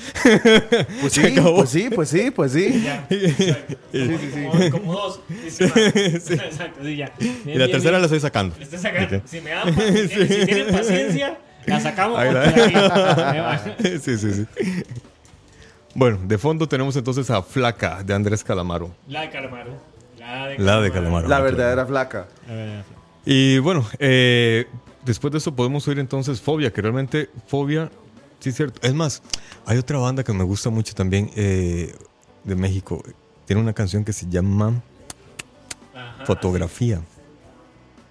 Pues 1.02 1.12
Se 1.12 1.20
sí, 1.26 1.32
acabó. 1.32 1.56
pues 1.56 1.68
sí, 1.68 1.90
pues 1.94 2.08
sí, 2.08 2.30
pues 2.30 2.52
sí. 2.52 2.82
Ya, 2.82 3.06
exacto. 3.10 3.76
Como, 3.92 4.70
como 4.70 4.92
dos. 4.94 5.20
Sí. 5.50 5.64
Exacto, 5.64 6.80
sí, 6.82 6.96
ya. 6.96 7.12
Bien, 7.18 7.36
Y 7.44 7.48
la 7.50 7.66
bien, 7.66 7.70
tercera 7.72 7.90
bien. 7.90 8.00
la 8.00 8.06
estoy 8.06 8.20
sacando. 8.20 8.54
Le 8.56 8.64
estoy 8.64 8.78
sacando. 8.78 9.16
Ok. 9.18 9.22
Si 9.26 9.40
me 9.42 9.50
dan 9.50 9.74
si, 9.74 9.80
tienen, 9.82 10.08
si 10.08 10.46
tienen 10.46 10.74
paciencia, 10.74 11.38
la 11.66 11.78
sacamos. 11.80 12.18
Ahí 12.18 12.32
la- 12.32 12.42
porque 12.44 12.60
ahí- 12.62 12.74
ahí 12.74 13.40
va. 13.40 13.60
sí, 14.00 14.16
sí, 14.16 14.32
sí. 14.32 14.46
Bueno, 15.94 16.18
de 16.22 16.38
fondo 16.38 16.68
tenemos 16.68 16.94
entonces 16.96 17.30
a 17.30 17.42
Flaca 17.42 18.02
de 18.02 18.14
Andrés 18.14 18.44
Calamaro. 18.44 18.94
La 19.08 19.22
de 19.22 19.30
Calamaro. 19.30 19.72
La 20.18 20.46
de 20.46 20.58
La 20.58 20.80
de 20.80 20.90
Calamaro. 20.92 21.28
La 21.28 21.40
verdadera 21.40 21.86
flaca. 21.86 22.28
La 22.46 22.54
verdadera. 22.54 22.84
Y 23.24 23.58
bueno, 23.58 23.84
eh, 23.98 24.66
después 25.04 25.32
de 25.32 25.38
eso 25.38 25.54
podemos 25.54 25.86
oír 25.88 25.98
entonces 25.98 26.40
Fobia, 26.40 26.72
que 26.72 26.80
realmente 26.80 27.28
Fobia, 27.46 27.90
sí 28.38 28.50
es 28.50 28.56
cierto. 28.56 28.80
Es 28.86 28.94
más, 28.94 29.22
hay 29.66 29.78
otra 29.78 29.98
banda 29.98 30.22
que 30.22 30.32
me 30.32 30.44
gusta 30.44 30.70
mucho 30.70 30.94
también 30.94 31.30
eh, 31.36 31.94
de 32.44 32.54
México. 32.54 33.02
Tiene 33.46 33.60
una 33.60 33.72
canción 33.72 34.04
que 34.04 34.12
se 34.12 34.28
llama 34.28 34.80
Ajá, 35.94 36.24
Fotografía. 36.24 37.00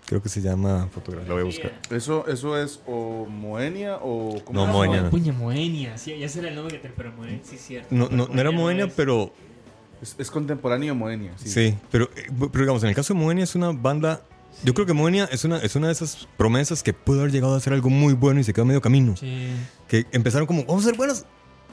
Creo 0.10 0.24
que 0.24 0.28
se 0.30 0.41
llama 0.41 0.89
Fotografía. 0.91 1.28
La 1.30 1.36
voy 1.36 1.43
a 1.43 1.45
buscar. 1.45 1.72
Eso, 1.91 2.28
eso 2.28 2.58
es 2.60 2.80
o 2.88 3.28
Moenia 3.30 3.98
o... 4.02 4.41
¿cómo 4.43 4.65
No? 4.65 4.74
Moenia. 4.74 5.04
Ah, 5.06 5.10
Puña, 5.12 5.32
Moenia. 5.34 6.00
Sí, 6.00 6.17
ya 6.17 6.28
será 6.28 6.50
el 6.50 6.56
nombre 6.56 6.76
que 6.82 6.88
te. 6.88 6.89
Pero 6.95 7.12
Moenia, 7.12 7.39
sí, 7.43 7.56
es 7.58 7.62
cierto. 7.62 7.88
No, 7.93 8.10
no, 8.10 8.28
no 8.28 8.41
era 8.41 8.50
Moenia, 8.50 8.86
es- 8.86 8.93
pero 8.95 9.32
Es, 10.02 10.15
es 10.17 10.32
contemporáneo 10.32 10.93
a 10.93 10.95
Moenia. 10.95 11.32
Sí. 11.38 11.50
sí. 11.50 11.78
pero, 11.91 12.06
eh, 12.15 12.24
pero 12.52 12.63
digamos, 12.63 12.82
en 12.82 12.89
el 12.89 12.95
caso 12.95 13.13
de 13.13 13.19
Moenia 13.19 13.43
es 13.43 13.54
una 13.54 13.72
banda. 13.72 14.24
Yo 14.63 14.74
creo 14.74 14.88
que 14.88 14.93
Moenia 14.93 15.26
es 15.32 15.45
una, 15.45 15.60
es 15.60 15.76
una 15.76 15.88
de 15.88 15.93
esas 15.93 16.28
promesas 16.38 16.82
que 16.82 16.91
pudo 16.91 17.19
haber 17.19 17.32
llegado 17.32 17.54
a 17.54 17.58
hacer 17.58 17.72
algo 17.74 17.91
muy 17.91 18.13
bueno 18.13 18.39
y 18.39 18.43
se 18.43 18.52
quedó 18.52 18.63
a 18.63 18.65
medio 18.65 18.82
camino. 18.82 19.15
Sí. 19.15 19.50
Que 19.88 20.08
empezaron 20.12 20.48
como, 20.48 20.65
vamos 20.65 20.86
a 20.86 20.89
ser 20.89 20.98
buenos. 20.98 21.26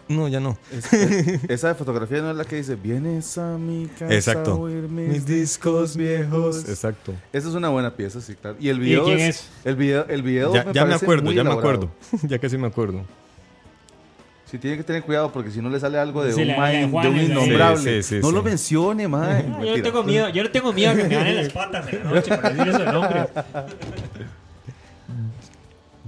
No, 0.09 0.29
ya 0.29 0.38
no. 0.38 0.57
Es- 0.73 0.92
es- 0.92 1.45
esa 1.51 1.69
de 1.69 1.75
fotografía 1.75 2.21
no 2.23 2.31
es 2.31 2.37
la 2.37 2.45
que 2.45 2.57
dice, 2.57 2.77
vienes 2.77 3.37
a 3.38 3.59
mi 3.59 3.87
casa 3.87 4.14
Exacto. 4.14 4.53
a 4.53 4.55
oír 4.55 4.88
mis, 4.88 5.27
discos 5.27 5.97
viejos. 5.97 6.69
Exacto. 6.69 7.12
Esa 7.33 7.49
es 7.49 7.55
una 7.55 7.69
buena 7.71 7.90
pieza, 7.95 8.21
sí, 8.21 8.35
claro. 8.35 8.57
Y 8.61 8.69
el 8.69 8.79
video 8.79 9.05
quién 9.05 9.19
es, 9.19 9.37
es? 9.37 9.51
El 9.64 9.75
video, 9.77 10.07
el 10.09 10.23
video 10.23 10.55
Ya, 10.55 10.71
ya 10.73 10.85
me 10.85 10.95
acuerdo, 10.95 11.33
ya 11.33 11.42
me 11.42 11.53
acuerdo. 11.53 11.90
ya 12.23 12.38
casi 12.38 12.57
me 12.57 12.69
acuerdo. 12.69 13.03
Sí, 14.49 14.59
tiene 14.59 14.77
que 14.77 14.85
tener 14.85 15.03
cuidado 15.03 15.33
porque 15.33 15.51
si 15.51 15.61
no 15.61 15.69
le 15.69 15.81
sale 15.81 15.99
algo 15.99 16.23
de 16.23 16.33
Sí, 16.33 16.42
un, 16.42 16.57
mae- 16.57 16.87
de 16.87 17.25
innombrable. 17.25 17.79
Sí, 18.01 18.09
sí, 18.09 18.14
sí, 18.16 18.21
no 18.23 18.29
sí. 18.29 18.35
lo 18.37 18.42
mencione, 18.45 19.09
mae. 19.09 19.42
No, 19.42 19.64
yo 19.64 19.77
no 19.77 19.83
tengo 19.83 20.05
miedo, 20.05 20.29
yo 20.29 20.45
no 20.45 20.51
tengo 20.53 20.73
miedo 20.73 20.92
a 20.92 20.95
que 20.95 21.03
me 21.03 21.14
ganen 21.16 21.37
las 21.37 21.49
patas 21.49 21.92
en 21.92 22.05
la 22.05 22.11
noche 22.12 22.37
por 22.37 22.53
decir 22.55 22.69
eso 22.69 22.79
de 22.79 22.92
nombre. 22.92 23.27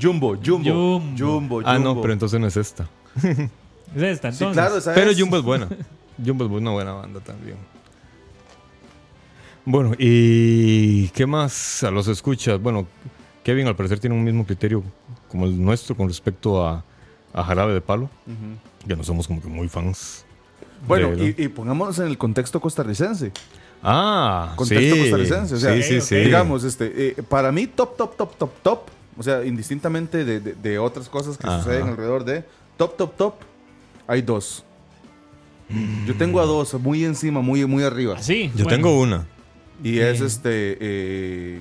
Jumbo, 0.00 0.36
Jumbo, 0.36 1.00
Jumbo. 1.00 1.02
Jumbo, 1.18 1.62
Ah, 1.64 1.78
no, 1.80 1.86
Jumbo. 1.88 2.02
pero 2.02 2.12
entonces 2.12 2.38
no 2.38 2.46
es 2.46 2.56
esta. 2.56 2.88
Es 3.96 4.02
esta, 4.02 4.28
entonces. 4.28 4.48
Sí, 4.48 4.52
claro, 4.52 4.76
esa 4.78 4.94
Pero 4.94 5.10
es. 5.10 5.20
Jumbo 5.20 5.36
es 5.36 5.42
buena. 5.42 5.68
Jumbo 6.24 6.44
es 6.44 6.50
una 6.50 6.70
buena 6.72 6.92
banda 6.92 7.20
también. 7.20 7.56
Bueno, 9.64 9.92
¿y 9.98 11.08
qué 11.08 11.26
más 11.26 11.82
a 11.82 11.90
los 11.90 12.08
escuchas? 12.08 12.60
Bueno, 12.60 12.86
Kevin 13.44 13.66
al 13.66 13.76
parecer 13.76 13.98
tiene 13.98 14.16
un 14.16 14.24
mismo 14.24 14.46
criterio 14.46 14.82
como 15.28 15.44
el 15.44 15.62
nuestro 15.62 15.94
con 15.96 16.08
respecto 16.08 16.66
a, 16.66 16.84
a 17.34 17.44
Jarabe 17.44 17.74
de 17.74 17.80
Palo. 17.82 18.08
Ya 18.86 18.96
no 18.96 19.04
somos 19.04 19.26
como 19.26 19.42
que 19.42 19.48
muy 19.48 19.68
fans. 19.68 20.24
Bueno, 20.86 21.14
de- 21.14 21.34
y, 21.36 21.44
y 21.44 21.48
pongámonos 21.48 21.98
en 21.98 22.06
el 22.06 22.16
contexto 22.16 22.60
costarricense. 22.60 23.32
Ah, 23.82 24.52
Contexto 24.56 24.94
sí. 24.94 25.00
costarricense. 25.02 25.54
O 25.54 25.58
sea, 25.58 25.74
sí, 25.74 25.82
sí, 25.82 26.00
sí. 26.00 26.14
Digamos, 26.16 26.64
este, 26.64 27.08
eh, 27.08 27.22
para 27.28 27.52
mí, 27.52 27.66
top, 27.66 27.96
top, 27.96 28.16
top, 28.16 28.36
top, 28.36 28.50
top. 28.62 28.80
O 29.18 29.22
sea, 29.22 29.44
indistintamente 29.44 30.24
de, 30.24 30.40
de- 30.40 30.54
de 30.54 30.78
otras 30.78 31.08
cosas 31.08 31.36
que 31.36 31.46
Ajá. 31.46 31.58
suceden 31.62 31.88
alrededor 31.88 32.24
de 32.24 32.44
top, 32.76 32.96
top, 32.96 33.16
top, 33.16 33.34
hay 34.08 34.22
dos. 34.22 34.64
Yo 36.06 36.16
tengo 36.16 36.40
a 36.40 36.46
dos, 36.46 36.74
muy 36.80 37.04
encima, 37.04 37.40
muy, 37.42 37.64
muy 37.66 37.82
arriba. 37.84 38.16
Así. 38.16 38.50
Yo 38.56 38.64
bueno. 38.64 38.70
tengo 38.70 39.00
una. 39.00 39.26
Y 39.84 39.98
es 39.98 40.20
este, 40.22 40.76
eh, 40.80 41.60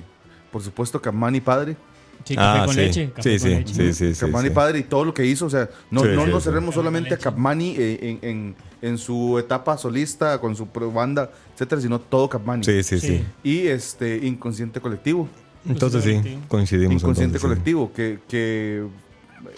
por 0.50 0.62
supuesto, 0.62 1.00
Camani 1.00 1.40
Padre. 1.40 1.76
Sí, 2.24 2.34
café 2.34 2.66
con 2.66 2.76
leche. 2.76 3.10
Café 3.14 3.34
Ah, 3.34 3.38
sí, 3.38 3.38
con 3.38 3.48
sí, 3.48 3.48
leche. 3.54 3.74
sí, 3.74 3.92
sí, 3.92 4.14
sí, 4.14 4.20
Capmani 4.20 4.48
sí. 4.48 4.54
padre 4.54 4.78
y 4.80 4.82
todo 4.82 5.04
lo 5.04 5.14
que 5.14 5.24
hizo, 5.24 5.46
o 5.46 5.50
sea, 5.50 5.70
no, 5.90 6.02
Sí, 6.02 6.08
no 6.14 6.24
sí, 6.24 6.30
nos 6.30 6.42
sí. 6.42 6.48
cerremos 6.48 6.74
solamente 6.74 7.14
a. 7.14 7.18
Capmani 7.18 7.74
eh, 7.78 7.98
en, 8.22 8.28
en- 8.28 8.56
en 8.82 8.98
su 8.98 9.38
etapa 9.38 9.78
solista, 9.78 10.38
con 10.40 10.54
su 10.56 10.66
pro- 10.68 10.90
banda, 10.92 11.30
etcétera, 11.54 11.80
sino 11.80 12.00
todo 12.00 12.28
Capmani. 12.28 12.64
Sí, 12.64 12.82
sí, 12.82 12.98
sí. 13.00 13.06
Sí. 13.08 13.24
Y 13.44 13.66
este 13.68 14.16
Inconsciente 14.26 14.80
Colectivo. 14.80 15.28
Entonces 15.68 16.02
sí, 16.04 16.38
coincidimos. 16.48 16.94
Inconsciente 17.02 17.36
entonces, 17.36 17.40
sí. 17.40 17.46
Colectivo, 17.46 17.92
que, 17.94 18.18
que 18.28 18.84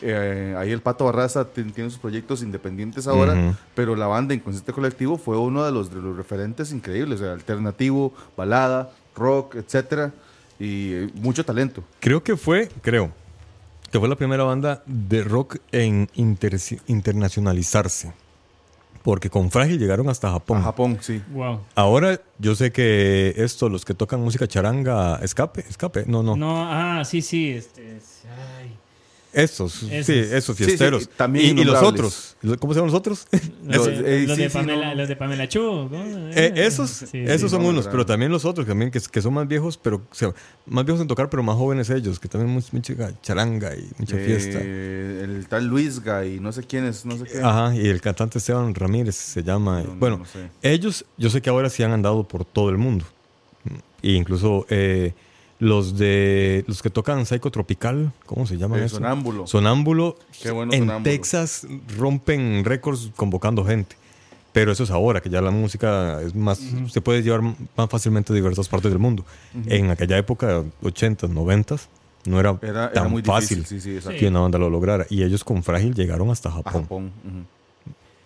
eh, 0.02 0.54
ahí 0.58 0.70
el 0.72 0.80
Pato 0.80 1.04
Barraza 1.04 1.44
ti- 1.46 1.64
tiene 1.64 1.90
sus 1.90 1.98
proyectos 1.98 2.42
independientes 2.42 3.06
ahora, 3.06 3.56
pero 3.74 3.96
la 3.96 4.06
banda 4.06 4.34
Inconsciente 4.34 4.72
Colectivo 4.72 5.18
fue 5.18 5.38
uno 5.38 5.64
de 5.64 5.72
los, 5.72 5.90
de 5.92 6.00
los 6.00 6.16
referentes 6.16 6.72
increíbles, 6.72 7.20
o 7.20 7.24
sea, 7.24 7.32
alternativo, 7.32 8.12
balada, 8.36 8.90
rock, 9.16 9.56
etcétera, 9.56 10.12
y 10.58 10.92
eh, 10.92 11.10
mucho 11.14 11.44
talento. 11.44 11.82
Creo 12.00 12.22
que 12.22 12.36
fue, 12.36 12.68
creo, 12.82 13.10
que 13.90 13.98
fue 13.98 14.08
la 14.08 14.16
primera 14.16 14.44
banda 14.44 14.82
de 14.86 15.22
rock 15.24 15.56
en 15.72 16.08
internacionalizarse. 16.14 18.12
Porque 19.02 19.30
con 19.30 19.50
Frágil 19.50 19.78
llegaron 19.78 20.10
hasta 20.10 20.30
Japón. 20.30 20.58
A 20.58 20.62
Japón, 20.62 20.98
sí. 21.00 21.22
Wow. 21.32 21.60
Ahora 21.74 22.20
yo 22.38 22.54
sé 22.54 22.70
que 22.70 23.32
esto, 23.38 23.70
los 23.70 23.86
que 23.86 23.94
tocan 23.94 24.20
música 24.20 24.46
charanga, 24.46 25.16
escape, 25.22 25.64
escape, 25.66 26.04
no, 26.06 26.22
no. 26.22 26.36
No, 26.36 26.70
ah, 26.70 27.02
sí, 27.06 27.22
sí. 27.22 27.48
Este, 27.50 27.96
es- 27.96 28.24
ay. 28.58 28.76
Estos, 29.32 29.82
Esos. 29.84 30.06
sí, 30.06 30.12
esos 30.18 30.56
fiesteros. 30.56 31.04
sí, 31.04 31.08
también 31.16 31.56
y, 31.58 31.60
y 31.62 31.64
los 31.64 31.80
otros, 31.82 32.36
¿cómo 32.58 32.72
se 32.74 32.80
llaman 32.80 32.90
los 32.92 32.98
otros? 32.98 33.26
Los, 33.64 33.86
de, 33.86 34.22
eh, 34.22 34.26
los 34.26 34.36
sí, 34.36 34.42
de 34.42 34.50
sí, 34.50 34.56
Pamela, 34.56 34.88
no. 34.88 34.94
los 34.96 35.08
de 35.08 35.16
Pamela 35.16 35.48
Chu. 35.48 35.88
Eh, 36.34 36.52
esos, 36.56 36.90
Sí, 36.90 37.18
esos 37.18 37.42
sí. 37.42 37.48
son 37.56 37.62
no, 37.62 37.68
unos, 37.68 37.84
no, 37.86 37.90
pero 37.92 38.04
también 38.04 38.32
los 38.32 38.44
otros 38.44 38.66
también 38.66 38.90
que, 38.90 39.00
que 39.00 39.22
son 39.22 39.34
más 39.34 39.46
viejos, 39.46 39.76
pero 39.76 39.96
o 40.10 40.14
sea, 40.14 40.32
más 40.66 40.84
viejos 40.84 41.00
en 41.00 41.06
tocar, 41.08 41.30
pero 41.30 41.42
más 41.42 41.56
jóvenes 41.56 41.88
ellos, 41.90 42.18
que 42.18 42.28
también 42.28 42.52
mucha, 42.52 42.68
mucha 42.72 43.20
charanga 43.22 43.74
y 43.76 43.88
mucha 43.98 44.16
fiesta. 44.16 44.58
Eh, 44.60 45.20
el 45.24 45.46
tal 45.46 45.66
Luis 45.66 46.02
Gay, 46.02 46.40
no 46.40 46.50
sé 46.52 46.64
quién 46.64 46.84
es, 46.84 47.04
no 47.06 47.16
sé 47.16 47.24
qué. 47.24 47.38
Ajá, 47.40 47.74
y 47.76 47.86
el 47.88 48.00
cantante 48.00 48.38
Esteban 48.38 48.74
Ramírez 48.74 49.14
se 49.14 49.42
llama. 49.42 49.82
No, 49.82 49.88
no, 49.90 49.96
bueno, 49.96 50.18
no 50.18 50.24
sé. 50.26 50.48
ellos, 50.62 51.04
yo 51.16 51.30
sé 51.30 51.40
que 51.40 51.50
ahora 51.50 51.70
sí 51.70 51.82
han 51.82 51.92
andado 51.92 52.24
por 52.26 52.44
todo 52.44 52.70
el 52.70 52.78
mundo. 52.78 53.04
E 54.02 54.12
incluso 54.12 54.66
eh, 54.70 55.12
los 55.60 55.96
de 55.96 56.64
los 56.66 56.82
que 56.82 56.90
tocan 56.90 57.24
Psycho 57.26 57.50
Tropical, 57.50 58.12
¿cómo 58.26 58.46
se 58.46 58.56
llaman 58.56 58.80
Eh, 58.80 58.86
eso? 58.86 58.96
Sonámbulo. 58.96 59.46
Sonámbulo. 59.46 60.16
Qué 60.42 60.50
bueno 60.50 60.72
en 60.72 60.80
Sonámbulo. 60.80 61.04
Texas 61.12 61.66
rompen 61.96 62.64
récords 62.64 63.10
convocando 63.14 63.64
gente. 63.64 63.94
Pero 64.52 64.72
eso 64.72 64.82
es 64.82 64.90
ahora, 64.90 65.20
que 65.20 65.30
ya 65.30 65.40
la 65.40 65.52
música 65.52 66.20
es 66.22 66.34
más, 66.34 66.60
se 66.88 67.00
puede 67.00 67.22
llevar 67.22 67.40
más 67.40 67.88
fácilmente 67.88 68.32
a 68.32 68.34
diversas 68.34 68.68
partes 68.68 68.90
del 68.90 68.98
mundo. 68.98 69.24
En 69.66 69.90
aquella 69.90 70.18
época, 70.18 70.64
80s, 70.82 71.28
90s, 71.32 71.86
no 72.24 72.40
era, 72.40 72.58
Era, 72.60 72.70
era 72.86 72.92
tan 72.92 73.10
muy 73.12 73.22
fácil 73.22 73.58
difícil, 73.58 73.80
sí, 73.80 74.00
sí, 74.00 74.16
que 74.16 74.26
una 74.26 74.40
banda 74.40 74.58
lo 74.58 74.68
lograra. 74.68 75.06
Y 75.08 75.22
ellos 75.22 75.44
con 75.44 75.62
Frágil 75.62 75.94
llegaron 75.94 76.30
hasta 76.30 76.48
A 76.48 76.52
Japón. 76.52 76.82
Japón. 76.82 77.12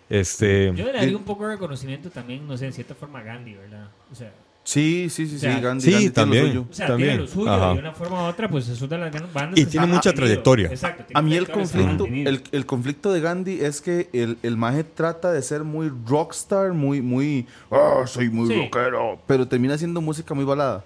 Este, 0.09 0.71
Yo 0.75 0.85
le 0.85 0.93
daría 0.93 1.17
un 1.17 1.23
poco 1.23 1.45
de 1.47 1.53
reconocimiento 1.53 2.09
también, 2.09 2.47
no 2.47 2.57
sé, 2.57 2.67
en 2.67 2.73
cierta 2.73 2.95
forma 2.95 3.19
a 3.19 3.23
Gandhi, 3.23 3.53
¿verdad? 3.55 3.87
O 4.11 4.15
sea, 4.15 4.33
Sí, 4.67 5.09
sí, 5.11 5.27
sí, 5.27 5.35
O 5.35 5.39
sea, 5.39 5.55
sí, 5.57 5.61
Gandhi, 5.61 5.85
sí, 5.85 5.91
Gandhi 5.91 6.09
tiene 6.09 6.09
lo 6.09 6.13
también. 6.13 6.47
suyo. 6.47 6.65
o 6.69 6.73
sea 6.73 6.87
También. 6.87 7.09
tiene 7.11 7.21
lo 7.23 7.27
suyo 7.29 7.51
Ajá. 7.53 7.73
de 7.73 7.79
una 7.79 7.91
forma 7.93 8.23
u 8.23 8.25
otra, 8.25 8.49
pues 8.49 8.67
es 8.67 8.81
una 8.81 8.89
de 8.89 9.03
las 9.03 9.11
grandes 9.11 9.31
bandas. 9.33 9.59
Y 9.59 9.65
tiene 9.67 9.85
mucha 9.85 10.11
trayectoria. 10.11 10.67
Exacto. 10.69 11.03
tiene 11.05 11.19
A 11.19 11.21
mí 11.21 11.35
el 11.35 11.47
conflicto, 11.47 12.05
el, 12.07 12.41
el 12.51 12.65
conflicto 12.65 13.13
de 13.13 13.21
Gandhi 13.21 13.61
es 13.61 13.79
que 13.79 14.09
el, 14.11 14.39
el 14.41 14.57
maje 14.57 14.83
trata 14.83 15.31
de 15.31 15.43
ser 15.43 15.63
muy 15.63 15.91
rockstar, 16.07 16.73
muy, 16.73 16.99
muy, 17.03 17.45
ah, 17.69 18.05
soy 18.07 18.29
muy 18.31 18.47
Sí. 18.49 18.55
rockero, 18.59 19.19
pero 19.27 19.47
termina 19.47 19.75
haciendo 19.75 20.01
música 20.01 20.33
muy 20.33 20.45
balada. 20.45 20.83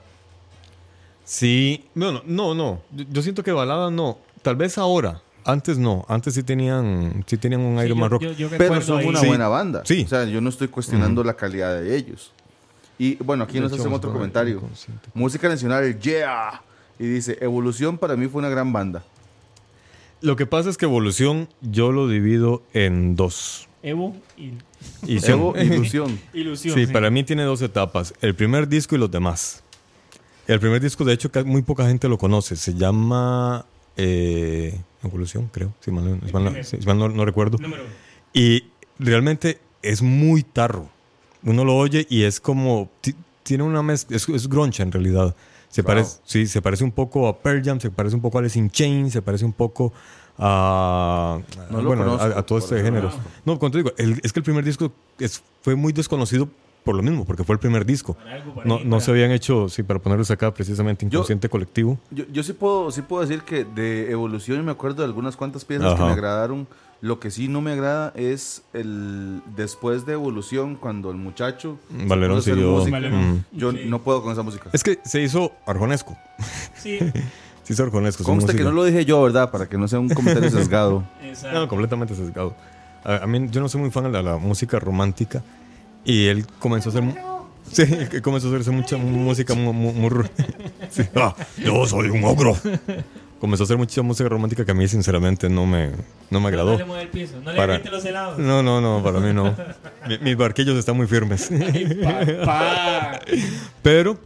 Sí, 1.23 1.85
bueno, 1.93 2.21
no, 2.25 2.53
no. 2.55 2.81
Yo, 2.91 3.05
yo 3.09 3.21
siento 3.21 3.43
que 3.43 3.51
balada 3.51 3.89
no. 3.91 4.17
Tal 4.41 4.55
vez 4.55 4.77
ahora. 4.77 5.21
Antes 5.45 5.77
no. 5.77 6.05
Antes 6.09 6.33
sí 6.33 6.43
tenían, 6.43 7.23
sí 7.27 7.37
tenían 7.37 7.61
un 7.61 7.75
Sí, 7.75 7.79
aire 7.81 7.89
yo- 7.89 7.95
más 7.95 8.09
rock. 8.09 8.21
yo- 8.23 8.31
yo 8.33 8.49
Pero 8.57 8.81
son 8.81 8.99
ahí- 8.99 9.05
una 9.07 9.19
Sí. 9.19 9.27
buena 9.27 9.47
banda. 9.47 9.83
Sí. 9.85 10.03
O 10.05 10.07
sea, 10.09 10.25
yo 10.25 10.41
no 10.41 10.49
estoy 10.49 10.67
cuestionando 10.67 11.23
la 11.23 11.35
calidad 11.35 11.79
de 11.79 11.95
ellos. 11.95 12.33
Y 12.99 13.15
bueno, 13.23 13.45
aquí 13.45 13.53
De 13.55 13.61
nos 13.61 13.71
hecho, 13.71 13.81
hacen 13.81 13.93
otro 13.93 14.11
comentario. 14.13 14.61
Música 15.15 15.47
nacional, 15.49 15.97
yeah. 15.99 16.61
Y 16.99 17.05
dice, 17.07 17.37
Evolución 17.41 17.97
para 17.97 18.15
mí 18.15 18.27
fue 18.27 18.39
una 18.39 18.49
gran 18.49 18.71
banda. 18.73 19.03
Lo 20.21 20.35
que 20.35 20.45
pasa 20.45 20.69
es 20.69 20.75
que 20.77 20.83
Evolución 20.85 21.47
yo 21.61 21.91
lo 21.93 22.07
divido 22.09 22.61
en 22.73 23.15
dos. 23.15 23.67
Evo 23.81 24.13
y 24.37 24.51
Evo, 25.25 25.53
Ilusión. 25.57 26.19
Ilusión. 26.33 26.75
sí, 26.75 26.87
para 26.87 27.09
mí 27.09 27.23
tiene 27.23 27.43
dos 27.43 27.61
etapas. 27.61 28.13
El 28.19 28.35
primer 28.35 28.67
disco 28.67 28.95
y 28.95 28.97
los 28.99 29.09
demás. 29.09 29.63
El 30.47 30.59
primer 30.59 30.81
disco, 30.81 31.05
de 31.05 31.13
hecho, 31.13 31.29
muy 31.45 31.61
poca 31.61 31.87
gente 31.87 32.09
lo 32.09 32.17
conoce. 32.17 32.57
Se 32.57 32.73
llama 32.73 33.65
eh, 33.95 34.77
Evolución, 35.03 35.49
creo. 35.53 35.73
Si 35.79 35.89
mal, 35.91 36.19
no- 36.19 36.27
si 36.27 36.33
mal 36.33 36.43
no- 36.43 36.49
primero. 36.51 36.67
si 36.67 36.77
mal 36.85 36.97
no- 36.99 37.07
no 37.07 37.23
recuerdo. 37.23 37.57
Número. 37.59 37.83
Y 38.33 38.65
realmente 38.97 39.59
es 39.81 40.01
muy 40.01 40.43
tarro. 40.43 40.89
Uno 41.43 41.63
lo 41.63 41.75
oye 41.77 42.05
y 42.09 42.23
es 42.23 42.39
como. 42.39 42.89
ti- 43.01 43.15
Tiene 43.43 43.63
una 43.63 43.81
mezcla. 43.81 44.15
Es, 44.15 44.27
es 44.29 44.47
grunge 44.47 44.83
en 44.83 44.91
realidad. 44.91 45.35
Se 45.69 45.81
Wow. 45.81 45.87
parece, 45.87 46.17
sí, 46.25 46.45
se 46.47 46.61
parece 46.61 46.83
un 46.83 46.91
poco 46.91 47.27
a 47.27 47.37
Pearl 47.37 47.63
Jam, 47.63 47.79
se 47.79 47.89
parece 47.91 48.15
un 48.15 48.21
poco 48.21 48.37
a 48.37 48.41
Alice 48.41 48.57
in 48.57 48.69
Chains, 48.69 49.13
se 49.13 49.21
parece 49.21 49.45
un 49.45 49.53
poco 49.53 49.93
a. 50.37 51.39
No 51.69 51.83
bueno, 51.83 52.03
conozco, 52.05 52.23
a, 52.23 52.39
a 52.39 52.43
todo 52.45 52.57
este 52.59 52.81
género. 52.81 53.11
no 53.45 53.59
cuando 53.59 53.77
te 53.77 53.83
digo, 53.83 53.91
el- 53.97 54.19
es 54.23 54.33
que 54.33 54.39
el 54.39 54.43
primer 54.43 54.63
disco 54.63 54.91
es- 55.19 55.41
fue 55.61 55.75
muy 55.75 55.93
desconocido 55.93 56.49
por 56.83 56.95
lo 56.95 57.03
mismo, 57.03 57.25
porque 57.25 57.43
fue 57.43 57.53
el 57.53 57.59
primer 57.59 57.85
disco. 57.85 58.17
No, 58.65 58.79
no 58.83 58.99
se 58.99 59.11
habían 59.11 59.31
hecho, 59.31 59.67
sí, 59.69 59.83
para 59.83 59.99
ponerlos 59.99 60.31
acá 60.31 60.53
precisamente, 60.53 61.05
inconsciente 61.05 61.49
colectivo. 61.49 61.99
Yo, 62.09 62.23
yo 62.31 62.41
sí 62.41 62.53
puedo, 62.53 62.89
sí 62.91 63.01
puedo 63.01 63.21
decir 63.25 63.43
que 63.43 63.63
de 63.65 64.09
Evolución 64.11 64.63
me 64.65 64.71
acuerdo 64.71 64.97
de 65.03 65.05
algunas 65.05 65.35
cuantas 65.35 65.65
piezas 65.65 65.93
que 65.95 66.01
me 66.03 66.11
agradaron. 66.11 66.67
Lo 67.01 67.19
que 67.21 67.31
sí 67.31 67.47
no 67.47 67.61
me 67.61 67.71
agrada 67.71 68.11
es 68.15 68.63
el 68.73 69.41
después 69.55 70.05
de 70.05 70.13
Evolución, 70.13 70.75
cuando 70.75 71.11
el 71.11 71.17
muchacho 71.17 71.79
Valerón 71.89 72.41
siguió. 72.41 72.71
música. 72.71 72.91
Valerón. 72.91 73.31
Mm. 73.35 73.45
Yo 73.53 73.71
Sí. 73.71 73.79
no 73.87 73.99
puedo 74.03 74.21
con 74.21 74.33
esa 74.33 74.43
música. 74.43 74.69
Es 74.73 74.83
que 74.83 74.99
se 75.05 75.21
hizo 75.21 75.53
arjonesco. 75.65 76.17
Sí, 76.75 76.99
Se 77.63 77.73
hizo 77.73 77.83
arjonesco. 77.83 78.23
Conste 78.23 78.55
que 78.55 78.63
no 78.63 78.71
lo 78.71 78.83
dije 78.83 79.05
yo, 79.05 79.21
¿verdad? 79.21 79.51
Para 79.51 79.69
que 79.69 79.77
no 79.77 79.87
sea 79.87 79.99
un 79.99 80.09
comentario 80.09 80.49
sesgado. 80.51 81.03
exacto. 81.21 81.57
No, 81.59 81.67
completamente 81.67 82.15
sesgado. 82.15 82.55
A, 83.03 83.17
a 83.23 83.27
mí, 83.27 83.47
yo 83.51 83.61
no 83.61 83.69
soy 83.69 83.79
muy 83.79 83.91
fan 83.91 84.03
de 84.05 84.09
la, 84.11 84.21
la 84.21 84.37
música 84.37 84.77
romántica. 84.79 85.41
Y 86.03 86.25
él 86.27 86.45
comenzó 86.59 86.89
a 86.89 86.91
hacer. 86.93 87.03
Sí, 87.71 87.85
que 88.11 88.21
comenzó 88.21 88.47
a 88.47 88.49
hacerse 88.49 88.71
mucha 88.71 88.97
música 88.97 89.53
muy. 89.53 89.71
muy- 89.73 89.93
muy 89.93 90.09
Sí, 90.89 91.03
ah, 91.15 91.35
yo 91.63 91.85
soy 91.85 92.09
un 92.09 92.23
ogro. 92.25 92.57
Comenzó 93.39 93.63
a 93.63 93.65
hacer 93.65 93.77
mucha 93.77 94.01
música 94.01 94.27
romántica 94.27 94.65
que 94.65 94.71
a 94.71 94.73
mí, 94.73 94.85
sinceramente, 94.87 95.49
no 95.49 95.65
me, 95.65 95.87
no 96.29 96.39
me 96.39 96.41
No 96.41 96.47
agradó. 96.49 96.77
le 96.77 96.83
mueve 96.85 97.03
el 97.03 97.09
piso, 97.09 97.39
no 97.41 97.51
le 97.51 97.57
Para- 97.57 97.77
los 97.79 98.03
helados. 98.03 98.37
No, 98.37 98.61
no, 98.61 98.81
no, 98.81 99.01
para 99.01 99.19
mí 99.21 99.31
no. 99.33 99.55
Mi- 100.09 100.17
mis 100.19 100.35
barquillos 100.35 100.77
están 100.77 100.97
muy 100.97 101.07
firmes. 101.07 101.49
Pero 103.81 104.17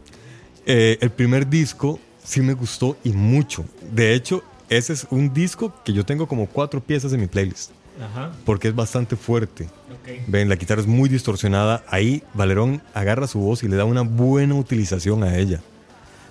eh, 0.66 0.98
el 1.00 1.10
primer 1.10 1.48
disco 1.48 2.00
sí 2.24 2.40
me 2.40 2.54
gustó 2.54 2.96
y 3.04 3.10
mucho. 3.10 3.64
De 3.92 4.14
hecho, 4.14 4.42
ese 4.68 4.92
es 4.94 5.06
un 5.10 5.32
disco 5.32 5.72
que 5.84 5.92
yo 5.92 6.04
tengo 6.04 6.26
como 6.26 6.46
cuatro 6.46 6.80
piezas 6.80 7.12
en 7.12 7.20
mi 7.20 7.26
playlist. 7.26 7.70
Ajá, 8.02 8.32
Porque 8.44 8.66
es 8.68 8.74
bastante 8.74 9.14
fuerte. 9.14 9.64
ok. 9.64 10.26
Ven, 10.26 10.48
la 10.48 10.56
guitarra 10.56 10.80
es 10.80 10.86
muy 10.88 11.08
distorsionada. 11.08 11.84
Ahí 11.88 12.24
Valerón 12.34 12.82
agarra 12.92 13.28
su 13.28 13.38
voz 13.38 13.62
y 13.62 13.68
le 13.68 13.76
da 13.76 13.84
una 13.84 14.00
buena 14.02 14.54
utilización 14.56 15.22
a 15.22 15.36
ella. 15.36 15.60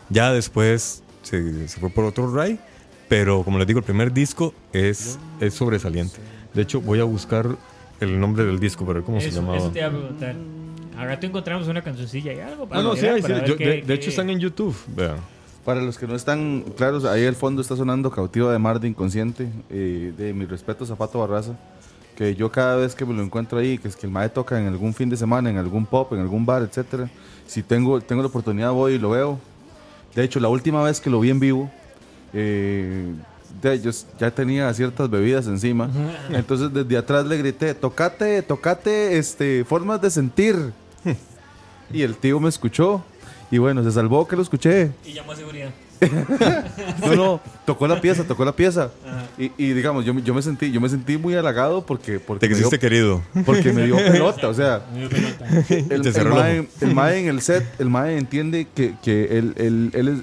Ya 0.09 0.33
después 0.33 1.03
se, 1.21 1.69
se 1.69 1.79
fue 1.79 1.89
por 1.89 2.03
otro 2.03 2.33
ray. 2.33 2.59
Pero 3.13 3.43
como 3.43 3.59
les 3.59 3.67
digo, 3.67 3.77
el 3.77 3.85
primer 3.85 4.11
disco 4.11 4.55
es, 4.73 5.19
es 5.39 5.53
sobresaliente. 5.53 6.15
De 6.51 6.63
hecho, 6.63 6.81
voy 6.81 6.99
a 6.99 7.03
buscar 7.03 7.47
el 7.99 8.19
nombre 8.19 8.43
del 8.43 8.59
disco 8.59 8.87
para 8.87 8.95
ver 8.99 9.05
cómo 9.05 9.21
se 9.21 9.27
Eso, 9.27 9.39
llamaba. 9.39 9.57
eso 9.59 9.69
te 9.69 9.77
iba 9.77 9.87
a 9.89 9.91
preguntar. 9.91 10.35
Al 10.97 11.07
rato 11.07 11.27
encontramos 11.27 11.67
una 11.67 11.83
cancioncilla 11.83 12.33
y 12.33 12.39
algo 12.39 12.67
para 12.67 12.81
Ah, 12.81 12.83
no, 12.83 12.95
sí, 12.95 13.01
sí. 13.01 13.31
ver 13.31 13.45
Yo- 13.45 13.55
qué- 13.55 13.65
de, 13.67 13.71
de 13.75 13.81
qué- 13.83 13.93
hecho, 13.93 14.09
están 14.09 14.31
en 14.31 14.39
YouTube. 14.39 14.75
Vean. 14.95 15.17
Para 15.63 15.79
los 15.81 15.99
que 15.99 16.07
no 16.07 16.15
están 16.15 16.63
claros, 16.75 17.05
ahí 17.05 17.23
al 17.27 17.35
fondo 17.35 17.61
está 17.61 17.75
sonando 17.75 18.09
Cautiva 18.09 18.51
de 18.51 18.57
Mar 18.57 18.79
de 18.79 18.87
Inconsciente, 18.87 19.47
eh, 19.69 20.11
de 20.17 20.33
mi 20.33 20.45
respeto 20.45 20.83
Zapato 20.83 21.19
Barraza, 21.19 21.53
que 22.15 22.33
yo 22.33 22.51
cada 22.51 22.77
vez 22.77 22.95
que 22.95 23.05
me 23.05 23.13
lo 23.13 23.21
encuentro 23.21 23.59
ahí, 23.59 23.77
que 23.77 23.89
es 23.89 23.95
que 23.95 24.07
el 24.07 24.11
mae 24.11 24.27
toca 24.29 24.59
en 24.59 24.65
algún 24.65 24.91
fin 24.95 25.09
de 25.11 25.17
semana, 25.17 25.51
en 25.51 25.57
algún 25.57 25.85
pop, 25.85 26.11
en 26.13 26.19
algún 26.19 26.47
bar, 26.47 26.63
etcétera, 26.63 27.11
si 27.45 27.61
tengo, 27.61 28.01
tengo 28.01 28.23
la 28.23 28.29
oportunidad 28.29 28.71
voy 28.71 28.93
y 28.93 28.97
lo 28.97 29.11
veo. 29.11 29.39
De 30.15 30.23
hecho, 30.23 30.39
la 30.39 30.49
última 30.49 30.81
vez 30.81 30.99
que 30.99 31.11
lo 31.11 31.19
vi 31.19 31.29
en 31.29 31.39
vivo, 31.39 31.71
eh, 32.33 33.13
de, 33.61 33.79
yo 33.81 33.89
s- 33.91 34.05
ya 34.19 34.31
tenía 34.31 34.73
ciertas 34.73 35.09
bebidas 35.09 35.47
encima, 35.47 35.89
entonces 36.31 36.73
desde 36.73 36.97
atrás 36.97 37.25
le 37.25 37.37
grité, 37.37 37.73
tocate, 37.73 38.41
tocate, 38.41 39.17
este, 39.17 39.63
formas 39.65 40.01
de 40.01 40.09
sentir. 40.09 40.55
y 41.93 42.01
el 42.01 42.15
tío 42.15 42.39
me 42.39 42.49
escuchó. 42.49 43.03
Y 43.51 43.59
bueno, 43.59 43.83
se 43.83 43.91
salvó 43.91 44.27
que 44.27 44.35
lo 44.35 44.41
escuché. 44.41 44.91
Y 45.05 45.13
llamó 45.13 45.31
a 45.33 45.35
seguridad. 45.35 45.69
No, 47.05 47.15
no, 47.15 47.41
tocó 47.65 47.87
la 47.87 48.01
pieza, 48.01 48.23
tocó 48.23 48.43
la 48.43 48.51
pieza. 48.53 48.89
Y, 49.37 49.51
y 49.57 49.73
digamos, 49.73 50.03
yo, 50.05 50.13
me- 50.13 50.21
yo 50.21 50.33
me 50.33 50.41
sentí, 50.41 50.71
yo 50.71 50.81
me 50.81 50.89
sentí 50.89 51.17
muy 51.17 51.35
halagado 51.35 51.85
porque, 51.85 52.19
porque, 52.19 52.47
Te 52.47 52.53
quisiste 52.53 52.79
querido. 52.79 53.21
porque 53.45 53.71
me 53.71 53.85
dio 53.85 53.95
pelota. 54.11 54.49
O 54.49 54.53
sea, 54.53 54.81
Me 54.93 55.01
dio 55.01 55.09
pelota. 55.09 55.45
el, 55.69 55.91
el 55.91 56.07
el 56.17 56.29
mae, 56.29 56.67
el 56.81 56.95
mae 56.95 57.19
en 57.19 57.27
el 57.27 57.41
set, 57.41 57.63
el 57.79 57.89
mae 57.89 58.17
entiende 58.17 58.67
que, 58.73 58.95
que 59.03 59.37
él, 59.37 59.53
él- 59.57 59.91
él 59.93 60.07
es, 60.09 60.19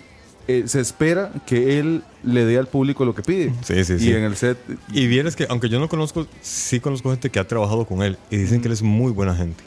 eh, 0.58 0.64
se 0.66 0.80
espera 0.80 1.32
que 1.46 1.78
él 1.78 2.02
le 2.22 2.44
dé 2.44 2.58
al 2.58 2.66
público 2.66 3.04
lo 3.04 3.14
que 3.14 3.22
pide. 3.22 3.52
Sí, 3.62 3.84
sí, 3.84 3.94
y 3.94 3.98
sí. 3.98 4.12
en 4.12 4.22
el 4.24 4.36
set. 4.36 4.58
Y 4.92 5.06
vieras 5.06 5.36
que, 5.36 5.46
aunque 5.48 5.68
yo 5.68 5.78
no 5.80 5.88
conozco, 5.88 6.26
sí 6.42 6.80
conozco 6.80 7.10
gente 7.10 7.30
que 7.30 7.38
ha 7.38 7.46
trabajado 7.46 7.84
con 7.86 8.02
él 8.02 8.16
y 8.30 8.36
dicen 8.36 8.60
que 8.60 8.68
él 8.68 8.72
es 8.72 8.82
muy 8.82 9.12
buena 9.12 9.34
gente. 9.34 9.62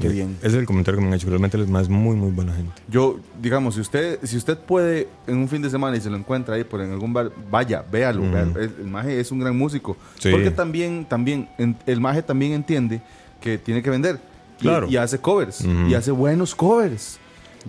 Qué 0.00 0.08
bien. 0.08 0.36
Ese 0.38 0.48
es 0.48 0.54
el 0.54 0.64
comentario 0.66 0.98
que 0.98 1.02
me 1.02 1.08
han 1.08 1.14
hecho. 1.14 1.28
Realmente 1.28 1.56
él 1.56 1.64
es 1.64 1.68
más 1.68 1.88
muy, 1.88 2.14
muy 2.14 2.30
buena 2.30 2.54
gente. 2.54 2.70
Yo, 2.88 3.18
digamos, 3.42 3.74
si 3.74 3.80
usted, 3.80 4.20
si 4.22 4.36
usted 4.36 4.56
puede 4.56 5.08
en 5.26 5.38
un 5.38 5.48
fin 5.48 5.60
de 5.60 5.68
semana 5.70 5.96
y 5.96 6.00
se 6.00 6.08
lo 6.08 6.16
encuentra 6.16 6.54
ahí 6.54 6.62
por 6.62 6.80
en 6.80 6.92
algún 6.92 7.12
bar, 7.12 7.32
vaya, 7.50 7.84
véalo. 7.90 8.22
Ujú. 8.22 8.30
véalo. 8.30 8.60
El, 8.60 8.74
el 8.78 8.84
maje 8.86 9.18
es 9.18 9.32
un 9.32 9.40
gran 9.40 9.58
músico. 9.58 9.96
Sí. 10.20 10.30
Porque 10.30 10.52
también, 10.52 11.04
también, 11.04 11.48
en- 11.58 11.76
el 11.84 12.00
maje 12.00 12.22
también 12.22 12.52
entiende 12.52 13.00
que 13.40 13.58
tiene 13.58 13.82
que 13.82 13.90
vender. 13.90 14.20
Y- 14.60 14.62
Claro. 14.62 14.88
Y, 14.88 14.96
hace 14.96 15.18
covers. 15.18 15.62
Ujú. 15.62 15.88
Y 15.88 15.94
hace 15.94 16.12
buenos 16.12 16.54
covers. 16.54 17.18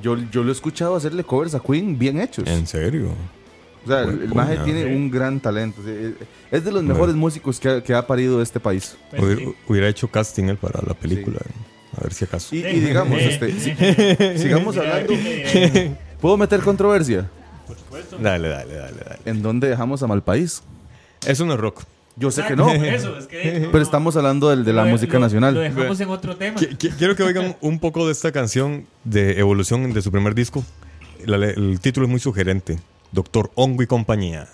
Yo, 0.01 0.17
yo 0.31 0.43
lo 0.43 0.49
he 0.49 0.51
escuchado 0.53 0.95
hacerle 0.95 1.23
covers 1.23 1.55
a 1.55 1.59
Queen 1.59 1.97
bien 1.97 2.19
hechos. 2.19 2.47
En 2.47 2.65
serio. 2.67 3.09
O 3.85 3.87
sea, 3.87 4.01
el, 4.01 4.05
Buen 4.17 4.21
el 4.23 4.33
maje 4.35 4.57
tiene 4.65 4.85
un 4.95 5.09
gran 5.09 5.39
talento. 5.39 5.81
Sea, 5.83 5.93
es- 6.51 6.63
de 6.63 6.71
los 6.71 6.83
mejores 6.83 7.15
músicos 7.15 7.59
que 7.59 7.69
ha, 7.69 7.83
que 7.83 7.93
ha 7.93 8.05
parido 8.05 8.41
este 8.41 8.59
país. 8.59 8.97
Pues 9.09 9.21
Hubiera, 9.21 9.41
sí. 9.41 9.55
hubiera 9.67 9.87
hecho 9.87 10.07
casting 10.09 10.45
él 10.45 10.57
para 10.57 10.81
la 10.85 10.93
película. 10.93 11.39
A 11.97 12.03
ver 12.03 12.13
si 12.13 12.25
acaso. 12.25 12.55
Y, 12.55 12.59
y 12.59 12.79
digamos, 12.79 13.19
este, 13.21 13.51
si- 13.59 14.37
sigamos 14.39 14.77
hablando. 14.77 15.13
¿Puedo 16.21 16.37
meter 16.37 16.59
controversia? 16.61 17.29
Por 17.67 17.77
supuesto. 17.77 18.17
Dale, 18.19 18.49
dale, 18.49 18.73
dale, 18.75 18.97
dale. 19.03 19.19
¿En 19.25 19.41
dónde 19.41 19.69
dejamos 19.69 20.03
a 20.03 20.07
Malpaís? 20.07 20.61
Eso 21.25 21.45
no 21.45 21.53
es 21.53 21.59
rock. 21.59 21.83
Yo 22.16 22.32
sé 22.32 22.41
que 22.45 22.53
Exacto, 22.53 22.74
no. 22.78 22.84
Eso, 22.86 23.18
es 23.18 23.28
que 23.28 23.70
Pero 23.72 23.82
estamos 23.84 24.16
hablando 24.18 24.49
del, 24.49 24.66
de 24.66 24.74
la 24.74 24.84
Lo- 24.84 24.89
música 24.91 25.14
lo- 25.14 25.20
nacional. 25.22 25.53
Lo 25.53 25.62
dejamos 25.62 25.99
en 26.01 26.10
otro 26.10 26.36
tema. 26.36 26.57
Qui- 26.60 26.78
qui- 26.78 26.93
Quiero 26.97 27.16
que 27.16 27.24
oigan 27.24 27.55
un 27.62 27.80
poco 27.80 28.05
de 28.05 28.12
esta 28.12 28.32
canción 28.32 28.86
de 29.05 29.39
evolución 29.39 29.93
de 29.93 30.01
su 30.01 30.12
primer 30.12 30.36
disco. 30.36 30.64
La- 31.26 31.38
el 31.38 31.80
título 31.80 32.05
es 32.05 32.12
muy 32.12 32.20
sugerente. 32.20 32.80
Doctor 33.12 33.51
Hongo 33.55 33.84
y 33.84 33.88
compañía. 33.88 34.47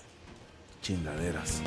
Chingaderas. 0.81 1.61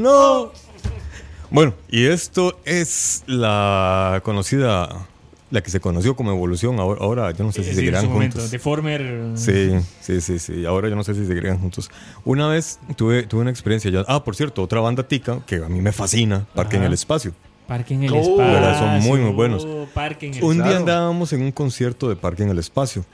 ¡No! 0.00 0.52
Bueno, 1.50 1.74
y 1.90 2.06
esto 2.06 2.58
es 2.64 3.24
la 3.26 4.20
conocida, 4.24 5.06
la 5.50 5.60
que 5.62 5.70
se 5.70 5.80
conoció 5.80 6.14
como 6.14 6.30
evolución. 6.30 6.78
Ahora, 6.78 7.00
ahora 7.02 7.30
yo 7.32 7.44
no 7.44 7.50
sé 7.52 7.58
si 7.58 7.64
Sí, 7.64 7.70
en 7.70 7.76
seguirán 7.76 8.06
momento. 8.08 8.36
juntos. 8.36 8.50
Deformer. 8.52 9.32
Sí, 9.34 9.72
sí, 10.00 10.20
sí, 10.20 10.38
sí. 10.38 10.64
Ahora 10.64 10.88
yo 10.88 10.94
no 10.96 11.02
sé 11.02 11.12
si 11.14 11.26
seguirán 11.26 11.58
juntos. 11.58 11.90
Una 12.24 12.46
vez 12.48 12.78
tuve, 12.96 13.24
tuve 13.24 13.40
una 13.42 13.50
experiencia. 13.50 13.90
Yo, 13.90 14.04
ah, 14.06 14.22
por 14.22 14.36
cierto, 14.36 14.62
otra 14.62 14.80
banda 14.80 15.02
tica 15.06 15.40
que 15.44 15.56
a 15.56 15.68
mí 15.68 15.80
me 15.80 15.90
fascina, 15.92 16.46
Parque 16.54 16.76
en 16.76 16.84
el 16.84 16.92
Espacio. 16.92 17.32
Parque 17.66 17.94
en 17.94 18.04
el 18.04 18.12
Oh, 18.12 18.16
espacio. 18.20 18.36
¿verdad? 18.38 18.78
Son 18.78 19.08
muy, 19.08 19.20
muy 19.20 19.32
buenos. 19.32 19.66
Parque 19.92 20.28
en 20.28 20.34
el 20.34 20.44
Un 20.44 20.62
día 20.62 20.76
andábamos 20.76 21.32
en 21.32 21.42
un 21.42 21.50
concierto 21.52 22.08
de 22.08 22.16
Parque 22.16 22.44
en 22.44 22.48
el 22.50 22.58
Espacio. 22.58 23.04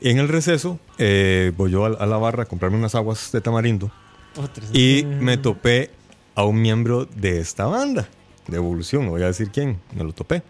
Y 0.00 0.10
en 0.10 0.18
el 0.18 0.28
receso, 0.28 0.78
eh, 0.98 1.52
voy 1.56 1.70
yo 1.70 1.84
a, 1.86 1.88
a 1.88 2.06
la 2.06 2.16
barra 2.18 2.42
a 2.42 2.46
comprarme 2.46 2.76
unas 2.76 2.94
aguas 2.94 3.30
de 3.32 3.40
tamarindo 3.40 3.90
Otros. 4.36 4.68
y 4.72 5.04
me 5.20 5.38
topé 5.38 5.90
a 6.36 6.44
un 6.44 6.60
miembro 6.62 7.06
de 7.06 7.40
esta 7.40 7.66
banda, 7.66 8.08
de 8.46 8.56
Evolución, 8.58 9.08
voy 9.08 9.22
a 9.22 9.26
decir 9.26 9.50
quién, 9.50 9.80
me 9.96 10.04
lo 10.04 10.12
topé. 10.12 10.42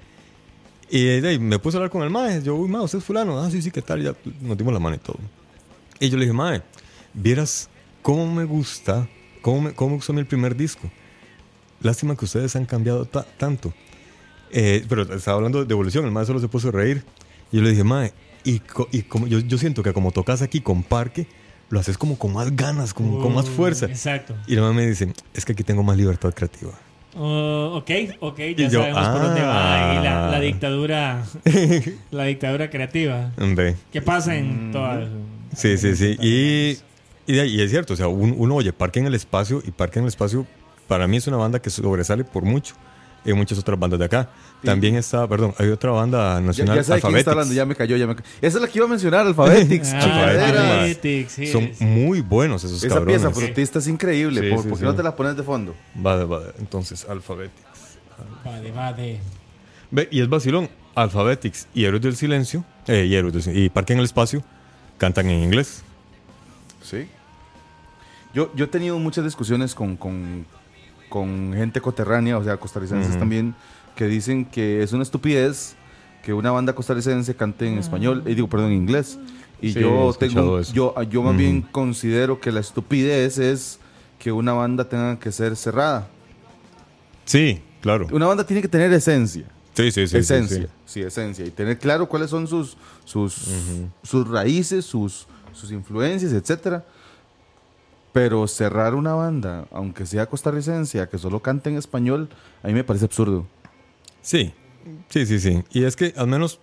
Y 0.91 1.09
ahí 1.09 1.39
me 1.39 1.59
puse 1.59 1.77
a 1.77 1.79
hablar 1.79 1.91
con 1.91 2.03
el 2.03 2.11
mae, 2.11 2.43
yo, 2.43 2.55
uy, 2.55 2.69
mae, 2.69 2.83
usted 2.83 2.99
es 2.99 3.05
fulano, 3.05 3.41
ah, 3.41 3.51
sí, 3.51 3.63
sí, 3.63 3.71
¿qué 3.71 3.83
tal? 3.83 4.03
Ya 4.03 4.15
nos 4.43 4.59
dimos 4.59 4.75
la 4.75 4.79
mano 4.81 4.97
y 4.97 4.99
todo. 4.99 5.19
Y 5.99 6.09
yo 6.11 6.17
le 6.19 6.25
dije, 6.27 6.35
mae, 6.35 6.63
vieras 7.15 7.71
cómo 8.03 8.33
me 8.33 8.45
gusta, 8.45 9.09
cómo 9.41 9.63
me, 9.63 9.73
cómo 9.73 9.91
me 9.91 9.97
gustó 9.97 10.13
a 10.13 10.15
mí 10.15 10.21
el 10.21 10.27
primer 10.27 10.55
disco. 10.55 10.91
Lástima 11.81 12.17
que 12.17 12.25
ustedes 12.25 12.55
han 12.57 12.67
cambiado 12.67 13.05
ta- 13.07 13.27
tanto. 13.39 13.73
Eh, 14.51 14.85
pero 14.89 15.03
estaba 15.15 15.39
hablando 15.39 15.65
de 15.65 15.73
evolución, 15.73 16.05
el 16.05 16.13
mae 16.13 16.25
solo 16.27 16.39
se 16.39 16.49
puso 16.49 16.69
a 16.69 16.73
reír. 16.73 17.05
Y 17.51 17.57
yo 17.57 17.63
le 17.63 17.71
dije, 17.71 17.85
mae, 17.85 18.13
y, 18.45 18.61
y 18.93 19.03
como, 19.03 19.27
yo, 19.27 19.41
yo 19.41 19.59
siento 19.59 19.83
que 19.83 19.93
como 19.93 20.13
tocas 20.13 20.43
aquí 20.43 20.61
con 20.61 20.83
Parque, 20.83 21.27
lo 21.71 21.81
haces 21.81 21.99
como 21.99 22.17
con 22.19 22.33
más 22.33 22.55
ganas, 22.55 22.95
como 22.95 23.21
con 23.21 23.35
más 23.35 23.47
Uh, 23.49 23.53
fuerza. 23.53 23.87
Exacto. 23.87 24.35
Y 24.47 24.55
el 24.55 24.61
mae 24.61 24.73
me 24.73 24.87
dice, 24.87 25.13
es 25.35 25.45
que 25.45 25.53
aquí 25.53 25.65
tengo 25.65 25.83
más 25.83 25.97
libertad 25.97 26.33
creativa. 26.35 26.73
Oh, 27.19 27.73
ok, 27.77 27.91
ok, 28.21 28.39
ya 28.39 28.45
Y 28.45 28.55
yo, 28.69 28.81
sabemos 28.81 29.09
por 29.09 29.23
dónde 29.23 29.41
va 29.41 29.91
ahí 29.99 30.05
la, 30.05 30.29
ah. 30.29 30.31
la 30.33 30.41
dictadura, 30.41 31.25
la 32.11 32.25
dictadura 32.25 32.69
creativa. 32.69 33.33
Ve. 33.39 33.75
¿Qué 33.91 34.03
pasa 34.03 34.37
en 34.37 34.71
todas? 34.71 35.09
Sí, 35.57 35.79
sí, 35.79 35.97
sí. 35.97 36.17
Y, 36.21 36.79
y, 37.27 37.41
y 37.41 37.61
es 37.63 37.71
cierto, 37.71 37.95
o 37.95 37.97
sea, 37.97 38.09
un- 38.09 38.35
uno 38.37 38.57
oye 38.57 38.73
Parque 38.75 38.99
en 39.01 39.07
el 39.07 39.15
Espacio 39.15 39.63
y 39.67 39.71
Parque 39.71 39.99
en 39.99 40.05
el 40.05 40.09
Espacio 40.09 40.47
para 40.89 41.07
mí 41.09 41.17
es 41.17 41.27
una 41.27 41.39
banda 41.39 41.61
que 41.61 41.71
sobresale 41.71 42.23
por 42.25 42.43
mucho. 42.45 42.75
Hay 43.27 43.35
muchas 43.35 43.59
otras 43.59 43.79
bandas 43.79 43.99
de 43.99 44.05
acá. 44.05 44.31
También 44.63 44.95
está, 44.97 45.27
perdón, 45.29 45.53
hay 45.59 45.69
otra 45.69 45.91
banda 45.91 46.37
Ya, 46.37 46.41
nacional, 46.41 46.83
ya 46.83 47.01
quién 47.01 47.17
está 47.17 47.33
hablando, 47.33 47.53
ya 47.53 47.67
me 47.67 47.75
cayó, 47.75 47.97
ya 47.97 48.07
me 48.07 48.15
cayó. 48.15 48.29
Esa 48.41 48.59
es 48.59 48.63
la 48.63 48.69
que 48.69 48.79
iba 48.79 48.87
a 48.87 48.89
mencionar, 48.91 49.27
Alphabetics. 49.27 49.93
Alphabetics, 49.95 51.33
sí, 51.33 51.47
Son 51.49 51.71
sí. 51.75 51.85
muy 51.85 52.21
buenos 52.21 52.63
esos 52.65 52.83
Esa 52.83 52.95
cabrones. 52.95 53.21
pieza 53.23 53.35
frutista 53.35 53.79
es 53.81 53.89
increíble. 53.89 54.41
Sí, 54.41 54.51
¿Por, 54.51 54.63
sí, 54.63 54.69
por 54.69 54.79
qué 54.79 54.85
sí. 54.85 54.91
no 54.91 54.95
te 54.95 55.03
la 55.03 55.17
pones 55.17 55.37
de 55.37 55.43
fondo? 55.43 55.75
Vale, 55.95 56.25
vale. 56.25 56.47
Entonces, 56.59 57.05
Alphabetics. 57.09 57.99
Vale, 58.45 58.71
vale. 58.73 59.21
Ve, 59.91 60.09
y 60.11 60.21
es 60.21 60.29
vacilón. 60.29 60.69
Alphabetics 60.95 61.69
y 61.75 61.85
Héroes 61.85 62.03
del 62.03 62.17
Silencio, 62.17 62.65
eh, 62.87 63.05
y, 63.05 63.15
Héroes 63.15 63.35
del 63.35 63.43
Silencio, 63.43 63.65
y 63.65 63.69
Parque 63.69 63.93
en 63.93 63.99
el 63.99 64.07
Espacio, 64.07 64.43
cantan 64.97 65.29
en 65.29 65.43
inglés. 65.43 65.83
Sí. 66.83 67.07
Yo, 68.33 68.51
yo 68.55 68.65
he 68.65 68.69
tenido 68.69 68.99
muchas 68.99 69.25
discusiones 69.25 69.75
con, 69.75 69.97
con, 69.97 70.47
con 71.09 71.53
gente 71.55 71.81
coterránea, 71.81 72.39
o 72.39 72.45
sea, 72.45 72.57
costarricenses 72.57 73.19
también, 73.19 73.55
que 73.95 74.07
dicen 74.07 74.45
que 74.45 74.83
es 74.83 74.93
una 74.93 75.03
estupidez 75.03 75.77
que 76.27 76.33
una 76.33 76.51
banda 76.51 76.75
costarricense 76.75 77.37
cante 77.37 77.69
en 77.69 77.79
español, 77.79 78.25
eh, 78.27 78.35
digo, 78.35 78.49
perdón, 78.49 78.73
en 78.73 78.79
inglés. 78.79 79.17
Y 79.63 79.73
Sí, 79.73 79.81
yo 79.81 80.13
tengo, 80.19 80.59
eso. 80.59 80.73
yo, 80.75 81.03
yo 81.05 81.23
más 81.23 81.37
bien 81.37 81.63
considero 81.63 82.41
que 82.41 82.51
la 82.51 82.59
estupidez 82.59 83.39
es 83.39 83.79
que 84.19 84.33
una 84.33 84.53
banda 84.53 84.89
tenga 84.89 85.21
que 85.21 85.31
ser 85.31 85.55
cerrada. 85.55 86.09
Sí, 87.25 87.63
claro. 87.81 88.09
Una 88.11 88.27
banda 88.27 88.45
tiene 88.45 88.61
que 88.61 88.67
tener 88.67 88.93
esencia. 88.93 89.45
Sí, 89.75 89.93
sí, 89.93 90.07
sí. 90.07 90.09
sí, 90.09 90.17
esencia, 90.17 90.63
sí. 90.63 90.69
sí, 90.85 91.01
esencia. 91.03 91.47
Y 91.47 91.51
tener 91.51 91.79
claro 91.79 92.09
cuáles 92.09 92.29
son 92.29 92.49
sus, 92.49 92.77
sus, 93.05 93.49
sus 94.03 94.29
raíces, 94.29 94.85
sus, 94.85 95.29
sus 95.53 95.71
influencias, 95.71 96.33
etcétera. 96.33 96.85
Pero 98.17 98.49
cerrar 98.49 98.95
una 98.95 99.13
banda, 99.13 99.67
aunque 99.71 100.07
sea 100.07 100.25
costarricense, 100.25 101.03
a 101.03 101.07
que 101.07 101.19
solo 101.19 101.41
cante 101.41 101.69
en 101.69 101.77
español, 101.77 102.31
a 102.63 102.69
mí 102.69 102.73
me 102.73 102.83
parece 102.83 103.05
absurdo. 103.05 103.47
Sí, 104.23 104.55
sí, 105.11 105.27
sí, 105.27 105.39
sí. 105.39 105.63
Y 105.71 105.85
es 105.85 105.97
que 105.97 106.15
al 106.17 106.27
menos 106.27 106.59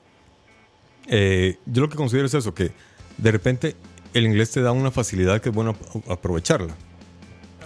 eh, 1.06 1.60
yo 1.68 1.84
lo 1.84 1.90
que 1.90 1.96
considero 1.96 2.26
es 2.26 2.34
eso, 2.34 2.56
que 2.56 2.72
de 3.20 3.32
repente 3.32 3.76
el 4.16 4.26
inglés 4.26 4.50
te 4.50 4.64
da 4.64 4.72
una 4.72 4.90
facilidad 4.90 5.42
que 5.42 5.50
es 5.50 5.56
bueno 5.56 5.76
ap- 5.94 6.10
aprovecharla. 6.10 6.74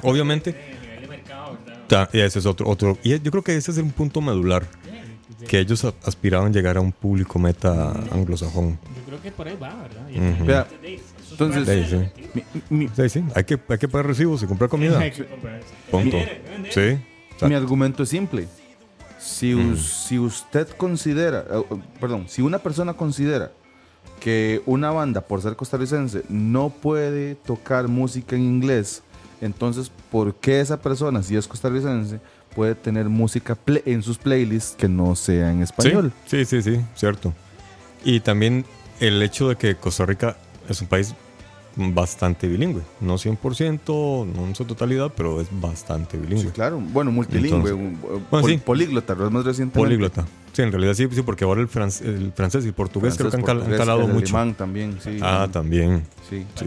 Obviamente, 0.04 0.50
A 0.50 0.82
nivel 0.84 1.02
de 1.04 1.08
mercado, 1.08 1.58
¿verdad? 1.66 2.10
y 2.12 2.20
ese 2.20 2.40
es 2.40 2.46
otro, 2.46 2.68
otro. 2.68 2.98
Y 3.04 3.18
yo 3.22 3.32
creo 3.32 3.42
que 3.42 3.56
ese 3.56 3.72
es 3.72 3.78
un 3.78 3.92
punto 3.92 4.20
medular, 4.20 4.68
que 5.48 5.60
ellos 5.60 5.86
a- 5.86 5.94
aspiraban 6.04 6.52
llegar 6.52 6.76
a 6.76 6.82
un 6.82 6.92
público 6.92 7.40
meta 7.40 7.92
anglosajón. 8.12 8.78
Yo 8.98 9.04
creo 9.06 9.22
que 9.22 9.32
por 9.32 9.48
ahí 9.48 9.56
va, 9.56 9.74
¿verdad? 9.76 10.10
Y 10.10 10.20
Ujú. 10.20 10.44
Vea, 10.46 10.68
entonces, 11.40 11.68
entonces- 11.68 12.10
Sí, 12.14 12.32
sí. 12.34 12.44
Mi, 12.70 12.78
mi- 12.78 12.90
Sí, 12.96 13.10
sí, 13.10 13.24
hay 13.36 13.44
que, 13.44 13.60
hay 13.70 13.78
que 13.78 13.88
pagar 13.88 14.08
recibos 14.08 14.42
y 14.44 14.46
comprar 14.48 14.70
comida. 14.70 15.00
Hay 15.00 15.12
que 15.12 15.26
comprar. 15.26 15.60
Punto. 15.92 16.18
Sí. 16.72 16.98
Mi 17.46 17.54
argumento 17.54 18.04
es 18.04 18.10
simple. 18.10 18.48
Si, 19.20 19.54
us- 19.56 20.06
si 20.08 20.20
usted 20.20 20.68
considera, 20.70 21.46
eh, 21.50 21.64
eh, 21.72 21.76
perdón, 22.00 22.26
si 22.28 22.42
una 22.42 22.60
persona 22.60 22.94
considera 22.94 23.52
que 24.20 24.62
una 24.66 24.92
banda, 24.92 25.22
por 25.22 25.42
ser 25.42 25.56
costarricense, 25.56 26.24
no 26.30 26.70
puede 26.70 27.36
tocar 27.36 27.88
música 27.88 28.36
en 28.36 28.44
inglés, 28.44 29.04
entonces, 29.42 29.92
¿por 30.12 30.34
qué 30.36 30.60
esa 30.60 30.82
persona, 30.82 31.22
si 31.24 31.36
es 31.36 31.48
costarricense, 31.48 32.20
puede 32.56 32.74
tener 32.74 33.06
música 33.10 33.56
ple- 33.56 33.84
en 33.86 34.02
sus 34.02 34.18
playlists 34.18 34.76
que 34.76 34.88
no 34.88 35.16
sea 35.16 35.52
en 35.52 35.62
español? 35.62 36.12
Sí, 36.26 36.46
sí, 36.46 36.62
sí, 36.62 36.76
sí, 36.78 36.82
cierto. 36.96 37.34
Y 38.04 38.20
también 38.22 38.66
el 39.00 39.22
hecho 39.22 39.50
de 39.50 39.56
que 39.58 39.76
Costa 39.76 40.06
Rica 40.06 40.38
es 40.70 40.82
un 40.82 40.88
país 40.88 41.14
bastante 41.78 42.48
bilingüe. 42.48 42.82
No 43.02 43.16
100%, 43.18 44.26
no 44.26 44.46
en 44.48 44.56
su 44.56 44.66
totalidad, 44.66 45.12
pero 45.16 45.40
es 45.40 45.48
bastante 45.52 46.18
Sí, 46.18 46.24
bilingüe. 46.26 46.52
claro. 46.52 46.80
Bueno, 46.80 47.12
multilingüe, 47.12 47.72
Entonces- 47.72 48.02
Bueno, 48.02 48.26
pol- 48.30 48.52
sí. 48.52 48.58
políglota, 48.58 49.16
lo 49.16 49.28
es 49.28 49.32
más 49.32 49.46
recientemente. 49.46 49.80
Políglota. 49.88 50.26
Sí, 50.54 50.62
en 50.64 50.72
realidad 50.72 50.94
sí, 50.96 51.08
sí, 51.12 51.22
porque 51.22 51.44
ahora 51.46 51.62
el, 51.62 51.68
franc- 51.68 52.02
el 52.02 52.32
francés 52.36 52.66
y 52.66 52.70
el 52.70 52.74
portugués 52.74 53.16
creo 53.16 53.30
que 53.30 53.38
han, 53.38 53.44
cal- 53.44 53.58
han 53.58 53.58
portugués, 53.60 53.80
calado 53.80 54.02
el 54.02 54.14
mucho. 54.14 54.36
alemán 54.38 54.56
también, 54.56 54.98
sí. 55.04 55.18
Ah, 55.22 55.48
también. 55.52 56.04
sí. 56.30 56.46
Sí. 56.56 56.66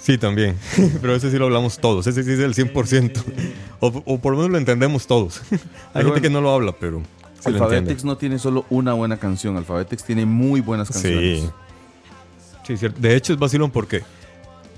Sí, 0.00 0.18
también. 0.18 0.56
pero 1.00 1.14
ese 1.14 1.30
sí 1.30 1.36
lo 1.38 1.46
hablamos 1.46 1.78
todos. 1.78 2.06
Ese 2.06 2.22
sí 2.22 2.32
es 2.32 2.38
el 2.38 2.54
100%. 2.54 3.22
O, 3.80 4.02
o 4.06 4.18
por 4.18 4.32
lo 4.32 4.38
menos 4.38 4.52
lo 4.52 4.58
entendemos 4.58 5.06
todos. 5.06 5.42
Hay 5.50 5.58
Pero 5.92 6.06
gente 6.14 6.22
que 6.22 6.30
no 6.30 6.40
lo 6.40 6.54
habla, 6.54 6.72
pero 6.78 7.02
sí. 7.40 7.48
Alphabetics 7.50 8.04
no 8.04 8.16
tiene 8.16 8.38
solo 8.38 8.64
una 8.70 8.92
buena 8.94 9.16
canción, 9.18 9.56
Alphabetics 9.56 10.04
tiene 10.04 10.24
muy 10.24 10.60
buenas 10.60 10.90
canciones. 10.90 11.40
Sí. 11.42 11.50
Sí, 12.66 12.76
cierto. 12.76 13.00
De 13.00 13.14
hecho, 13.14 13.32
es 13.32 13.38
vacilón 13.38 13.70
porque 13.70 14.02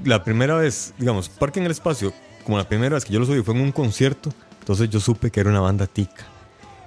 la 0.04 0.22
primera 0.22 0.56
vez, 0.56 0.94
digamos, 0.98 1.28
Parque 1.28 1.60
en 1.60 1.66
el 1.66 1.72
Espacio, 1.72 2.12
como 2.44 2.58
la 2.58 2.68
primera 2.68 2.94
vez 2.94 3.04
que 3.04 3.12
yo 3.12 3.20
los 3.20 3.28
oí 3.28 3.42
fue 3.42 3.54
en 3.54 3.60
un 3.60 3.72
concierto, 3.72 4.30
entonces 4.60 4.90
yo 4.90 5.00
supe 5.00 5.30
que 5.30 5.40
era 5.40 5.50
una 5.50 5.60
banda 5.60 5.86
tica. 5.86 6.26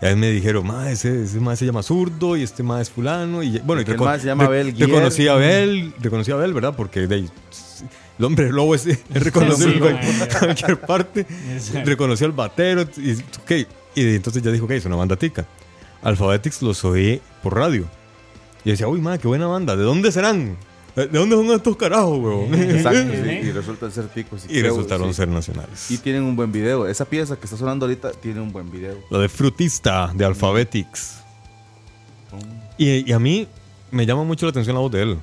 Y 0.02 0.06
ahí 0.06 0.16
me 0.16 0.32
dijeron, 0.32 0.66
ma, 0.66 0.90
ese, 0.92 1.24
ese 1.24 1.40
ma 1.40 1.56
se 1.56 1.66
llama 1.66 1.84
Zurdo 1.84 2.36
y 2.36 2.44
este 2.44 2.64
ma 2.64 2.82
es 2.82 2.90
fulano. 2.90 3.44
Y 3.44 3.60
bueno, 3.60 3.82
y 3.82 3.98
ma 3.98 4.18
se 4.18 4.28
llama 4.28 4.46
Abel 4.46 4.74
Guier. 4.74 4.90
Reconocí 4.90 5.28
a 5.28 5.34
Abel, 5.34 5.94
reconocí 6.00 6.32
a 6.32 6.36
Abel, 6.36 6.54
¿verdad? 6.54 6.74
Porque 6.76 7.08
de 7.08 7.30
el 8.20 8.26
hombre 8.26 8.52
lobo 8.52 8.76
es, 8.76 8.86
es 8.86 9.00
reconocido 9.10 9.88
Sí, 9.90 9.96
en 9.96 10.20
ma. 10.20 10.28
cualquier 10.40 10.80
parte. 10.82 11.26
Reconocí 11.86 12.24
al 12.24 12.32
batero 12.32 12.84
y, 12.98 13.14
ok, 13.14 13.68
y 13.96 14.16
entonces 14.16 14.42
ya 14.44 14.52
dijo 14.52 14.68
que 14.68 14.78
es 14.78 14.86
una 14.86 14.96
banda 14.96 15.16
tica. 15.16 15.46
Alphabetics 16.04 16.62
los 16.62 16.84
oí 16.84 17.22
por 17.44 17.56
radio. 17.56 17.86
Y 18.64 18.72
decía, 18.72 18.88
uy, 18.88 19.02
madre, 19.02 19.20
qué 19.20 19.28
buena 19.28 19.48
banda. 19.48 19.76
¿De 19.76 19.84
dónde 19.84 20.12
serán? 20.12 20.56
¿De 20.96 21.08
dónde 21.08 21.36
son 21.36 21.46
estos 21.52 21.78
carajos, 21.78 22.20
weón? 22.20 22.54
Exacto, 22.62 23.00
sí, 23.24 23.30
y 23.30 23.52
resultan 23.52 23.92
ser 23.92 24.08
ticos. 24.10 24.46
y 24.46 24.48
creo, 24.48 24.76
resultaron 24.76 25.08
sí. 25.10 25.14
ser 25.16 25.28
nacionales. 25.30 25.90
Y 25.92 25.98
tienen 25.98 26.24
un 26.24 26.36
buen 26.36 26.52
video. 26.52 26.88
Esa 26.88 27.06
pieza 27.06 27.36
que 27.38 27.46
está 27.46 27.58
sonando 27.58 27.86
ahorita 27.86 28.12
tiene 28.12 28.42
un 28.42 28.52
buen 28.52 28.70
video. 28.72 28.98
Lo 29.10 29.20
de 29.20 29.30
Frutista, 29.30 30.12
de 30.14 30.26
Alphabetics. 30.26 31.18
Y, 32.78 33.10
y 33.10 33.14
a 33.14 33.20
mí 33.20 33.48
me 33.92 34.06
llama 34.06 34.24
mucho 34.24 34.46
la 34.46 34.52
atención 34.52 34.76
la 34.76 34.82
voz 34.82 34.92
de 34.92 35.02
él. 35.04 35.18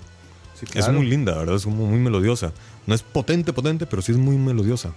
Sí, 0.55 0.65
Es 0.67 0.73
claro. 0.73 0.93
muy 0.95 1.07
linda, 1.07 1.37
¿verdad? 1.37 1.57
Es 1.57 1.65
como 1.65 1.87
muy 1.87 1.99
melodiosa. 1.99 2.53
No 2.87 2.95
es 2.95 3.03
potente, 3.03 3.53
potente, 3.53 3.87
pero 3.87 4.03
sí 4.03 4.13
es 4.13 4.19
muy 4.19 4.37
melodiosa. 4.37 4.93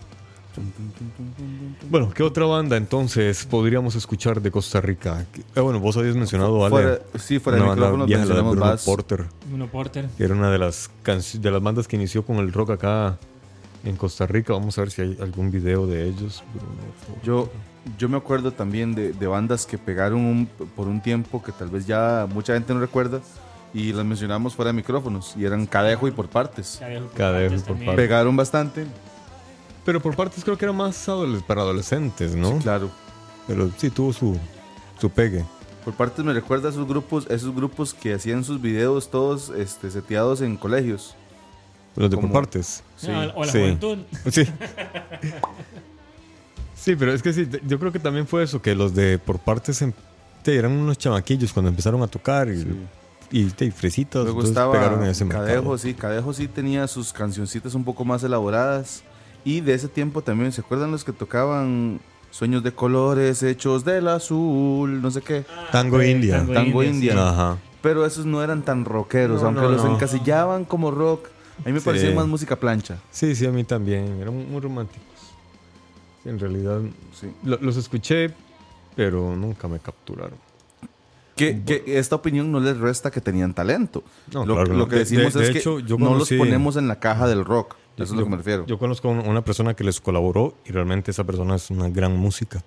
Bueno, 1.90 2.12
¿qué 2.14 2.24
otra 2.24 2.46
banda 2.46 2.78
entonces 2.78 3.46
podríamos 3.46 3.96
escuchar 3.96 4.42
de 4.42 4.52
Costa 4.52 4.82
Rica? 4.82 5.26
Eh, 5.56 5.60
bueno, 5.60 5.80
vos 5.80 5.98
habías 5.98 6.16
mencionado, 6.16 6.62
Ale, 6.66 6.70
Fuera, 6.72 7.00
sí, 7.20 7.40
fuera 7.40 7.58
de 7.58 7.62
una 7.64 7.70
banda 7.72 7.86
micrófonos 7.86 8.08
vieja, 8.08 8.26
la 8.26 8.26
de 8.36 8.42
mencionamos 8.44 8.56
Bruno. 8.56 8.78
Porter, 8.86 9.26
Uno 9.54 9.68
Porter. 9.68 10.10
que 10.18 10.24
era 10.24 10.34
una 10.34 10.52
de 10.52 10.58
las, 10.58 10.90
de 11.34 11.52
las 11.52 11.62
bandas 11.62 11.88
que 11.88 11.96
inició 11.96 12.24
con 12.26 12.38
el 12.38 12.52
rock 12.54 12.72
acá 12.72 13.18
en 13.84 13.96
Costa 13.96 14.28
Rica. 14.28 14.54
Vamos 14.54 14.78
a 14.78 14.82
ver 14.82 14.92
si 14.92 15.02
hay 15.02 15.18
algún 15.22 15.52
video 15.52 15.88
de 15.88 16.08
ellos. 16.08 16.44
Bruno 16.54 16.72
Porter. 17.08 17.24
Yo, 17.24 17.50
yo 17.98 18.10
me 18.10 18.18
acuerdo 18.18 18.52
también 18.52 18.94
de, 18.96 19.14
de 19.14 19.28
bandas 19.28 19.66
que 19.66 19.78
pegaron 19.78 20.20
un- 20.22 20.50
por 20.76 20.88
un 20.88 21.02
tiempo 21.02 21.42
que 21.42 21.52
tal 21.52 21.70
vez 21.70 21.86
ya 21.88 22.28
mucha 22.32 22.54
gente 22.54 22.74
no 22.74 22.80
recuerda 22.80 23.20
y 23.74 23.94
las 23.94 24.06
mencionamos 24.06 24.54
fuera 24.54 24.70
de 24.72 24.74
micrófonos 24.76 25.34
y 25.38 25.46
eran 25.46 25.66
Cadejo 25.66 26.08
y 26.08 26.12
por 26.12 26.28
partes. 26.28 26.78
Cadejo 26.80 27.06
por 27.08 27.14
Cadejo 27.18 27.50
partes 27.50 27.64
por 27.68 27.78
partes. 27.78 27.96
Pegaron 27.96 28.36
bastante, 28.36 28.86
Pero 29.86 30.00
por 30.02 30.16
partes 30.16 30.44
creo 30.44 30.58
que 30.58 30.66
era 30.66 30.74
más 30.74 31.08
adoles- 31.10 31.42
para 31.44 31.62
adolescentes, 31.62 32.36
¿no? 32.36 32.58
claro. 32.60 32.90
Pero 33.48 33.72
sí 33.78 33.90
tuvo 33.90 34.14
su, 34.14 34.38
su 35.00 35.10
pegue. 35.10 35.44
Por 35.84 35.96
partes 35.96 36.24
me 36.24 36.32
recuerda 36.34 36.70
a 36.70 36.72
esos 36.72 36.88
grupos, 36.88 37.26
esos 37.30 37.54
grupos 37.56 37.94
que 37.96 38.14
hacían 38.14 38.44
sus 38.44 38.62
videos 38.62 39.10
todos 39.10 39.50
este, 39.50 39.90
seteados 39.90 40.42
en 40.42 40.56
colegios. 40.58 41.16
Los 41.96 42.10
de 42.12 42.18
por 42.18 42.32
partes. 42.32 42.84
Sí. 42.98 43.08
No, 43.08 43.20
o 43.36 43.44
la 43.44 43.52
Sí. 43.52 43.58
juventud. 43.60 43.98
Sí. 44.32 44.44
Sí, 46.76 46.96
pero 46.96 47.14
es 47.14 47.22
que 47.22 47.32
sí, 47.34 47.48
yo 47.68 47.80
creo 47.80 47.92
que 47.92 48.00
también 48.00 48.26
fue 48.28 48.44
eso, 48.44 48.62
que 48.62 48.74
los 48.76 48.94
de 48.96 49.20
por 49.20 49.40
partes 49.40 49.82
em- 49.82 49.94
te, 50.44 50.56
eran 50.56 50.72
unos 50.72 50.98
chamaquillos 50.98 51.54
cuando 51.54 51.70
empezaron 51.70 52.02
a 52.02 52.08
tocar 52.08 52.50
y, 52.50 52.66
y, 53.32 53.46
te, 53.52 53.66
y 53.66 53.72
fresitas. 53.72 54.24
Luego 54.24 54.44
estaba 54.44 54.72
pegaron 54.74 55.04
en 55.04 55.10
ese 55.10 55.28
Cadejo, 55.28 55.54
mercado. 55.56 55.78
sí, 55.78 55.94
Cadejo 55.94 56.34
sí 56.34 56.48
tenía 56.48 56.88
sus 56.88 57.14
cancioncitas 57.14 57.76
un 57.76 57.84
poco 57.84 58.04
más 58.04 58.24
elaboradas. 58.24 59.04
Y 59.44 59.62
de 59.62 59.74
ese 59.74 59.88
tiempo 59.88 60.22
también, 60.22 60.52
¿se 60.52 60.62
acuerdan 60.62 60.92
los 60.92 61.04
que 61.04 61.14
tocaban 61.14 62.00
Sueños 62.30 62.64
de 62.64 62.72
colores 62.74 63.44
hechos 63.44 63.84
del 63.84 64.08
azul, 64.08 65.02
no 65.02 65.12
sé 65.12 65.22
qué? 65.22 65.44
Tango 65.72 66.02
India. 66.02 66.38
Tango, 66.38 66.54
Tango 66.54 66.84
India. 66.84 67.12
sí. 67.14 67.18
India. 67.18 67.30
Ajá. 67.30 67.58
Pero 67.82 68.06
esos 68.06 68.26
no 68.26 68.42
eran 68.42 68.62
tan 68.62 68.86
rockeros, 68.86 69.42
No, 69.42 69.48
aunque 69.48 69.64
no, 69.64 69.70
los 69.72 69.84
no. 69.84 69.96
encasillaban 69.96 70.64
como 70.64 70.92
rock. 70.92 71.28
A 71.60 71.68
mí 71.68 71.74
me 71.74 71.80
Sí. 71.80 71.86
parecía 71.86 72.14
más 72.16 72.28
música 72.28 72.56
plancha. 72.56 73.00
Sí, 73.12 73.36
sí, 73.36 73.46
a 73.46 73.52
mí 73.52 73.64
también. 73.66 74.20
Eran 74.22 74.50
muy 74.50 74.62
románticos. 74.62 75.02
Sí, 76.24 76.30
en 76.30 76.40
realidad, 76.40 76.80
Sí. 77.20 77.28
lo- 77.44 77.58
los 77.60 77.76
escuché, 77.76 78.34
pero 78.96 79.36
nunca 79.36 79.68
me 79.68 79.80
capturaron. 79.80 80.38
Que, 81.36 81.62
que 81.64 81.84
esta 82.00 82.16
opinión 82.16 82.52
no 82.52 82.60
les 82.60 82.78
resta 82.78 83.10
que 83.10 83.20
tenían 83.20 83.54
talento. 83.54 84.04
No, 84.32 84.46
lo, 84.46 84.54
claro 84.56 84.72
que 84.72 84.78
lo 84.78 84.88
que 84.88 84.96
De- 84.96 85.00
decimos 85.00 85.34
de- 85.34 85.42
es 85.42 85.54
de 85.54 85.60
que 85.60 85.66
no 85.98 85.98
conocí- 85.98 86.38
los 86.38 86.48
ponemos 86.48 86.76
en 86.78 86.88
la 86.88 87.00
caja 87.00 87.28
del 87.28 87.44
rock. 87.44 87.76
Eso 87.98 88.04
es 88.04 88.12
lo 88.12 88.18
Yo- 88.20 88.24
que 88.26 88.30
me 88.32 88.38
refiero. 88.38 88.66
Yo 88.66 88.80
conozco 88.80 89.10
a 89.10 89.12
una 89.12 89.44
persona 89.44 89.74
que 89.74 89.84
les 89.84 90.00
colaboró 90.02 90.56
y 90.66 90.72
realmente 90.72 91.12
esa 91.12 91.24
persona 91.24 91.56
es 91.56 91.70
una 91.70 91.90
gran 91.90 92.16
música. 92.18 92.64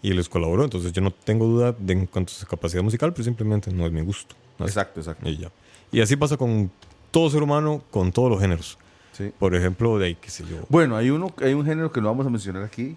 Y 0.00 0.12
les 0.12 0.28
colaboró, 0.28 0.62
entonces 0.64 0.92
yo 0.92 1.02
no 1.02 1.10
tengo 1.10 1.46
duda 1.46 1.74
de 1.76 1.92
en 1.92 2.06
cuanto 2.06 2.32
a 2.32 2.36
su 2.36 2.46
capacidad 2.46 2.82
musical, 2.84 3.12
pero 3.12 3.24
simplemente 3.24 3.72
no 3.72 3.84
es 3.84 3.90
mi 3.92 4.00
gusto. 4.02 4.36
Así. 4.58 4.68
exacto, 4.68 5.00
exacto. 5.00 5.28
Y 5.28 5.38
ya. 5.38 5.50
Y 5.90 6.00
así 6.00 6.14
pasa 6.16 6.36
con 6.36 6.70
todo 7.10 7.28
ser 7.30 7.42
humano, 7.42 7.82
con 7.90 8.12
todos 8.12 8.30
los 8.30 8.40
géneros. 8.40 8.78
Sí. 9.12 9.32
Por 9.36 9.56
ejemplo, 9.56 9.98
de 9.98 10.06
ahí, 10.06 10.14
qué 10.14 10.30
sé 10.30 10.44
yo. 10.44 10.58
Bueno, 10.68 10.96
hay 10.96 11.10
uno, 11.10 11.32
hay 11.42 11.54
un 11.54 11.64
género 11.64 11.90
que 11.90 12.00
no 12.00 12.06
vamos 12.08 12.26
a 12.26 12.30
mencionar 12.30 12.62
aquí, 12.62 12.96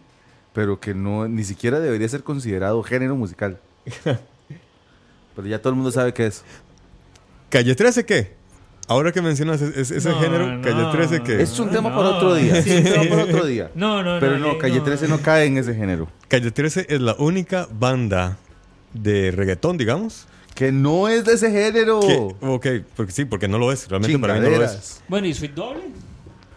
pero 0.53 0.79
que 0.79 0.93
no 0.93 1.27
ni 1.27 1.43
siquiera 1.43 1.79
debería 1.79 2.07
ser 2.07 2.21
considerado 2.23 2.83
género 2.83 3.15
musical. 3.15 3.59
pero 5.35 5.47
ya 5.47 5.59
todo 5.59 5.69
el 5.69 5.75
mundo 5.75 5.91
sabe 5.91 6.13
qué 6.13 6.27
es. 6.27 6.43
¿Calle 7.49 7.73
13 7.73 8.05
qué? 8.05 8.35
Ahora 8.87 9.11
que 9.11 9.21
mencionas 9.21 9.61
es- 9.61 9.77
es- 9.77 9.91
ese 9.91 10.09
No, 10.09 10.19
género, 10.19 10.47
no. 10.57 10.61
Calle 10.61 10.85
13 10.91 11.23
qué? 11.23 11.41
Es 11.41 11.57
un 11.59 11.69
tema 11.69 11.89
no. 11.89 11.95
para 11.95 12.09
otro 12.09 12.33
día. 12.35 12.57
Es 12.57 12.67
un 12.67 12.83
tema 12.83 13.09
para 13.09 13.23
otro 13.23 13.45
día. 13.45 13.71
No, 13.75 14.03
no, 14.03 14.19
Pero 14.19 14.37
no. 14.37 14.53
no, 14.53 14.57
Calle 14.57 14.81
13 14.81 15.07
no 15.07 15.19
cae 15.21 15.45
en 15.45 15.57
ese 15.57 15.73
género. 15.73 16.07
Calle 16.27 16.51
13 16.51 16.85
es 16.89 16.99
la 16.99 17.15
única 17.19 17.67
banda 17.71 18.37
de 18.93 19.31
reggaetón, 19.31 19.77
digamos. 19.77 20.27
Que 20.55 20.71
no 20.73 21.07
es 21.07 21.23
de 21.23 21.33
ese 21.35 21.49
género. 21.49 22.01
Que, 22.01 22.35
ok, 22.45 22.67
porque 22.97 23.11
sí, 23.13 23.23
porque 23.23 23.47
no 23.47 23.57
lo 23.57 23.71
es. 23.71 23.87
Realmente 23.87 24.19
para 24.19 24.33
mí 24.33 24.41
no 24.41 24.49
lo 24.49 24.63
es. 24.65 25.01
Bueno, 25.07 25.27
¿y 25.27 25.33
Sweet 25.33 25.53
Doble? 25.53 25.81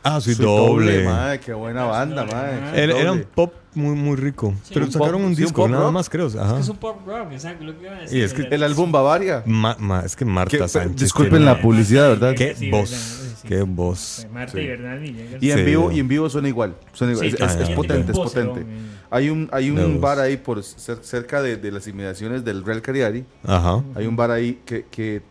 Ah, 0.07 0.21
soy 0.21 0.35
Soy 0.35 0.45
doble. 0.45 1.05
mae, 1.05 1.41
qué 1.41 1.55
buena 1.55 1.85
banda, 1.85 2.25
mae. 2.27 2.83
Era, 2.83 2.95
un 2.95 3.05
Doble. 3.21 3.27
pop 3.35 3.55
muy, 3.75 3.97
muy 3.97 4.17
rico. 4.17 4.55
pero 4.73 4.85
un 4.85 4.93
sacaron 4.93 5.15
pop- 5.15 5.21
un 5.31 5.35
sí, 5.35 5.43
un 5.43 5.47
disco, 5.47 5.63
pop 5.63 5.71
nada 5.71 5.85
rock. 5.85 5.93
más 5.93 6.11
creo. 6.11 6.27
Ajá. 6.39 6.61
Es 6.61 6.69
un 6.69 6.77
pop 6.77 6.99
rock, 7.07 7.33
exacto, 7.33 7.65
lo 7.65 7.77
que 7.79 7.85
iba 7.87 7.97
a 7.97 8.01
decir. 8.01 8.19
Y 8.19 8.21
es 8.23 8.35
que 8.35 8.43
El 8.43 8.63
álbum 8.63 8.93
Bavaria. 8.93 9.43
Ma- 9.47 9.77
ma- 9.81 10.01
es 10.05 10.15
que 10.15 10.25
Marta 10.27 10.57
Que- 10.59 10.69
Sánchez. 10.69 10.97
disculpen 11.01 11.39
tiene- 11.39 11.47
la 11.47 11.61
publicidad, 11.61 12.09
¿verdad? 12.11 12.35
Qué 12.37 12.55
Sí, 12.55 12.71
voz. 12.71 12.91
sí. 12.91 13.49
Qué 13.49 13.63
voz. 13.63 14.27
Marta 14.33 14.61
y 14.61 14.67
Bernal 14.69 14.99
Villegas. 15.01 15.43
Y 15.43 15.51
en 15.51 15.59
Sí. 15.59 15.65
vivo 15.65 15.91
y 15.93 16.01
en 16.01 16.09
vivo 16.09 16.29
suena 16.31 16.49
igual. 16.49 16.75
Suena 16.93 17.13
igual. 17.15 17.29
Sí, 17.31 17.35
es, 17.37 17.41
es- 17.51 17.57
ah, 17.57 17.63
es 17.63 17.71
potente, 17.71 18.13
es 18.13 18.19
potente. 18.19 18.61
Eh. 18.61 18.65
Hay 19.11 19.31
un, 19.31 19.49
hay 19.53 19.71
un 19.71 20.01
bar 20.01 20.19
ahí 20.19 20.37
por 20.37 20.59
cer- 20.59 21.01
cerca 21.03 21.41
de, 21.43 21.57
de 21.57 21.73
las 21.73 21.87
inmediaciones 21.89 22.45
del 22.45 22.63
Real 22.65 22.83
Cariari. 22.83 23.25
Ajá. 23.45 23.83
Hay 23.95 24.07
un 24.07 24.17
bar 24.17 24.31
ahí 24.31 24.61
que, 24.67 24.85
que 24.91 25.23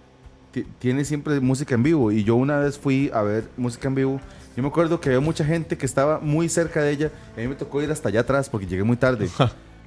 ti- 0.51 0.65
tiene 0.79 1.05
siempre 1.05 1.39
música 1.39 1.75
en 1.75 1.83
vivo. 1.83 2.11
Y 2.11 2.23
yo 2.23 2.35
una 2.35 2.59
vez 2.59 2.77
fui 2.77 3.09
a 3.13 3.21
ver 3.23 3.45
música 3.57 3.87
en 3.87 3.95
vivo. 3.95 4.21
Yo 4.55 4.61
me 4.63 4.69
acuerdo 4.69 4.99
que 4.99 5.09
había 5.09 5.19
mucha 5.19 5.43
gente 5.43 5.77
que 5.77 5.85
estaba 5.85 6.19
muy 6.19 6.47
cerca 6.49 6.81
de 6.81 6.91
ella. 6.91 7.11
A 7.35 7.39
mí 7.39 7.47
me 7.47 7.55
tocó 7.55 7.81
ir 7.81 7.91
hasta 7.91 8.09
allá 8.09 8.19
atrás 8.21 8.49
porque 8.49 8.67
llegué 8.67 8.83
muy 8.83 8.97
tarde. 8.97 9.27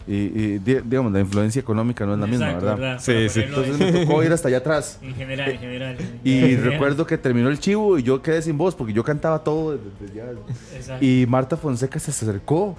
y, 0.08 0.14
y, 0.14 0.58
di- 0.58 0.80
digamos, 0.84 1.12
la 1.12 1.20
influencia 1.20 1.60
económica 1.60 2.04
no 2.06 2.14
es 2.14 2.18
la 2.20 2.26
misma, 2.26 2.46
Exacto, 2.52 2.66
¿verdad? 2.76 2.98
Sí, 3.00 3.12
Para 3.12 3.28
sí. 3.28 3.40
ponerlo 3.42 3.64
Entonces 3.64 3.92
me 3.94 4.04
tocó 4.06 4.22
ir 4.24 4.32
hasta 4.32 4.48
allá 4.48 4.58
atrás. 4.58 4.98
En 5.02 5.14
general, 5.14 5.50
en 5.50 5.58
general. 5.58 5.96
Y 6.24 6.32
En 6.34 6.40
general. 6.40 6.70
recuerdo 6.72 7.06
que 7.06 7.16
terminó 7.18 7.48
el 7.48 7.58
chivo 7.60 7.98
y 7.98 8.02
yo 8.02 8.22
quedé 8.22 8.42
sin 8.42 8.56
voz 8.58 8.74
porque 8.74 8.92
yo 8.92 9.04
cantaba 9.04 9.42
todo 9.44 9.72
desde, 9.72 9.84
desde 10.00 10.20
allá. 10.22 10.32
Exacto. 10.74 11.04
Y 11.04 11.26
Marta 11.28 11.56
Fonseca 11.56 11.98
se 12.00 12.10
acercó 12.10 12.76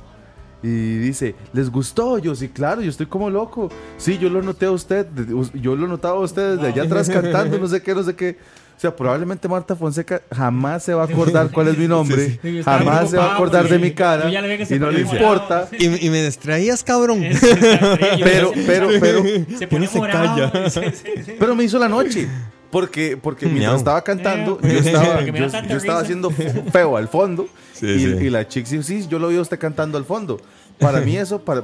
y 0.64 0.98
dice, 0.98 1.36
¿les 1.54 1.70
gustó? 1.70 2.18
Yo, 2.18 2.34
sí, 2.36 2.50
claro, 2.50 2.82
yo 2.82 2.90
estoy 2.90 3.06
como 3.06 3.30
loco. 3.30 3.70
Sí, 3.98 4.18
yo 4.18 4.30
lo 4.30 4.42
noté 4.42 4.66
a 4.66 4.72
usted, 4.72 5.06
yo 5.54 5.76
lo 5.76 5.88
notaba 5.88 6.18
a 6.18 6.22
usted 6.22 6.56
desde 6.56 6.68
allá 6.68 6.84
atrás 6.84 7.10
cantando, 7.14 7.58
no 7.60 7.68
sé 7.68 7.82
qué, 7.82 7.94
no 7.94 8.04
sé 8.04 8.16
qué. 8.16 8.38
O 8.76 8.80
sea, 8.80 8.96
probablemente 8.96 9.48
Marta 9.48 9.76
Fonseca 9.76 10.22
jamás 10.32 10.84
se 10.84 10.94
va 10.94 11.02
a 11.02 11.06
acordar 11.06 11.50
cuál 11.52 11.70
es 11.70 11.78
mi 11.80 11.88
nombre, 11.88 12.40
Sí, 12.44 12.60
estaba 12.60 12.78
jamás 12.78 13.10
se 13.10 13.18
va 13.18 13.32
a 13.32 13.34
acordar 13.34 13.68
de 13.68 13.80
mi 13.80 13.90
cara 13.92 14.30
se 14.68 14.76
y 14.76 14.80
no 14.80 14.92
le 14.92 15.02
importa. 15.02 15.68
Y, 15.72 16.06
y 16.06 16.10
me 16.12 16.24
distraías, 16.24 16.84
cabrón. 16.84 17.24
Es- 17.24 17.42
yo- 17.42 18.24
Pero, 18.24 18.52
pero, 18.68 18.90
pero, 19.00 19.24
se 19.58 19.68
pone 19.68 19.88
se 19.88 19.98
morado. 19.98 20.52
calla. 20.52 20.70
Sí, 20.70 20.82
sí, 20.94 21.24
sí. 21.26 21.32
pero 21.40 21.56
me 21.56 21.64
hizo 21.64 21.80
la 21.80 21.90
noche. 21.90 22.28
Porque, 22.72 23.16
porque 23.18 23.46
mientras 23.46 23.70
Miau. 23.72 23.78
estaba 23.78 24.02
cantando, 24.04 24.60
Eh, 24.62 24.74
yo 24.74 24.80
estaba, 24.80 25.22
yo, 25.24 25.78
estaba 25.78 26.00
haciendo 26.02 26.30
feo 26.32 26.98
al 26.98 27.08
fondo. 27.08 27.48
Sí, 27.74 27.86
y, 27.88 28.00
sí. 28.00 28.26
y 28.26 28.30
la 28.30 28.48
chick, 28.48 28.66
sí, 28.66 28.84
sí, 28.84 29.08
yo 29.08 29.20
lo 29.20 29.30
vi 29.30 29.38
a 29.38 29.42
usted 29.42 29.58
cantando 29.60 29.98
al 29.98 30.06
fondo. 30.06 30.40
Para 30.80 31.00
mí 31.02 31.16
eso, 31.18 31.40
para, 31.40 31.64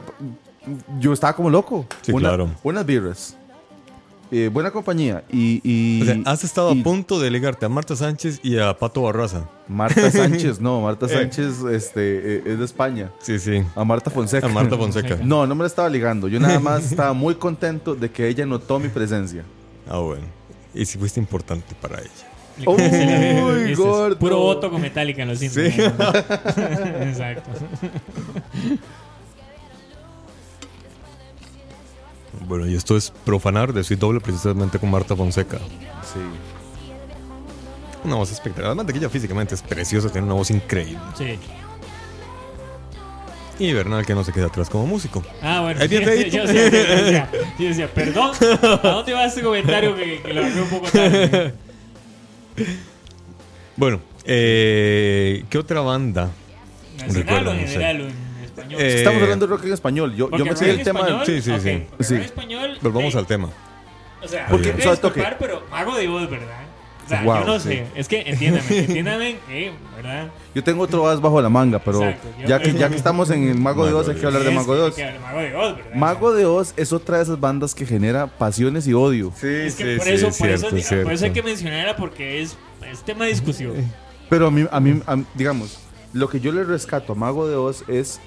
yo 0.99 1.12
estaba 1.14 1.36
como 1.36 1.49
loco. 1.49 1.86
Sí, 2.01 2.12
Una- 2.14 2.30
claro. 2.30 2.49
Buenas 2.64 2.86
birras. 2.86 3.38
Eh, 4.32 4.49
buena 4.51 4.72
compañía. 4.72 5.24
Y, 5.32 5.62
y- 5.64 6.01
O 6.01 6.06
sea, 6.06 6.18
has 6.26 6.43
estado 6.43 6.74
y 6.74 6.80
a 6.80 6.84
punto 6.84 7.20
de 7.20 7.30
ligarte 7.30 7.66
a 7.68 7.70
Marta 7.70 7.95
Sánchez 7.95 8.39
y 8.41 8.58
a 8.58 8.76
Pato 8.76 9.01
Barraza. 9.04 9.47
Marta 9.68 10.10
Sánchez, 10.12 10.60
no, 10.60 10.82
Marta 10.82 11.08
Sánchez 11.08 11.62
este, 11.72 12.38
eh, 12.38 12.43
es 12.45 12.58
de 12.58 12.66
España. 12.66 13.12
Sí, 13.20 13.38
sí. 13.38 13.62
A 13.76 13.84
Marta 13.84 14.10
Fonseca. 14.10 14.47
A 14.47 14.49
Marta 14.49 14.76
Fonseca. 14.76 15.20
No, 15.22 15.45
no 15.45 15.54
me 15.54 15.62
la 15.62 15.68
estaba 15.68 15.88
ligando. 15.89 16.28
Yo 16.30 16.39
nada 16.39 16.60
más 16.60 16.86
estaba 16.91 17.14
muy 17.14 17.36
contento 17.36 17.93
de 17.93 18.10
que 18.10 18.28
ella 18.28 18.45
notó 18.47 18.80
mi 18.80 18.88
presencia. 18.88 19.43
Ah, 19.88 19.99
bueno. 19.99 20.24
Y 20.74 20.86
si 20.86 20.97
fuiste 20.97 21.19
importante 21.19 21.76
para 21.76 21.99
ella. 21.99 22.34
Uy, 22.65 23.74
gordo. 23.74 24.17
Puro 24.17 24.38
voto 24.38 24.69
con 24.69 24.82
Metallica 24.82 25.24
en 25.24 25.30
los 25.30 25.39
Simpsons. 25.39 25.74
Sí. 25.74 25.82
Exacto. 27.01 27.49
Bueno, 32.47 32.67
y 32.67 32.76
esto 32.76 32.97
es 32.97 33.11
profanar 33.26 33.74
de 33.74 33.84
Soy 33.84 33.95
Doble 33.95 34.19
precisamente 34.19 34.78
con 34.78 34.91
Marta 34.91 35.15
Fonseca. 35.15 35.57
Sí. 35.57 36.19
Una 38.03 38.15
voz 38.15 38.32
espectacular. 38.32 38.67
Además 38.67 38.88
de 38.88 38.93
que 38.93 38.99
ella 38.99 39.09
físicamente 39.09 39.55
es 39.55 39.61
preciosa, 39.61 40.09
tiene 40.09 40.28
una 40.28 40.36
voz 40.36 40.51
increíble. 40.51 40.99
Sí. 41.17 41.39
Y 43.60 43.72
Bernal 43.74 44.06
que 44.06 44.14
no 44.16 44.24
se 44.24 44.32
queda 44.34 44.47
atrás 44.47 44.70
como 44.70 44.86
músico. 44.88 45.24
Ah, 45.41 45.62
bueno. 45.62 45.80
Bien 45.88 46.04
Yo-. 46.32 46.45
Yo, 46.45 46.45
decía, 46.47 46.70
yo 46.72 46.95
decía- 47.04 47.30
yo 47.60 47.68
decía, 47.68 47.88
perdón, 47.93 48.32
¿a 48.84 48.88
dónde 48.89 49.14
va 49.14 49.26
este 49.26 49.41
comentario 49.41 49.95
que, 49.95 50.22
que 50.22 50.34
lo 50.34 50.41
agarré 50.41 50.62
un 50.62 50.70
poco 50.70 50.88
tarde? 50.89 51.54
Bueno, 53.76 53.99
eh, 54.26 55.43
¿qué 55.49 55.58
otra 55.58 55.82
banda? 55.82 56.30
¿Nacional 56.99 57.47
o 57.47 57.51
en 57.51 57.62
no 57.62 57.68
sé. 57.68 57.74
general 57.74 58.01
o 58.01 58.04
en 58.06 58.43
español? 58.45 58.82
Eh, 58.82 58.95
Estamos 58.97 59.22
hablando 59.24 59.47
de 59.47 59.56
rock 59.56 59.66
en 59.66 59.74
español. 59.74 60.16
Yo, 60.16 60.30
yo 60.38 60.45
me 60.45 60.56
sé 60.56 60.70
el 60.70 60.80
en 60.80 60.84
tema. 60.86 60.99
español, 61.01 61.26
Sí, 61.26 61.41
sí, 61.41 61.51
sí. 61.60 61.84
Sí. 61.99 62.14
rock 62.14 62.20
en 62.20 62.22
español. 62.22 62.78
Volvamos 62.82 63.14
hey, 63.14 63.20
al 63.20 63.26
tema. 63.28 63.49
O 64.24 64.28
sea, 64.28 64.47
Porque- 64.47 64.70
porque, 64.70 64.84
¿sabes 64.84 65.01
toque? 65.01 65.20
disculpar, 65.20 65.38
pero 65.39 65.64
Mago 65.70 65.97
de 65.97 66.08
Oz, 66.08 66.30
¿verdad? 66.30 66.62
O 67.06 67.10
sea, 67.10 67.24
Wow, 67.24 67.39
yo 67.39 67.45
no 67.45 67.60
sí. 67.60 67.70
sé. 67.70 67.86
Es 67.95 68.08
que 68.08 68.22
entiéndame, 68.22 68.66
entiéndame, 68.80 69.36
eh, 69.49 69.72
¿verdad? 69.95 70.32
Yo 70.56 70.64
tengo 70.64 70.84
otro 70.84 71.08
as 71.08 71.20
bajo 71.20 71.41
la 71.41 71.49
manga, 71.49 71.80
pero 71.80 72.01
Exacto, 72.04 72.28
yo- 72.41 72.47
ya, 72.47 72.60
que, 72.60 72.74
ya 72.74 72.89
que 72.89 72.95
estamos 73.04 73.30
en 73.30 73.47
el 73.49 73.58
Mago 73.60 73.86
de 73.86 73.93
Oz, 73.93 74.08
hay 74.10 74.16
que 74.16 74.26
hablar 74.26 74.43
de 74.43 74.51
Mago 74.51 74.76
de 74.76 74.82
Oz. 74.84 74.95
Mago 75.22 75.39
de 75.41 75.56
Oz, 75.56 75.76
¿verdad? 75.78 75.95
Mago 75.95 76.34
de 76.34 76.45
Oz 76.45 76.74
es 76.78 76.93
otra 76.93 77.18
de 77.18 77.24
esas 77.24 77.39
bandas 77.39 77.76
que 77.76 77.86
genera 77.86 78.28
pasiones 78.28 78.88
y 78.88 78.93
odio. 78.93 79.34
Sí, 79.36 79.47
Es 79.47 79.76
que 79.76 79.97
por, 79.97 80.08
eso, 80.08 80.30
por, 80.38 80.49
eso, 80.49 80.70
por 80.70 81.12
eso 81.14 81.26
hay 81.26 81.32
que 81.32 81.43
mencionarla 81.43 81.95
porque 81.97 82.41
es, 82.41 82.56
es 82.89 83.01
tema 83.04 83.26
de 83.26 83.32
discusión. 83.32 83.74
Pero 84.30 84.47
a 84.47 84.51
mí, 84.51 84.66
a 84.72 84.80
mí, 84.80 85.01
a 85.06 85.18
digamos, 85.36 85.80
lo 86.14 86.30
que 86.30 86.39
yo 86.39 86.51
le 86.51 86.64
rescato 86.64 87.14
a 87.14 87.16
Mago 87.16 87.47
de 87.47 87.56
Oz 87.56 87.84
es 87.88 88.20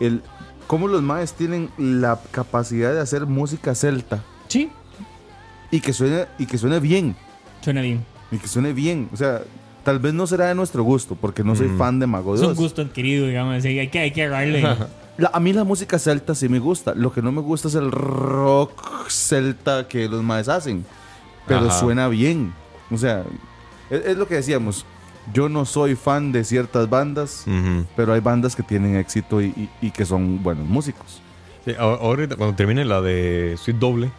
el 0.00 0.22
cómo 0.66 0.88
los 0.88 1.02
maes 1.02 1.32
tienen 1.34 1.70
la 1.78 2.20
capacidad 2.30 2.92
de 2.92 3.00
hacer 3.00 3.26
música 3.26 3.74
celta 3.74 4.22
Sí. 4.48 4.70
y 5.70 5.80
que 5.80 5.92
suene, 5.92 6.26
y 6.38 6.46
que 6.46 6.58
suene 6.58 6.80
bien. 6.80 7.14
Suena 7.60 7.80
bien. 7.82 8.04
Y 8.30 8.36
que 8.38 8.48
suene 8.48 8.72
bien. 8.72 9.08
O 9.12 9.16
sea, 9.16 9.42
tal 9.84 9.98
vez 9.98 10.14
no 10.14 10.26
será 10.26 10.46
de 10.46 10.54
nuestro 10.54 10.82
gusto, 10.82 11.14
porque 11.14 11.42
no 11.44 11.54
soy 11.56 11.68
Mm. 11.68 11.78
fan 11.78 11.98
de 11.98 12.06
Mago 12.06 12.34
Es 12.34 12.40
un 12.42 12.54
gusto 12.54 12.82
adquirido, 12.82 13.26
digamos. 13.26 13.56
así, 13.56 13.78
Hay 13.78 13.88
que, 13.88 13.98
hay 13.98 14.10
que 14.12 14.24
agarrarle. 14.24 14.62
La- 15.18 15.30
a 15.34 15.40
mí 15.40 15.52
la 15.52 15.64
música 15.64 15.98
celta 15.98 16.34
sí 16.34 16.48
me 16.48 16.58
gusta. 16.60 16.94
Lo 16.94 17.12
que 17.12 17.20
no 17.20 17.30
me 17.32 17.40
gusta 17.42 17.68
es 17.68 17.74
el 17.74 17.90
rock 17.90 19.08
celta 19.10 19.86
que 19.88 20.08
los 20.08 20.22
maes 20.22 20.48
hacen. 20.48 20.84
Pero 21.46 21.66
Ajá. 21.66 21.78
suena 21.78 22.08
bien. 22.08 22.52
O 22.90 22.96
sea, 22.96 23.24
es, 23.90 24.04
es 24.06 24.16
lo 24.16 24.26
que 24.26 24.36
decíamos. 24.36 24.86
Yo 25.34 25.48
no 25.50 25.64
soy 25.66 25.94
fan 25.96 26.32
de 26.32 26.44
ciertas 26.44 26.88
bandas, 26.88 27.44
Ujú. 27.46 27.84
pero 27.96 28.14
hay 28.14 28.20
bandas 28.20 28.56
que 28.56 28.62
tienen 28.62 28.96
éxito 28.96 29.42
y, 29.42 29.46
y- 29.48 29.68
y 29.82 29.90
que 29.90 30.06
son 30.06 30.42
buenos 30.42 30.66
músicos. 30.66 31.20
Sí, 31.64 31.72
a- 31.72 31.82
ahorita, 31.82 32.36
cuando 32.36 32.56
termine 32.56 32.84
la 32.86 33.02
de 33.02 33.56
Sweet 33.62 33.76
Doble, 33.78 34.10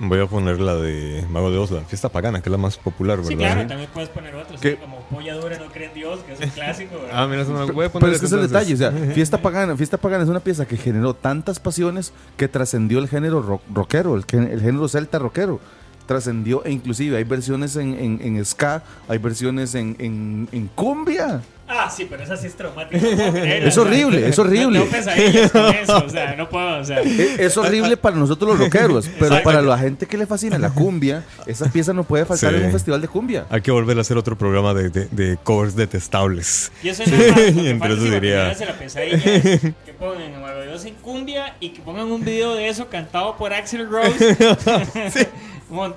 voy 0.00 0.20
a 0.20 0.26
poner 0.26 0.60
la 0.60 0.74
de 0.74 1.24
Mago 1.30 1.50
de 1.50 1.58
Oz, 1.58 1.70
la 1.70 1.80
fiesta 1.82 2.08
pagana, 2.08 2.40
que 2.42 2.48
es 2.48 2.52
la 2.52 2.58
más 2.58 2.76
popular, 2.76 3.16
¿verdad? 3.18 3.30
Sí, 3.30 3.36
claro, 3.36 3.66
también 3.66 3.88
puedes 3.92 4.08
poner 4.10 4.34
otros. 4.34 4.60
¿Qué? 4.60 4.76
Como 4.76 5.00
Polla 5.10 5.34
Dura 5.34 5.58
no 5.58 5.66
cree 5.72 5.88
en 5.88 5.94
Dios, 5.94 6.20
que 6.20 6.32
es 6.34 6.40
un 6.40 6.48
clásico. 6.50 6.94
¿verdad? 6.96 7.10
Ah, 7.12 7.26
mira, 7.26 7.42
eso 7.42 7.52
me 7.52 7.64
voy 7.72 7.86
a 7.86 7.88
poner 7.92 8.00
Pero 8.04 8.12
es 8.12 8.20
que 8.20 8.26
es 8.26 8.32
el 8.32 8.42
detalle, 8.42 8.74
o 8.74 8.76
sea, 8.76 8.90
Fiesta 9.14 9.38
Pagana, 9.40 9.76
Fiesta 9.76 9.96
Pagana 9.98 10.24
es 10.24 10.30
una 10.30 10.40
pieza 10.40 10.66
que 10.66 10.76
generó 10.76 11.14
tantas 11.14 11.58
pasiones 11.60 12.12
que 12.36 12.48
trascendió 12.48 12.98
el 12.98 13.08
género 13.08 13.42
rock- 13.42 13.62
rockero, 13.72 14.14
el, 14.16 14.24
gen- 14.24 14.50
el 14.50 14.60
género 14.60 14.88
celta 14.88 15.18
rockero. 15.18 15.60
Trascendió 16.06 16.64
e 16.64 16.70
inclusive 16.70 17.16
hay 17.16 17.24
versiones 17.24 17.74
en, 17.74 17.94
en- 17.94 18.20
en 18.22 18.44
ska, 18.44 18.84
hay 19.08 19.18
versiones 19.18 19.74
en, 19.74 19.96
en- 19.98 20.48
en 20.52 20.68
cumbia. 20.68 21.42
Ah, 21.68 21.90
sí, 21.90 22.06
pero 22.08 22.22
esa 22.22 22.36
sí 22.36 22.46
es 22.46 22.54
traumática. 22.56 22.98
no 23.04 23.08
Es 23.38 23.76
horrible, 23.76 24.28
es 24.28 24.38
horrible. 24.38 24.78
Tengo 24.80 24.92
pesadillas 24.92 25.50
con 25.50 25.66
eso, 25.74 26.04
o 26.04 26.08
sea, 26.08 26.36
no 26.36 26.48
puedo, 26.48 26.78
o 26.78 26.84
sea. 26.84 27.00
Es 27.00 27.56
horrible 27.56 27.96
para 27.96 28.16
nosotros 28.16 28.50
los 28.50 28.58
rockeros, 28.58 29.10
pero 29.18 29.42
para 29.42 29.60
la 29.62 29.76
gente 29.78 30.06
que 30.06 30.16
le 30.16 30.26
fascina 30.26 30.58
la 30.58 30.70
cumbia, 30.70 31.24
esa 31.46 31.66
pieza 31.70 31.92
no 31.92 32.04
puede 32.04 32.24
faltar 32.24 32.52
Sí. 32.52 32.60
en 32.60 32.66
un 32.66 32.72
festival 32.72 33.00
de 33.00 33.08
cumbia. 33.08 33.46
Hay 33.50 33.60
que 33.62 33.70
volver 33.72 33.98
a 33.98 34.02
hacer 34.02 34.16
otro 34.16 34.36
programa 34.38 34.74
de, 34.74 34.90
de- 34.90 35.08
de 35.10 35.36
covers 35.42 35.74
detestables. 35.74 36.70
Y 36.82 36.88
eso 36.90 37.02
lo 37.04 37.16
que 37.34 37.48
Entre 37.70 37.92
eso 37.94 38.02
diría- 38.04 38.52
la 38.66 38.72
pesadilla 38.78 39.16
es 39.16 39.60
que 39.60 39.92
pongan 39.98 40.34
a 40.34 40.46
en 40.84 40.94
cumbia 40.96 41.54
y 41.58 41.70
que 41.70 41.80
pongan 41.80 42.10
un 42.12 42.24
video 42.24 42.54
de 42.54 42.68
eso 42.68 42.88
cantado 42.88 43.36
por 43.36 43.52
Axel 43.52 43.88
Rose. 43.88 44.36
Mon- 44.66 45.26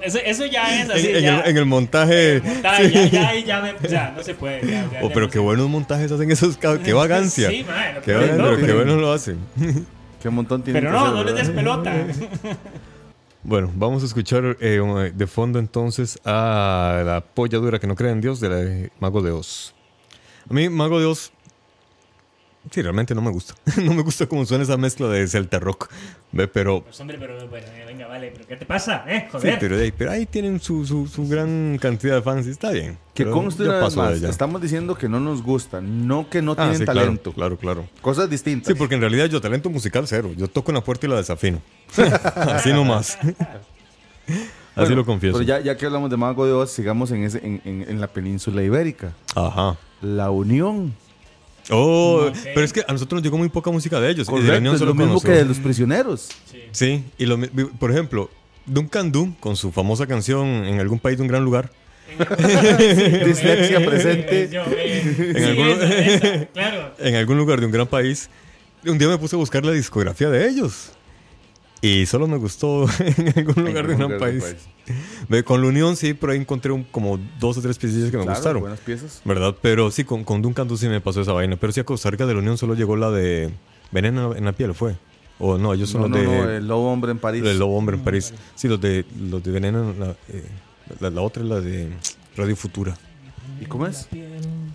eso, 0.01 0.17
eso 0.25 0.45
ya 0.45 0.81
es 0.81 0.89
así. 0.89 1.07
en, 1.09 1.15
en 1.17 1.23
ya, 1.23 1.39
el, 1.41 1.49
en 1.51 1.57
el 1.57 1.65
montaje. 1.65 2.41
montaje, 2.43 2.91
ya, 2.91 3.33
ya, 3.33 3.39
ya 3.45 3.61
me, 3.61 3.71
o 3.73 3.89
sea, 3.89 4.13
no 4.15 4.23
se 4.23 4.33
puede. 4.33 4.61
ya, 4.61 4.89
ya, 4.91 4.99
Oh, 5.01 5.07
ya 5.09 5.13
pero 5.13 5.25
no 5.27 5.31
qué 5.31 5.39
buenos 5.39 5.69
montajes 5.69 6.11
hacen 6.11 6.31
esos 6.31 6.57
cabros. 6.57 6.83
Qué 6.83 6.93
vagancia. 6.93 7.49
Sí, 7.49 7.63
mae, 7.67 7.93
lo 7.93 8.01
qué, 8.01 8.13
peor 8.13 8.23
es 8.23 8.29
bueno, 8.29 8.51
loco. 8.51 8.65
qué 8.65 8.73
bueno 8.73 8.95
lo 8.95 9.11
hacen. 9.13 9.37
Qué 10.21 10.29
montón 10.29 10.63
tiene 10.63 10.79
Pero 10.81 10.91
no, 10.91 10.99
hacer, 10.99 11.13
no 11.13 11.23
les 11.23 11.35
des 11.35 11.49
pelota. 11.49 11.93
Bueno, 13.43 13.71
vamos 13.73 14.03
a 14.03 14.05
escuchar 14.05 14.57
eh, 14.59 15.11
de 15.15 15.27
fondo 15.27 15.59
entonces 15.59 16.19
a 16.25 17.01
la 17.05 17.21
polla 17.21 17.57
dura 17.59 17.79
que 17.79 17.87
no 17.87 17.95
cree 17.95 18.11
en 18.11 18.19
Dios 18.21 18.39
de 18.41 18.49
la 18.49 18.55
de 18.57 18.91
Mago 18.99 19.21
de 19.21 19.31
Oz. 19.31 19.73
A 20.49 20.53
mí, 20.53 20.67
Mago 20.67 20.99
de 20.99 21.05
Oz, 21.05 21.31
sí, 22.71 22.81
realmente 22.81 23.13
no 23.15 23.21
me 23.21 23.29
gusta. 23.31 23.53
no 23.83 23.93
me 23.93 24.01
gusta 24.01 24.25
cómo 24.27 24.45
suena 24.45 24.63
esa 24.63 24.77
mezcla 24.77 25.07
de 25.07 25.27
celta 25.27 25.59
rock. 25.59 25.89
¿ve? 26.31 26.47
Pero, 26.47 26.81
Pues 26.83 26.99
hombre, 26.99 27.17
pero 27.19 27.47
bueno, 27.47 27.67
eh, 27.67 27.83
venga, 27.87 28.07
vale, 28.07 28.31
pero 28.33 28.47
¿qué 28.47 28.55
te 28.55 28.65
pasa? 28.65 29.03
Eh, 29.07 29.21
sí, 29.25 29.31
joder. 29.31 29.57
pero, 29.59 29.77
ahí- 29.77 29.91
pero 29.91 30.11
ahí 30.11 30.25
tienen 30.25 30.59
su, 30.59 30.85
su, 30.85 31.07
su 31.07 31.27
gran 31.27 31.77
cantidad 31.81 32.15
de 32.15 32.21
fans 32.21 32.47
y 32.47 32.51
está 32.51 32.71
bien. 32.71 32.97
Que 33.13 33.23
Pero 33.25 33.35
conste 33.35 33.63
más, 33.63 33.97
allá. 33.97 34.29
estamos 34.29 34.61
diciendo 34.61 34.95
que 34.95 35.09
no 35.09 35.19
nos 35.19 35.41
gusta, 35.43 35.81
no 35.81 36.29
que 36.29 36.41
no 36.41 36.53
Ah, 36.53 36.55
tienen 36.57 36.77
sí, 36.77 36.83
claro, 36.85 36.99
talento. 37.01 37.33
Claro, 37.33 37.57
claro. 37.57 37.87
Cosas 38.01 38.29
distintas. 38.29 38.67
Sí, 38.67 38.75
porque 38.77 38.95
en 38.95 39.01
realidad 39.01 39.25
yo 39.25 39.41
talento 39.41 39.69
musical 39.69 40.07
cero. 40.07 40.31
Yo 40.37 40.47
toco 40.47 40.71
una 40.71 40.81
puerta 40.81 41.05
y 41.05 41.09
la 41.09 41.17
desafino. 41.17 41.61
Así 42.35 42.71
nomás. 42.71 43.17
Así 44.75 44.85
Bueno, 44.85 44.95
lo 44.97 45.05
confieso. 45.05 45.37
Pero 45.39 45.47
ya, 45.47 45.59
ya 45.59 45.75
que 45.75 45.85
hablamos 45.85 46.09
de 46.09 46.15
Mago 46.17 46.45
de 46.45 46.53
Oz, 46.53 46.71
sigamos 46.71 47.11
en, 47.11 47.23
ese, 47.23 47.39
en, 47.45 47.61
en- 47.65 47.85
en 47.89 47.99
la 47.99 48.07
península 48.07 48.61
ibérica. 48.63 49.11
Ajá. 49.35 49.77
La 50.01 50.29
Unión. 50.31 50.93
Oh, 51.69 52.31
pero 52.53 52.63
es 52.63 52.73
que 52.73 52.81
a 52.87 52.91
nosotros 52.91 53.17
nos 53.17 53.23
llegó 53.23 53.37
muy 53.37 53.49
poca 53.49 53.69
música 53.71 53.99
de 53.99 54.09
ellos. 54.09 54.27
y 54.27 54.31
de 54.31 54.37
Correcto, 54.37 54.57
Unión 54.57 54.73
es 54.73 54.79
solo 54.79 54.93
lo 54.93 54.95
mismo 54.95 55.21
que 55.21 55.31
de 55.31 55.45
los 55.45 55.57
prisioneros. 55.59 56.29
Sí, 56.71 57.03
y 57.17 57.25
lo 57.25 57.37
mi- 57.37 57.47
por 57.47 57.91
ejemplo, 57.91 58.29
Duncan 58.65 59.11
Du, 59.11 59.35
con 59.39 59.55
su 59.55 59.71
famosa 59.71 60.05
canción 60.07 60.47
En 60.47 60.79
algún 60.79 60.99
país 60.99 61.17
de 61.17 61.21
un 61.23 61.27
gran 61.27 61.43
lugar. 61.43 61.71
Dislexia 63.25 63.85
presente. 63.85 64.49
En 66.99 67.15
algún 67.15 67.37
lugar 67.37 67.59
de 67.59 67.65
un 67.65 67.71
gran 67.71 67.87
país. 67.87 68.29
Un 68.85 68.97
día 68.97 69.07
me 69.07 69.17
puse 69.17 69.35
a 69.35 69.39
buscar 69.39 69.65
la 69.65 69.71
discografía 69.73 70.29
de 70.29 70.47
ellos. 70.47 70.91
Y 71.81 72.05
solo 72.05 72.27
me 72.27 72.37
gustó 72.37 72.85
en 72.99 73.33
algún 73.37 73.63
lugar 73.65 73.87
de 73.87 74.03
un 74.05 74.17
país. 74.17 74.43
Ve, 75.29 75.43
Con 75.43 75.61
la 75.61 75.67
Unión 75.67 75.95
sí, 75.95 76.13
por 76.13 76.31
ahí 76.31 76.37
encontré 76.39 76.71
un- 76.71 76.83
como 76.83 77.19
dos 77.39 77.57
o 77.57 77.61
tres 77.61 77.77
piezas 77.77 78.11
que 78.11 78.17
me 78.17 78.23
Claro, 78.23 78.31
gustaron. 78.37 78.61
buenas 78.61 78.79
piezas. 78.79 79.21
¿Verdad? 79.23 79.55
Pero 79.61 79.89
sí, 79.91 80.03
con, 80.03 80.23
con 80.23 80.41
Duncan 80.41 80.67
Du 80.67 80.75
sí 80.77 80.87
me 80.89 80.99
pasó 80.99 81.21
esa 81.21 81.31
vaina. 81.31 81.55
Pero 81.57 81.71
sí 81.71 81.79
a 81.79 81.83
Costa 81.85 82.09
Rica 82.09 82.25
de 82.25 82.33
la 82.33 82.39
Unión 82.39 82.57
solo 82.57 82.73
llegó 82.73 82.95
la 82.97 83.11
de 83.11 83.51
Veneno 83.91 84.35
en 84.35 84.45
la 84.45 84.51
piel, 84.51 84.73
¿fue? 84.73 84.95
O 85.37 85.57
no, 85.57 85.73
ellos 85.73 85.89
son 85.89 86.01
No, 86.01 86.07
no, 86.09 86.17
los 86.17 86.31
de... 86.31 86.37
no, 86.37 86.49
el 86.49 86.67
lobo 86.67 86.91
hombre 86.91 87.11
en 87.11 87.17
París. 87.19 87.43
El 87.45 87.57
Lobo 87.59 87.77
Hombre 87.77 87.95
en 87.95 88.03
París. 88.03 88.33
Sí, 88.55 88.67
los 88.67 88.81
de, 88.81 89.05
los 89.29 89.41
de 89.41 89.51
Veneno. 89.51 89.93
La, 89.97 90.09
eh, 90.27 90.43
la, 90.99 91.09
la 91.11 91.21
otra 91.21 91.43
es 91.43 91.49
la 91.49 91.61
de 91.61 91.89
Radio 92.35 92.55
Futura. 92.57 92.97
¿Y 93.61 93.65
cómo 93.65 93.87
es? 93.87 94.07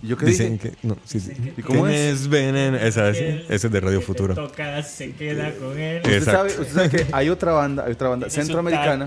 ¿Y 0.03 0.07
yo 0.07 0.17
qué 0.17 0.27
Dicen 0.27 0.53
dije? 0.53 0.71
que. 0.81 0.87
No, 0.87 0.97
sí, 1.05 1.19
sí. 1.19 1.31
¿Y 1.57 1.61
cómo 1.61 1.83
¿Quién 1.85 1.95
es? 1.95 2.27
veneno? 2.27 2.77
Esa 2.77 3.09
es, 3.09 3.17
esa 3.49 3.67
es 3.67 3.71
de 3.73 3.79
Radio 3.79 4.01
Futura. 4.01 4.35
toca, 4.35 4.81
se 4.83 5.11
queda 5.13 5.51
con 5.55 5.77
él. 5.79 5.97
Usted 6.03 6.13
Exacto. 6.17 6.49
sabe, 6.49 6.61
usted 6.61 6.73
sabe 6.75 6.89
que 6.89 7.07
hay 7.11 7.29
otra 7.29 7.51
banda, 7.53 7.85
hay 7.85 7.93
otra 7.93 8.09
banda 8.09 8.29
centroamericana, 8.29 9.05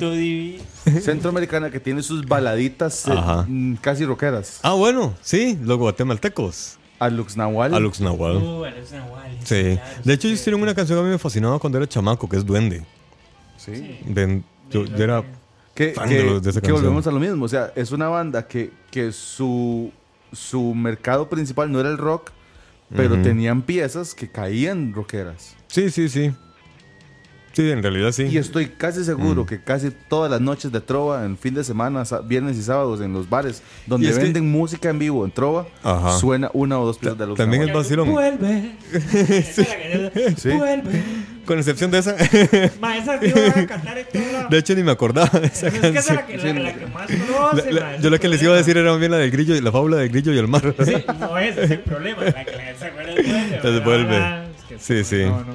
centroamericana 1.01 1.71
que 1.71 1.81
tiene 1.81 2.03
sus 2.03 2.27
baladitas 2.27 3.07
eh, 3.09 3.13
Ajá. 3.13 3.45
mm, 3.49 3.77
casi 3.77 4.05
rockeras. 4.05 4.61
Ah, 4.63 4.73
bueno, 4.75 5.15
sí, 5.23 5.59
los 5.63 5.79
guatemaltecos. 5.79 6.79
Alux 6.99 7.37
Nahual. 7.37 7.75
Alux 7.75 8.01
Nahual. 8.01 8.37
Uh, 8.39 8.65
Alex 8.65 8.91
Nahual, 8.91 9.31
Sí. 9.45 9.63
claro, 9.77 9.81
De 10.05 10.13
hecho, 10.15 10.27
ellos 10.27 10.43
tienen 10.43 10.61
una 10.61 10.75
canción 10.75 10.97
que 10.99 11.01
a 11.01 11.05
mí 11.05 11.11
me 11.11 11.19
fascinaba 11.19 11.59
cuando 11.61 11.79
era 11.79 11.87
chamaco, 11.89 12.29
que 12.29 12.37
es 12.37 12.45
Duende. 12.45 12.83
Sí. 13.57 14.01
De- 14.05 14.43
yo, 14.71 14.85
yo 14.85 15.05
era. 15.05 15.23
Que, 15.79 15.93
Fan 15.93 16.09
que- 16.09 16.17
de 16.17 16.25
los- 16.25 16.43
de 16.43 16.51
esa 16.51 16.61
que 16.61 16.67
canción. 16.67 16.83
volvemos 16.87 17.07
a 17.07 17.11
lo 17.13 17.21
mismo. 17.21 17.45
O 17.45 17.49
sea, 17.49 17.73
es 17.77 17.93
una 17.93 18.09
banda 18.09 18.49
que, 18.49 18.73
que 18.91 19.13
su, 19.13 19.93
su 20.33 20.75
mercado 20.75 21.29
principal 21.29 21.71
no 21.71 21.79
era 21.79 21.89
el 21.89 21.99
rock, 21.99 22.31
pero 22.97 23.17
tenían 23.23 23.63
piezas 23.63 24.13
que 24.13 24.29
caían 24.29 24.93
rockeras. 24.93 25.55
Sí, 25.69 25.89
sí, 25.91 26.09
sí. 26.09 26.33
Sí, 27.53 27.71
en 27.71 27.83
realidad 27.83 28.11
sí. 28.13 28.25
Y 28.25 28.39
estoy 28.39 28.67
casi 28.69 29.05
seguro 29.05 29.43
Mm. 29.45 29.47
que 29.47 29.61
casi 29.63 29.91
todas 30.09 30.31
las 30.31 30.41
noches 30.41 30.71
de 30.73 30.81
Trova, 30.81 31.25
en 31.25 31.37
fin 31.39 31.55
de 31.55 31.63
semana, 31.65 32.03
viernes 32.25 32.57
y 32.57 32.63
sábados, 32.63 33.01
en 33.01 33.13
los 33.13 33.29
bares, 33.31 33.63
donde 33.87 34.09
que- 34.11 34.15
venden 34.19 34.51
música 34.51 34.91
en 34.91 34.99
vivo 34.99 35.25
en 35.25 35.31
Trova, 35.33 35.67
Ajá. 35.83 36.19
suena 36.19 36.51
una 36.55 36.79
o 36.81 36.87
dos 36.87 36.99
piezas 36.99 37.19
de 37.19 37.25
Alux 37.25 37.37
También 37.39 37.63
es 37.63 37.73
vacilón. 37.73 38.11
Vuelve. 38.11 38.73
Sí. 40.37 40.51
Vuelve. 40.51 41.03
Con 41.49 41.57
excepción 41.59 41.91
de 41.91 41.99
esa. 42.01 42.15
Ma, 42.81 42.99
esa 42.99 43.19
sí 43.19 43.33
voy 43.33 43.43
a 43.47 43.67
cantar 43.67 43.97
en 43.97 44.07
todo 44.13 44.33
lado. 44.33 44.49
De 44.51 44.59
hecho, 44.59 44.75
ni 44.75 44.83
me 44.83 44.91
acordaba 44.91 45.41
de 45.41 45.47
esa 45.47 45.69
Es 45.69 45.75
que 45.81 45.89
esa 45.99 46.15
la 46.15 46.27
que, 46.27 46.37
la, 46.37 46.53
la 46.53 46.75
que 46.75 46.87
más 46.89 47.07
conoce, 47.11 47.73
La- 47.73 47.81
ma, 47.81 47.97
yo 47.97 48.11
lo 48.11 48.21
que 48.21 48.29
les 48.29 48.43
iba 48.43 48.53
a 48.53 48.57
decir 48.59 48.77
era 48.77 48.95
bien 48.97 49.11
la 49.11 49.17
del 49.17 49.31
grillo 49.31 49.57
y 49.57 49.63
la 49.63 49.73
fábula 49.73 49.97
del 49.97 50.11
grillo 50.11 50.35
y 50.35 50.39
el 50.39 50.47
mar. 50.47 50.75
Sí, 50.85 50.93
no 51.19 51.39
ese 51.39 51.65
es 51.65 51.71
el 51.71 51.81
problema. 51.81 52.23
La 52.23 52.45
que 52.45 52.53
la 52.53 52.63
gente 52.65 52.79
se 52.79 52.85
acuerda 52.85 53.13
es 53.15 53.27
vuelve. 53.27 53.51
Les 53.51 53.63
¿verdad? 53.63 53.85
vuelve. 53.85 54.17
Es 54.19 54.65
que 54.69 54.79
Sí, 54.79 55.05
sí. 55.05 55.25
No, 55.25 55.41
no. 55.43 55.55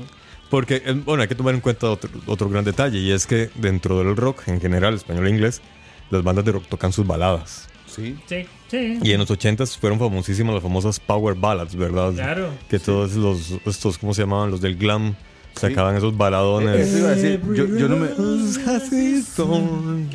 Porque, 0.50 0.82
eh, 0.84 0.94
bueno, 1.06 1.22
hay 1.22 1.28
que 1.28 1.36
tomar 1.36 1.54
en 1.54 1.62
cuenta 1.62 1.92
otro, 1.92 2.10
otro 2.26 2.50
gran 2.50 2.64
detalle 2.66 2.98
y 2.98 3.12
es 3.12 3.28
que 3.28 3.52
dentro 3.54 4.00
del 4.04 4.16
rock 4.16 4.48
en 4.48 4.60
general, 4.60 4.96
español 4.96 5.28
e 5.28 5.30
inglés, 5.30 5.62
las 6.10 6.24
bandas 6.24 6.44
de 6.44 6.54
rock 6.54 6.66
tocan 6.70 6.92
sus 6.92 7.06
baladas. 7.06 7.68
Sí. 7.86 8.18
Sí, 8.28 8.48
sí. 8.72 8.98
Y 9.04 9.12
en 9.12 9.20
los 9.20 9.30
80s 9.30 9.78
fueron 9.78 10.00
famosísimas 10.00 10.56
las 10.56 10.64
famosas 10.64 11.00
power 11.00 11.36
ballads, 11.36 11.76
¿verdad? 11.76 12.14
Claro. 12.14 12.50
Que 12.68 12.80
todos 12.80 13.14
los, 13.14 13.52
estos, 13.68 14.00
¿cómo 14.00 14.16
se 14.16 14.24
llamaban? 14.24 14.50
Los 14.50 14.60
del 14.60 14.76
glam 14.76 15.16
sacaban 15.56 15.96
esos 15.96 16.10
Eso 16.12 16.18
baladones. 16.18 16.96
iba 16.98 17.08
a 17.10 17.12
decir, 17.12 17.42
yo, 17.54 17.66
yo 17.66 17.88
no 17.88 17.98
me, 17.98 18.08
Yo, 18.10 18.16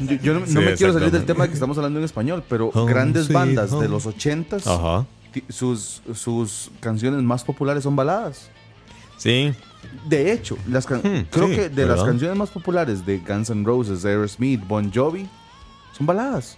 yo, 0.04 0.22
yo 0.22 0.34
no, 0.34 0.40
no 0.40 0.46
Sí, 0.46 0.54
me 0.58 0.74
quiero 0.74 0.92
salir 0.92 1.10
del 1.10 1.24
tema 1.24 1.44
de 1.44 1.48
que 1.50 1.54
estamos 1.54 1.76
hablando 1.78 1.98
en 1.98 2.04
español, 2.04 2.42
pero 2.48 2.68
Home, 2.74 2.90
grandes 2.92 3.26
sweet 3.26 3.34
bandas 3.38 3.78
de 3.80 3.88
los 3.88 4.06
ochentas, 4.06 4.66
Ajá. 4.66 5.06
ti- 5.32 5.44
sus, 5.48 6.02
sus 6.14 6.70
canciones 6.80 7.22
más 7.22 7.44
populares 7.44 7.82
son 7.84 7.96
baladas. 7.96 8.50
Sí. 9.16 9.52
De 10.08 10.32
hecho, 10.32 10.56
las 10.68 10.86
can- 10.86 11.00
Hmm, 11.00 11.26
creo 11.30 11.48
sí, 11.48 11.54
que 11.54 11.68
de 11.68 11.86
las 11.86 12.02
canciones 12.02 12.36
más 12.36 12.50
populares 12.50 13.04
de 13.06 13.18
Guns 13.18 13.50
N' 13.50 13.64
Roses, 13.64 14.04
Aerosmith, 14.04 14.60
Bon 14.66 14.92
Jovi, 14.92 15.26
son 15.96 16.06
baladas. 16.06 16.56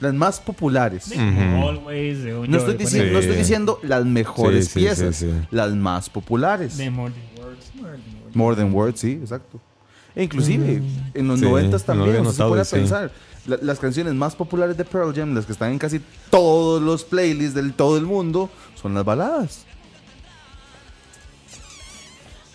Las 0.00 0.14
más 0.14 0.38
populares. 0.40 1.10
Always. 1.16 2.18
No 2.48 2.58
estoy, 2.58 2.74
diciendo, 2.76 3.06
Sí. 3.08 3.12
no 3.12 3.18
estoy 3.18 3.36
diciendo 3.36 3.80
las 3.82 4.04
mejores 4.04 4.66
Sí, 4.66 4.72
sí, 4.72 4.78
piezas, 4.80 5.16
sí, 5.16 5.26
sí. 5.26 5.46
las 5.50 5.72
más 5.74 6.08
populares. 6.08 6.76
De 6.76 6.88
More 6.90 7.12
Than 7.12 7.44
Words. 7.44 7.74
More 7.74 7.96
Than 7.96 8.22
Words. 8.22 8.36
More 8.36 8.56
Than 8.56 8.74
Words, 8.74 9.00
sí, 9.00 9.12
exacto. 9.22 9.60
E 10.14 10.24
inclusive 10.24 10.82
en 11.14 11.28
los 11.28 11.38
Sí, 11.40 11.44
noventas 11.44 11.82
no 11.82 11.86
también, 11.86 12.08
había 12.10 12.20
o 12.20 12.24
sea, 12.24 12.32
se 12.32 12.38
notado, 12.38 12.50
puede 12.50 12.64
sí. 12.64 12.76
pensar. 12.76 13.12
la- 13.46 13.58
las 13.62 13.78
canciones 13.78 14.12
más 14.14 14.36
populares 14.36 14.76
de 14.76 14.84
Pearl 14.84 15.14
Jam, 15.14 15.34
las 15.34 15.46
que 15.46 15.52
están 15.52 15.72
en 15.72 15.78
casi 15.78 16.00
todos 16.30 16.82
los 16.82 17.02
playlists 17.04 17.54
del 17.54 17.72
todo 17.72 17.96
el 17.96 18.04
mundo, 18.04 18.50
son 18.74 18.92
las 18.94 19.04
baladas. 19.06 19.64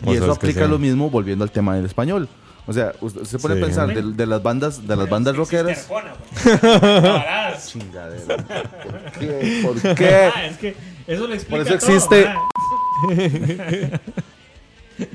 Y 0.01 0.05
Vos 0.05 0.15
eso 0.17 0.31
aplica 0.31 0.67
lo 0.67 0.77
mismo 0.77 1.09
volviendo 1.09 1.43
al 1.43 1.51
tema 1.51 1.75
del 1.75 1.85
español. 1.85 2.27
O 2.65 2.71
sea, 2.73 2.93
usted 3.01 3.23
se 3.25 3.39
pone 3.39 3.55
Sí. 3.55 3.61
a 3.61 3.65
pensar 3.65 3.93
de, 3.93 4.01
de 4.13 4.25
las 4.25 4.41
bandas, 4.41 4.87
de 4.87 4.95
las 4.95 5.09
bandas 5.09 5.35
rockeras. 5.35 5.87
Baladas. 5.89 7.67
Chingadera. 7.71 8.37
¿Por 8.37 9.19
qué? 9.19 9.61
¿Por 9.63 9.95
qué? 9.95 10.15
Ah, 10.33 10.45
es 10.45 10.57
que 10.57 10.75
eso 11.07 11.27
lo 11.27 11.33
explica 11.33 11.63
Por 11.63 11.73
eso 11.73 11.75
existe- 11.75 12.25
ah. 12.27 13.99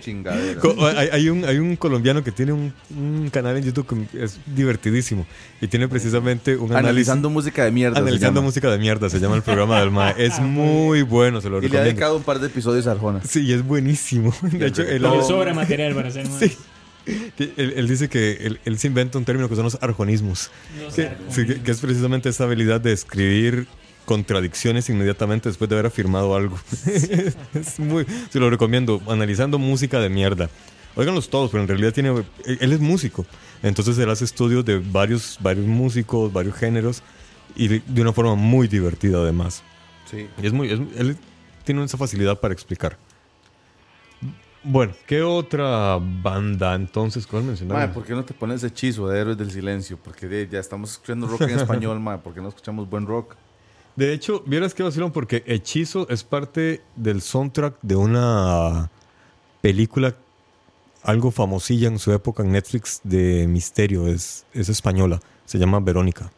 Chingadera. 0.01 0.61
Hay, 0.99 1.09
hay 1.12 1.28
un, 1.28 1.44
hay 1.44 1.59
un 1.59 1.76
colombiano 1.76 2.24
que 2.24 2.32
tiene 2.32 2.53
un, 2.53 2.74
un 2.90 3.30
canal 3.30 3.57
en 3.57 3.62
YouTube 3.64 3.86
que 4.11 4.24
es 4.24 4.38
divertidísimo 4.44 5.24
y 5.61 5.68
tiene 5.68 5.86
precisamente 5.86 6.57
un 6.57 6.64
análisis. 6.72 6.88
Analizando 6.88 7.30
música 7.30 7.64
de 7.64 7.70
mierda. 7.70 7.99
Analizando 8.01 8.42
música 8.42 8.68
de 8.72 8.78
mierda, 8.78 9.09
se 9.09 9.20
llama 9.20 9.36
el 9.36 9.42
programa 9.42 9.78
del 9.78 9.92
MAE. 9.92 10.14
Es 10.18 10.38
muy 10.40 11.03
bueno, 11.03 11.40
se 11.40 11.49
lo 11.49 11.59
Y 11.59 11.61
le 11.61 11.66
ha 11.66 11.68
recomiendo. 11.68 11.84
dedicado 11.90 12.16
un 12.16 12.24
par 12.24 12.40
de 12.40 12.49
episodios 12.49 12.88
a 12.88 12.90
Arjona. 12.90 13.20
Sí, 13.24 13.53
es 13.53 13.64
buenísimo. 13.64 14.34
De 14.42 14.66
hecho, 14.66 14.82
él, 14.82 15.01
Le 15.01 15.22
sobra 15.22 15.55
material 15.55 15.94
para 15.94 16.09
hacer 16.09 16.28
más. 16.28 16.38
Sí. 16.40 16.57
Él, 17.39 17.73
él 17.77 17.89
dice 17.89 18.09
que 18.09 18.33
él, 18.41 18.61
él 18.65 18.79
se 18.79 18.87
inventa 18.89 19.19
un 19.19 19.25
término 19.25 19.49
que 19.49 19.55
son 19.55 19.65
los 19.65 19.79
arjonismos. 19.81 20.51
Los 20.81 20.95
Que, 20.95 21.07
arjonismos. 21.07 21.35
sí, 21.35 21.47
que- 21.47 21.63
que 21.63 21.71
es 21.71 21.81
precisamente 21.81 22.29
esa 22.29 22.45
habilidad 22.45 22.81
de 22.81 22.93
escribir 22.93 23.67
contradicciones 24.05 24.89
inmediatamente 24.89 25.49
después 25.49 25.69
de 25.69 25.77
haber 25.77 25.87
afirmado 25.87 26.35
algo. 26.35 26.59
es 27.55 27.79
muy, 27.79 28.07
se 28.31 28.39
lo 28.41 28.49
recomiendo, 28.51 29.03
analizando 29.09 29.59
música 29.59 30.01
de 30.01 30.09
mierda. 30.09 30.49
Óiganlos 30.97 31.29
todos, 31.29 31.51
pero 31.51 31.63
en 31.63 31.69
realidad 31.69 31.93
tiene, 31.93 32.09
él, 32.45 32.59
él 32.61 32.73
es 32.73 32.81
músico. 32.81 33.25
Entonces 33.63 33.99
él 33.99 34.09
hace 34.11 34.25
estudios 34.25 34.65
de 34.65 34.79
varios, 34.79 35.37
varios 35.41 35.67
músicos, 35.67 36.33
varios 36.33 36.57
géneros 36.57 37.03
y 37.55 37.69
de, 37.69 37.83
de 37.87 38.03
una 38.03 38.13
forma 38.13 38.35
muy 38.35 38.67
divertida 38.67 39.19
además. 39.19 39.63
Sí. 40.11 40.27
Y 40.43 40.47
es 40.47 40.53
muy, 40.53 40.71
es- 40.73 40.81
él 40.97 41.17
tiene 41.65 41.85
esa 41.85 41.99
facilidad 41.99 42.41
para 42.41 42.55
explicar. 42.55 42.97
Bueno, 44.65 44.93
¿qué 45.07 45.23
otra 45.23 45.99
banda 46.01 46.75
entonces? 46.75 47.27
¿Cuál 47.27 47.45
mencionaron? 47.45 47.81
Mae, 47.87 47.95
¿por 47.95 48.05
qué 48.05 48.13
no 48.13 48.25
te 48.25 48.35
pones 48.35 48.63
hechizo 48.65 49.09
de 49.09 49.21
Héroes 49.21 49.39
del 49.39 49.51
Silencio? 49.51 49.99
Porque 50.03 50.27
de- 50.27 50.49
ya 50.49 50.59
estamos 50.59 50.93
escuchando 50.93 51.27
rock 51.27 51.43
en 51.43 51.51
español, 51.59 52.01
mae. 52.01 52.19
¿Por 52.19 52.35
qué 52.35 52.41
no 52.41 52.49
escuchamos 52.49 52.89
buen 52.91 53.07
rock? 53.07 53.37
De 53.97 54.13
hecho, 54.13 54.43
vieras 54.47 54.75
que 54.75 54.83
vacilón 54.83 55.11
porque 55.11 55.43
Hechizo 55.47 56.09
es 56.09 56.23
parte 56.23 56.83
del 56.95 57.21
soundtrack 57.21 57.79
de 57.83 57.97
una 57.97 58.91
película 59.61 60.15
algo 61.03 61.31
famosilla 61.33 61.89
en 61.89 61.99
su 61.99 62.13
época 62.13 62.43
en 62.45 62.53
Netflix 62.53 63.01
de 63.03 63.47
misterio. 63.49 64.07
Es, 64.07 64.45
es 64.53 64.69
española. 64.69 65.21
Se 65.47 65.59
llama 65.59 65.81
Verónica. 65.81 66.31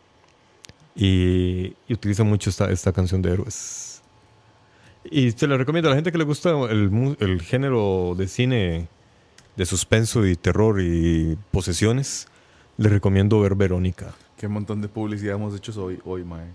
Y, 0.94 1.74
y 1.88 1.92
utiliza 1.94 2.24
mucho 2.24 2.50
esta, 2.50 2.70
esta 2.70 2.92
canción 2.92 3.20
de 3.22 3.32
héroes. 3.32 3.89
Y 5.04 5.30
se 5.32 5.46
la 5.46 5.56
recomiendo 5.56 5.88
a 5.88 5.90
la 5.90 5.96
gente 5.96 6.12
que 6.12 6.18
le 6.18 6.24
gusta 6.24 6.50
el, 6.70 7.16
el 7.20 7.42
género 7.42 8.14
de 8.16 8.28
cine 8.28 8.88
de 9.56 9.66
suspenso 9.66 10.26
y 10.26 10.36
terror 10.36 10.80
y 10.80 11.36
posesiones. 11.50 12.28
Le 12.76 12.88
recomiendo 12.88 13.40
ver 13.40 13.54
Verónica. 13.54 14.14
Qué 14.36 14.48
montón 14.48 14.80
de 14.80 14.88
publicidad 14.88 15.34
hemos 15.34 15.54
hecho 15.54 15.72
hoy, 15.84 15.98
hoy 16.04 16.24
mae. 16.24 16.48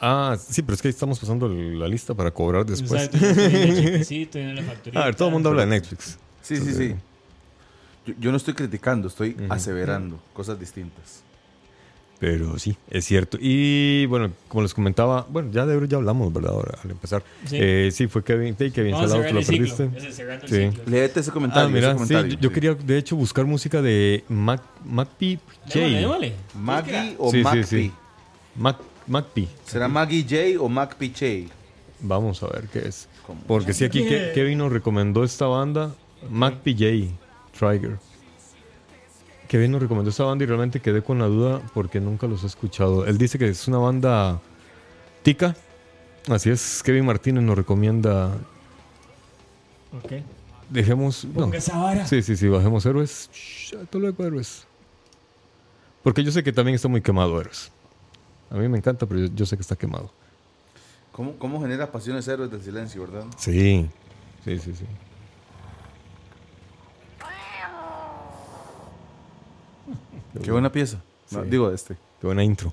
Ah, 0.00 0.36
sí, 0.38 0.62
pero 0.62 0.74
es 0.74 0.82
que 0.82 0.88
ahí 0.88 0.90
estamos 0.90 1.18
pasando 1.18 1.48
la 1.48 1.88
lista 1.88 2.14
para 2.14 2.30
cobrar 2.30 2.66
después. 2.66 3.10
La 3.12 4.62
facturita. 4.62 5.02
A 5.02 5.04
ver, 5.06 5.14
todo 5.14 5.28
el 5.28 5.34
mundo 5.34 5.48
habla 5.48 5.62
de 5.62 5.68
Netflix. 5.68 6.18
Sí, 6.42 6.56
sí, 6.58 6.74
sí. 6.74 6.94
Yo, 8.06 8.14
yo 8.20 8.30
no 8.30 8.36
estoy 8.36 8.54
criticando, 8.54 9.08
estoy 9.08 9.36
aseverando 9.48 10.20
cosas 10.32 10.60
distintas. 10.60 11.22
Pero 12.20 12.58
sí, 12.58 12.76
es 12.90 13.04
cierto. 13.04 13.36
Y 13.40 14.06
bueno, 14.06 14.30
como 14.48 14.62
les 14.62 14.72
comentaba, 14.72 15.26
bueno, 15.28 15.50
ya 15.52 15.66
de 15.66 15.88
ya 15.88 15.96
hablamos, 15.98 16.32
¿verdad? 16.32 16.52
Ahora, 16.52 16.78
al 16.82 16.90
empezar. 16.90 17.22
Sí. 17.44 17.56
Eh, 17.60 17.90
sí, 17.92 18.06
fue 18.06 18.22
Kevin, 18.24 18.56
sí, 18.58 18.70
Kevin 18.70 18.92
Vamos 18.92 19.10
Salado, 19.10 19.28
te 19.28 19.34
lo 19.34 19.42
perdiste. 19.42 19.90
Sí. 20.46 20.70
Léete 20.86 21.20
ese 21.20 21.30
comentario. 21.30 21.68
Ah, 21.68 21.70
mira, 21.70 21.88
ese 21.92 21.98
sí, 21.98 22.08
comentario, 22.14 22.38
yo 22.40 22.48
sí. 22.48 22.54
quería 22.54 22.74
de 22.74 22.98
hecho 22.98 23.16
buscar 23.16 23.44
música 23.44 23.82
de 23.82 24.24
Mac, 24.28 24.62
Macpi 24.84 25.38
J. 25.66 25.80
¿Maggie 26.54 27.16
o 27.18 27.30
Sí, 27.30 27.38
sí, 27.38 27.42
Macpi? 27.42 27.64
sí. 27.64 27.92
Mac. 28.56 28.76
¿Será 29.66 29.88
Maggie 29.88 30.22
J 30.22 30.62
o 30.64 30.68
Macpi 30.68 31.08
J? 31.10 31.52
Vamos 32.00 32.42
a 32.42 32.46
ver 32.48 32.68
qué 32.72 32.80
es. 32.88 33.08
¿Cómo? 33.26 33.40
Porque 33.46 33.72
sí, 33.74 33.84
aquí 33.84 34.00
Ke- 34.02 34.32
Kevin 34.32 34.58
nos 34.58 34.72
recomendó 34.72 35.24
esta 35.24 35.46
banda, 35.46 35.94
Macpi 36.30 36.72
J. 36.72 37.12
Trigger. 37.58 37.98
Kevin 39.48 39.72
nos 39.72 39.82
recomendó 39.82 40.10
esta 40.10 40.24
banda 40.24 40.44
y 40.44 40.46
realmente 40.46 40.80
quedé 40.80 41.02
con 41.02 41.18
la 41.18 41.26
duda 41.26 41.60
porque 41.74 42.00
nunca 42.00 42.26
los 42.26 42.42
he 42.44 42.46
escuchado. 42.46 43.06
Él 43.06 43.18
dice 43.18 43.38
que 43.38 43.48
es 43.48 43.68
una 43.68 43.78
banda 43.78 44.40
tica. 45.22 45.54
Así 46.28 46.50
es, 46.50 46.82
Kevin 46.82 47.04
Martínez 47.04 47.42
nos 47.44 47.56
recomienda. 47.56 48.34
Ok. 49.92 50.12
Dejemos. 50.70 51.24
no. 51.24 51.42
Ponga 51.42 51.58
esa 51.58 51.78
vara. 51.78 52.06
Sí, 52.06 52.22
sí, 52.22 52.36
sí, 52.36 52.48
bajemos 52.48 52.84
héroes. 52.86 53.30
Shh, 53.32 53.74
Hasta 53.82 53.98
luego, 53.98 54.24
héroes. 54.24 54.66
Porque 56.02 56.24
yo 56.24 56.32
sé 56.32 56.42
que 56.42 56.52
también 56.52 56.74
está 56.74 56.88
muy 56.88 57.02
quemado, 57.02 57.40
héroes. 57.40 57.70
A 58.50 58.56
mí 58.56 58.68
me 58.68 58.78
encanta, 58.78 59.06
pero 59.06 59.20
yo, 59.20 59.26
yo 59.34 59.46
sé 59.46 59.56
que 59.56 59.62
está 59.62 59.76
quemado. 59.76 60.10
¿Cómo, 61.12 61.36
¿Cómo 61.38 61.60
genera 61.60 61.92
pasiones 61.92 62.26
héroes 62.26 62.50
del 62.50 62.62
silencio, 62.62 63.02
verdad? 63.02 63.24
Sí, 63.36 63.88
sí, 64.44 64.58
sí, 64.58 64.74
sí. 64.74 64.84
Qué 70.42 70.50
buena 70.50 70.70
pieza. 70.72 71.02
No, 71.30 71.42
Sí. 71.44 71.50
digo, 71.50 71.70
este. 71.70 71.96
Qué 72.20 72.26
buena 72.26 72.42
intro. 72.44 72.72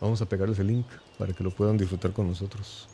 Vamos 0.00 0.20
a 0.22 0.26
pegarles 0.26 0.58
el 0.58 0.68
link 0.68 0.86
para 1.18 1.32
que 1.32 1.44
lo 1.44 1.50
puedan 1.50 1.76
disfrutar 1.76 2.12
con 2.12 2.26
nosotros. 2.26 2.88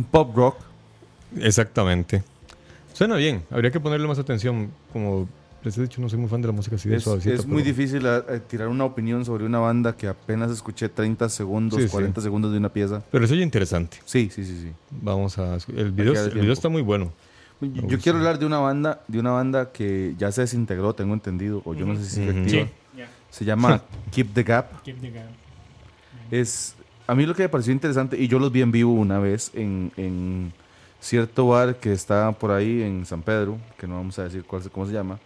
Un 0.00 0.04
pop 0.04 0.34
rock. 0.34 0.56
Exactamente. 1.38 2.22
Suena 2.94 3.16
bien. 3.16 3.42
Habría 3.50 3.70
que 3.70 3.80
ponerle 3.80 4.06
más 4.08 4.18
atención. 4.18 4.70
Como 4.94 5.28
les 5.62 5.76
he 5.76 5.82
dicho, 5.82 6.00
no 6.00 6.08
soy 6.08 6.18
muy 6.18 6.28
fan 6.30 6.40
de 6.40 6.48
la 6.48 6.52
música 6.54 6.76
así 6.76 6.88
de 6.88 6.96
Es, 6.96 7.02
suavecita. 7.04 7.34
es 7.34 7.46
muy 7.46 7.62
pero- 7.62 7.76
difícil 7.76 8.06
eh, 8.06 8.22
eh, 8.30 8.40
tirar 8.48 8.68
una 8.68 8.84
opinión 8.84 9.24
sobre 9.26 9.44
una 9.44 9.58
banda 9.58 9.94
que 9.94 10.08
apenas 10.08 10.50
escuché 10.50 10.88
30 10.88 11.28
segundos, 11.28 11.78
Sí, 11.78 11.86
sí. 11.86 11.92
40 11.92 12.20
segundos 12.22 12.50
de 12.52 12.56
una 12.58 12.70
pieza. 12.70 13.02
Pero 13.10 13.26
se 13.26 13.34
oye 13.34 13.42
interesante. 13.42 13.98
Sí, 14.06 14.30
sí, 14.34 14.44
sí, 14.44 14.58
sí. 14.58 14.72
Vamos 15.02 15.36
a... 15.38 15.58
El 15.76 15.92
video, 15.92 16.14
el 16.14 16.30
video 16.30 16.52
está 16.54 16.68
muy 16.70 16.80
bueno. 16.82 17.12
Yo, 17.60 17.98
quiero 17.98 18.16
hablar 18.16 18.38
de 18.38 18.46
una 18.46 18.58
banda, 18.58 19.02
de 19.06 19.18
una 19.20 19.32
banda 19.32 19.70
que 19.70 20.14
ya 20.18 20.32
se 20.32 20.40
desintegró, 20.40 20.94
tengo 20.94 21.12
entendido, 21.12 21.60
o 21.66 21.74
yo 21.74 21.84
no 21.84 21.94
sé 21.94 22.06
si 22.06 22.26
Ujú. 22.26 22.38
activa. 22.40 22.64
Sí, 22.64 22.70
ya. 22.96 23.08
Se 23.28 23.44
llama 23.44 23.82
Keep 24.12 24.32
the 24.32 24.42
Gap. 24.42 24.82
Keep 24.82 24.98
the 25.02 25.10
gap. 25.10 25.26
Es 26.30 26.74
a 27.10 27.14
mí 27.14 27.26
lo 27.26 27.34
que 27.34 27.42
me 27.42 27.48
pareció 27.48 27.72
interesante 27.72 28.16
y 28.20 28.28
yo 28.28 28.38
los 28.38 28.52
vi 28.52 28.62
en 28.62 28.70
vivo 28.72 28.92
una 28.92 29.18
vez 29.18 29.50
en, 29.54 29.90
en 29.96 30.52
cierto 31.00 31.48
bar 31.48 31.76
que 31.76 31.92
está 31.92 32.30
por 32.32 32.50
ahí 32.52 32.82
en 32.82 33.04
San 33.06 33.22
Pedro, 33.22 33.58
que 33.78 33.86
no 33.86 33.96
vamos 33.96 34.18
a 34.18 34.24
decir 34.24 34.44
cuál, 34.44 34.62
se- 34.62 34.70
cómo 34.70 34.86
se 34.86 34.92
llama. 34.92 35.18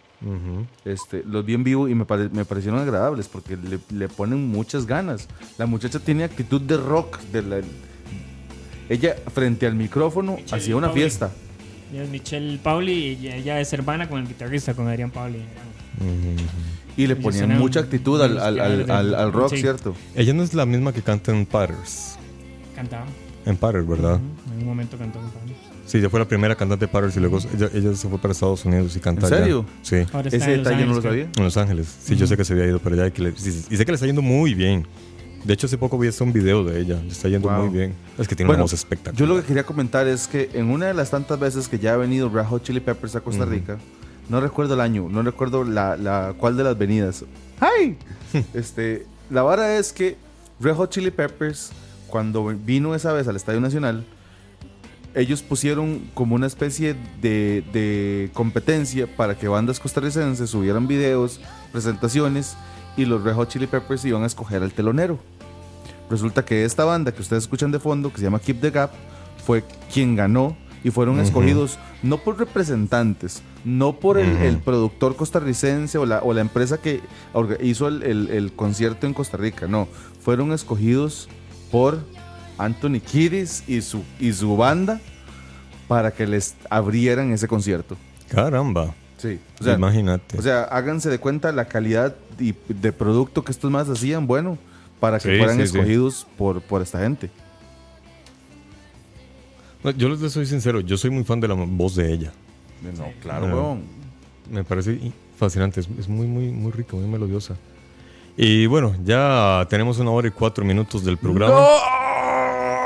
Este, 0.86 1.22
los 1.26 1.44
vi 1.44 1.52
en 1.52 1.64
vivo 1.64 1.86
y 1.86 1.94
me, 1.94 2.06
pare- 2.06 2.30
me 2.30 2.46
parecieron 2.46 2.80
agradables 2.80 3.28
porque 3.28 3.56
le, 3.58 3.78
le 3.94 4.08
ponen 4.08 4.48
muchas 4.48 4.86
ganas. 4.86 5.28
La 5.58 5.66
muchacha 5.66 5.98
tiene 5.98 6.24
actitud 6.24 6.60
de 6.62 6.78
rock. 6.78 7.18
De 7.32 7.42
la, 7.42 7.60
ella 8.88 9.16
frente 9.34 9.66
al 9.66 9.74
micrófono 9.74 10.36
Michelle 10.36 10.56
hacía 10.56 10.76
una 10.76 10.86
Pauli. 10.88 11.00
fiesta. 11.02 11.30
Michelle 12.10 12.58
Pauli 12.58 13.18
y 13.20 13.28
ella, 13.28 13.60
es 13.60 13.72
hermana 13.74 14.08
con 14.08 14.20
el 14.20 14.26
guitarrista, 14.28 14.72
con 14.74 14.88
Adrián 14.88 15.10
Pauli. 15.10 15.38
Ujú. 16.00 16.73
Y 16.96 17.06
le 17.06 17.16
ponían 17.16 17.58
mucha 17.58 17.80
actitud 17.80 18.20
al, 18.22 18.38
al- 18.38 18.60
al- 18.60 18.90
al- 18.90 19.14
al 19.14 19.32
rock, 19.32 19.50
sí. 19.50 19.60
¿cierto? 19.60 19.94
Ella 20.14 20.32
no 20.32 20.42
es 20.42 20.54
la 20.54 20.64
misma 20.66 20.92
que 20.92 21.02
canta 21.02 21.32
en 21.32 21.44
Patters. 21.46 22.16
Cantaba. 22.74 23.06
En 23.46 23.56
Patters, 23.56 23.86
¿verdad? 23.86 24.14
Ujú, 24.14 24.52
En 24.54 24.58
un 24.60 24.64
momento 24.66 24.96
cantó 24.96 25.18
con 25.20 25.30
Pauli. 25.30 25.54
Sí, 25.86 25.98
ella 25.98 26.08
fue 26.08 26.18
la 26.20 26.26
primera 26.26 26.54
cantante 26.54 26.86
de 26.86 26.92
Patters 26.92 27.16
y 27.16 27.20
luego 27.20 27.38
ella, 27.38 27.68
ella 27.74 27.94
se 27.94 28.08
fue 28.08 28.18
para 28.18 28.32
Estados 28.32 28.64
Unidos 28.64 28.96
y 28.96 29.00
canta 29.00 29.26
¿En 29.26 29.34
serio? 29.34 29.66
Sí. 29.82 29.96
Ahora 30.12 30.28
está 30.28 30.36
Ese 30.38 30.54
en 30.54 30.62
detalle 30.62 30.86
no 30.86 30.92
lo 30.92 30.96
Ángeles, 30.98 31.02
sabía. 31.02 31.28
En 31.36 31.44
Los 31.44 31.56
Ángeles. 31.56 31.94
Sí, 32.04 32.16
yo 32.16 32.26
sé 32.26 32.36
que 32.36 32.44
se 32.44 32.52
había 32.54 32.66
ido 32.66 32.78
para 32.78 32.94
allá 32.94 33.06
y, 33.08 33.10
que 33.10 33.22
le- 33.22 33.36
sí, 33.36 33.64
y 33.70 33.76
sé 33.76 33.84
que 33.84 33.92
le 33.92 33.96
está 33.96 34.06
yendo 34.06 34.22
muy 34.22 34.54
bien. 34.54 34.86
De 35.44 35.52
hecho, 35.52 35.66
hace 35.66 35.76
poco 35.76 35.98
vi 35.98 36.08
hasta 36.08 36.24
un 36.24 36.32
video 36.32 36.64
de 36.64 36.80
ella. 36.80 36.98
Le 37.02 37.08
está 37.08 37.28
yendo 37.28 37.50
Wow. 37.50 37.66
muy 37.66 37.76
bien. 37.76 37.94
Es 38.16 38.26
que 38.26 38.34
tiene 38.34 38.46
Bueno, 38.46 38.60
una 38.60 38.64
voz 38.64 38.72
espectacular. 38.72 39.14
Yo 39.18 39.26
lo 39.26 39.36
que 39.42 39.46
quería 39.46 39.64
comentar 39.66 40.06
es 40.08 40.26
que 40.26 40.48
en 40.54 40.70
una 40.70 40.86
de 40.86 40.94
las 40.94 41.10
tantas 41.10 41.38
veces 41.38 41.68
que 41.68 41.78
ya 41.78 41.92
ha 41.92 41.96
venido 41.98 42.30
Red 42.30 42.44
Hot 42.46 42.62
Chili 42.62 42.80
Peppers 42.80 43.14
a 43.16 43.20
Costa 43.20 43.44
Rica, 43.44 43.76
no 44.28 44.40
recuerdo 44.40 44.74
el 44.74 44.80
año, 44.80 45.08
no 45.08 45.22
recuerdo 45.22 45.64
la, 45.64 45.96
la 45.96 46.34
cuál 46.36 46.56
de 46.56 46.64
las 46.64 46.78
venidas. 46.78 47.24
¡Ay! 47.60 47.96
este, 48.54 49.06
la 49.30 49.42
vara 49.42 49.76
es 49.76 49.92
que 49.92 50.16
Red 50.60 50.74
Hot 50.74 50.90
Chili 50.90 51.10
Peppers, 51.10 51.72
cuando 52.06 52.44
vino 52.46 52.94
esa 52.94 53.12
vez 53.12 53.28
al 53.28 53.36
Estadio 53.36 53.60
Nacional, 53.60 54.04
ellos 55.14 55.42
pusieron 55.42 56.10
como 56.14 56.34
una 56.34 56.46
especie 56.46 56.96
de, 57.20 57.64
de 57.72 58.30
competencia 58.32 59.06
para 59.16 59.36
que 59.36 59.46
bandas 59.46 59.78
costarricenses 59.78 60.50
subieran 60.50 60.88
videos, 60.88 61.40
presentaciones, 61.72 62.56
y 62.96 63.04
los 63.04 63.22
Red 63.22 63.34
Hot 63.34 63.48
Chili 63.48 63.66
Peppers 63.66 64.04
iban 64.04 64.22
a 64.22 64.26
escoger 64.26 64.62
al 64.62 64.72
telonero. 64.72 65.18
Resulta 66.10 66.44
que 66.44 66.64
esta 66.64 66.84
banda 66.84 67.12
que 67.12 67.22
ustedes 67.22 67.44
escuchan 67.44 67.70
de 67.70 67.78
fondo, 67.78 68.10
que 68.10 68.18
se 68.18 68.24
llama 68.24 68.38
Keep 68.38 68.60
the 68.60 68.70
Gap, 68.70 68.90
fue 69.44 69.64
quien 69.92 70.16
ganó 70.16 70.56
y 70.84 70.90
fueron 70.90 71.18
escogidos 71.18 71.78
no 72.02 72.18
por 72.18 72.38
representantes, 72.38 73.42
no 73.64 73.94
por 73.98 74.18
el, 74.18 74.58
productor 74.58 75.16
costarricense 75.16 75.96
o 75.98 76.04
la, 76.06 76.20
o 76.22 76.32
la 76.34 76.42
empresa 76.42 76.78
que 76.80 77.00
hizo 77.62 77.88
el, 77.88 78.02
el- 78.02 78.28
el 78.30 78.52
concierto 78.52 79.06
en 79.06 79.14
Costa 79.14 79.36
Rica, 79.38 79.66
no, 79.66 79.88
fueron 80.20 80.52
escogidos 80.52 81.28
por 81.72 81.98
Anthony 82.58 83.00
Kiddis 83.00 83.64
y 83.66 83.80
su, 83.80 84.02
y 84.20 84.32
su 84.34 84.56
banda 84.56 85.00
para 85.88 86.12
que 86.12 86.26
les 86.26 86.54
abrieran 86.70 87.32
ese 87.32 87.48
concierto. 87.48 87.96
Caramba. 88.28 88.94
Sí, 89.16 89.38
o 89.60 89.64
sea, 89.64 89.74
Imagínate. 89.74 90.38
o 90.38 90.42
sea, 90.42 90.64
háganse 90.64 91.08
de 91.08 91.18
cuenta 91.18 91.50
la 91.52 91.64
calidad 91.64 92.14
y- 92.38 92.54
de 92.68 92.92
producto 92.92 93.42
que 93.42 93.52
estos 93.52 93.70
más 93.70 93.88
hacían, 93.88 94.26
bueno, 94.26 94.58
para 95.00 95.18
que 95.18 95.30
Sí, 95.32 95.38
fueran 95.38 95.56
sí, 95.56 95.66
sí. 95.66 95.76
escogidos 95.78 96.26
por, 96.36 96.60
por 96.60 96.82
esta 96.82 97.00
gente. 97.00 97.30
No, 99.84 99.90
yo 99.90 100.08
les 100.08 100.32
soy 100.32 100.46
sincero, 100.46 100.80
yo 100.80 100.96
soy 100.96 101.10
muy 101.10 101.22
fan 101.24 101.38
de 101.40 101.46
la 101.48 101.54
voz 101.54 101.94
de 101.94 102.12
ella. 102.12 102.32
No, 102.96 103.04
claro, 103.22 103.46
Ah. 103.46 103.54
weón. 103.54 103.82
Me 104.50 104.64
parece 104.64 104.98
fascinante, 105.38 105.80
es, 105.80 105.88
es 105.98 106.08
muy, 106.08 106.26
muy, 106.26 106.50
muy 106.50 106.72
rica, 106.72 106.96
muy 106.96 107.06
melodiosa. 107.06 107.54
Y 108.36 108.66
bueno, 108.66 108.94
ya 109.04 109.66
tenemos 109.70 109.98
una 109.98 110.10
hora 110.10 110.28
y 110.28 110.30
cuatro 110.32 110.64
minutos 110.64 111.04
del 111.04 111.16
programa. 111.18 111.54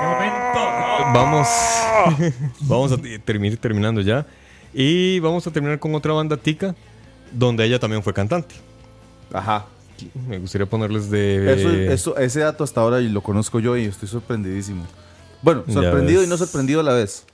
¡Qué 0.01 0.07
momento! 0.07 0.59
¡No! 0.59 1.15
Vamos, 1.15 1.49
vamos 2.61 2.93
a 2.93 2.97
terminar 3.25 3.57
terminando 3.59 4.01
ya. 4.03 4.27
Y 4.75 5.19
vamos 5.21 5.47
a 5.47 5.51
terminar 5.51 5.79
con 5.79 5.95
otra 5.95 6.13
banda 6.13 6.37
tica, 6.37 6.75
donde 7.33 7.65
ella 7.65 7.79
también 7.79 8.03
fue 8.03 8.13
cantante. 8.13 8.55
Ajá. 9.33 9.67
Me 10.29 10.39
gustaría 10.39 10.67
ponerles 10.67 11.11
de... 11.11 11.55
Eso, 11.55 11.71
eso, 11.71 12.19
ese 12.19 12.41
dato 12.41 12.63
hasta 12.63 12.81
ahora 12.81 13.01
lo 13.01 13.21
conozco 13.23 13.59
yo 13.59 13.77
y 13.77 13.85
estoy 13.87 14.09
sorprendidísimo. 14.09 14.85
Bueno, 15.43 15.65
sorprendido 15.73 16.23
y 16.23 16.27
no 16.27 16.37
sorprendido 16.37 16.81
a 16.81 16.83
la 16.83 16.93
vez. 16.95 17.25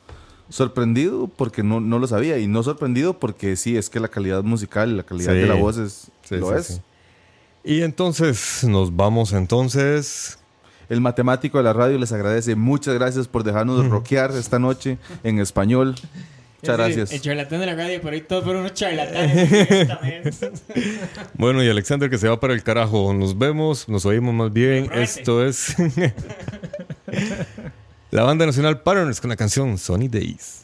Sorprendido 0.50 1.26
porque 1.28 1.62
no, 1.62 1.80
no 1.80 1.98
lo 1.98 2.06
sabía 2.06 2.38
y 2.38 2.46
no 2.46 2.62
sorprendido 2.62 3.18
porque 3.18 3.56
sí, 3.56 3.76
es 3.76 3.88
que 3.88 3.98
la 4.00 4.08
calidad 4.08 4.42
musical, 4.42 4.96
la 4.96 5.02
calidad 5.02 5.32
Sí. 5.32 5.38
de 5.38 5.46
la 5.46 5.54
voz 5.54 5.78
es, 5.78 6.10
Sí, 6.22 6.36
lo 6.36 6.50
sí, 6.50 6.54
es. 6.58 6.66
sí. 6.66 6.80
Y 7.64 7.82
entonces 7.82 8.64
nos 8.64 8.94
vamos 8.94 9.32
entonces... 9.32 10.38
El 10.90 11.00
matemático 11.00 11.56
de 11.56 11.64
la 11.64 11.72
radio 11.72 11.96
les 11.98 12.12
agradece. 12.12 12.54
Muchas 12.56 12.92
gracias 12.92 13.26
por 13.26 13.42
dejarnos 13.42 13.88
rockear 13.88 14.30
esta 14.32 14.58
noche 14.58 14.98
en 15.22 15.38
español. 15.38 15.94
Muchas 16.62 16.76
gracias. 16.76 17.10
El 17.12 17.22
charlatán 17.22 17.60
de 17.60 17.66
la 17.66 17.74
radio, 17.74 18.02
por 18.02 18.12
ahí 18.12 18.20
todos 18.20 18.44
fueron 18.44 18.60
unos 18.60 18.74
charlatanes. 18.74 20.38
Bueno, 21.38 21.62
y 21.64 21.68
Alexander 21.70 22.10
que 22.10 22.18
se 22.18 22.28
va 22.28 22.38
para 22.38 22.52
el 22.52 22.62
carajo. 22.62 23.14
Nos 23.14 23.36
vemos, 23.38 23.88
nos 23.88 24.04
oímos 24.04 24.34
más 24.34 24.52
bien. 24.52 24.90
Esto 24.92 25.42
es 25.44 25.74
la 28.14 28.22
banda 28.22 28.46
nacional 28.46 28.80
Partners 28.80 29.20
con 29.20 29.28
la 29.28 29.34
canción 29.34 29.76
Sunny 29.76 30.06
Days. 30.06 30.63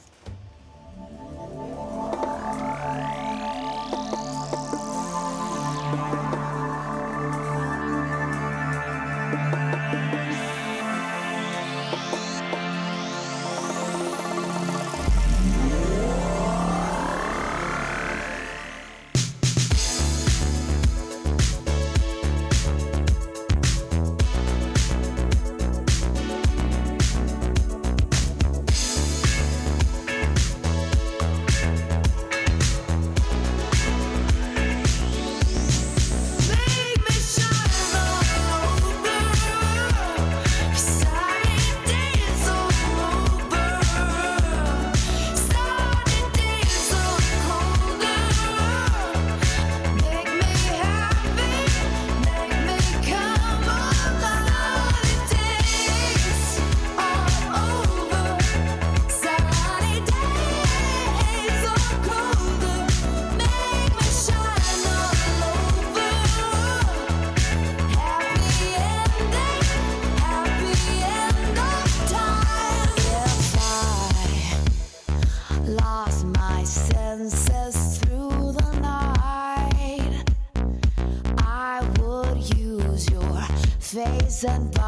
And 84.45 84.80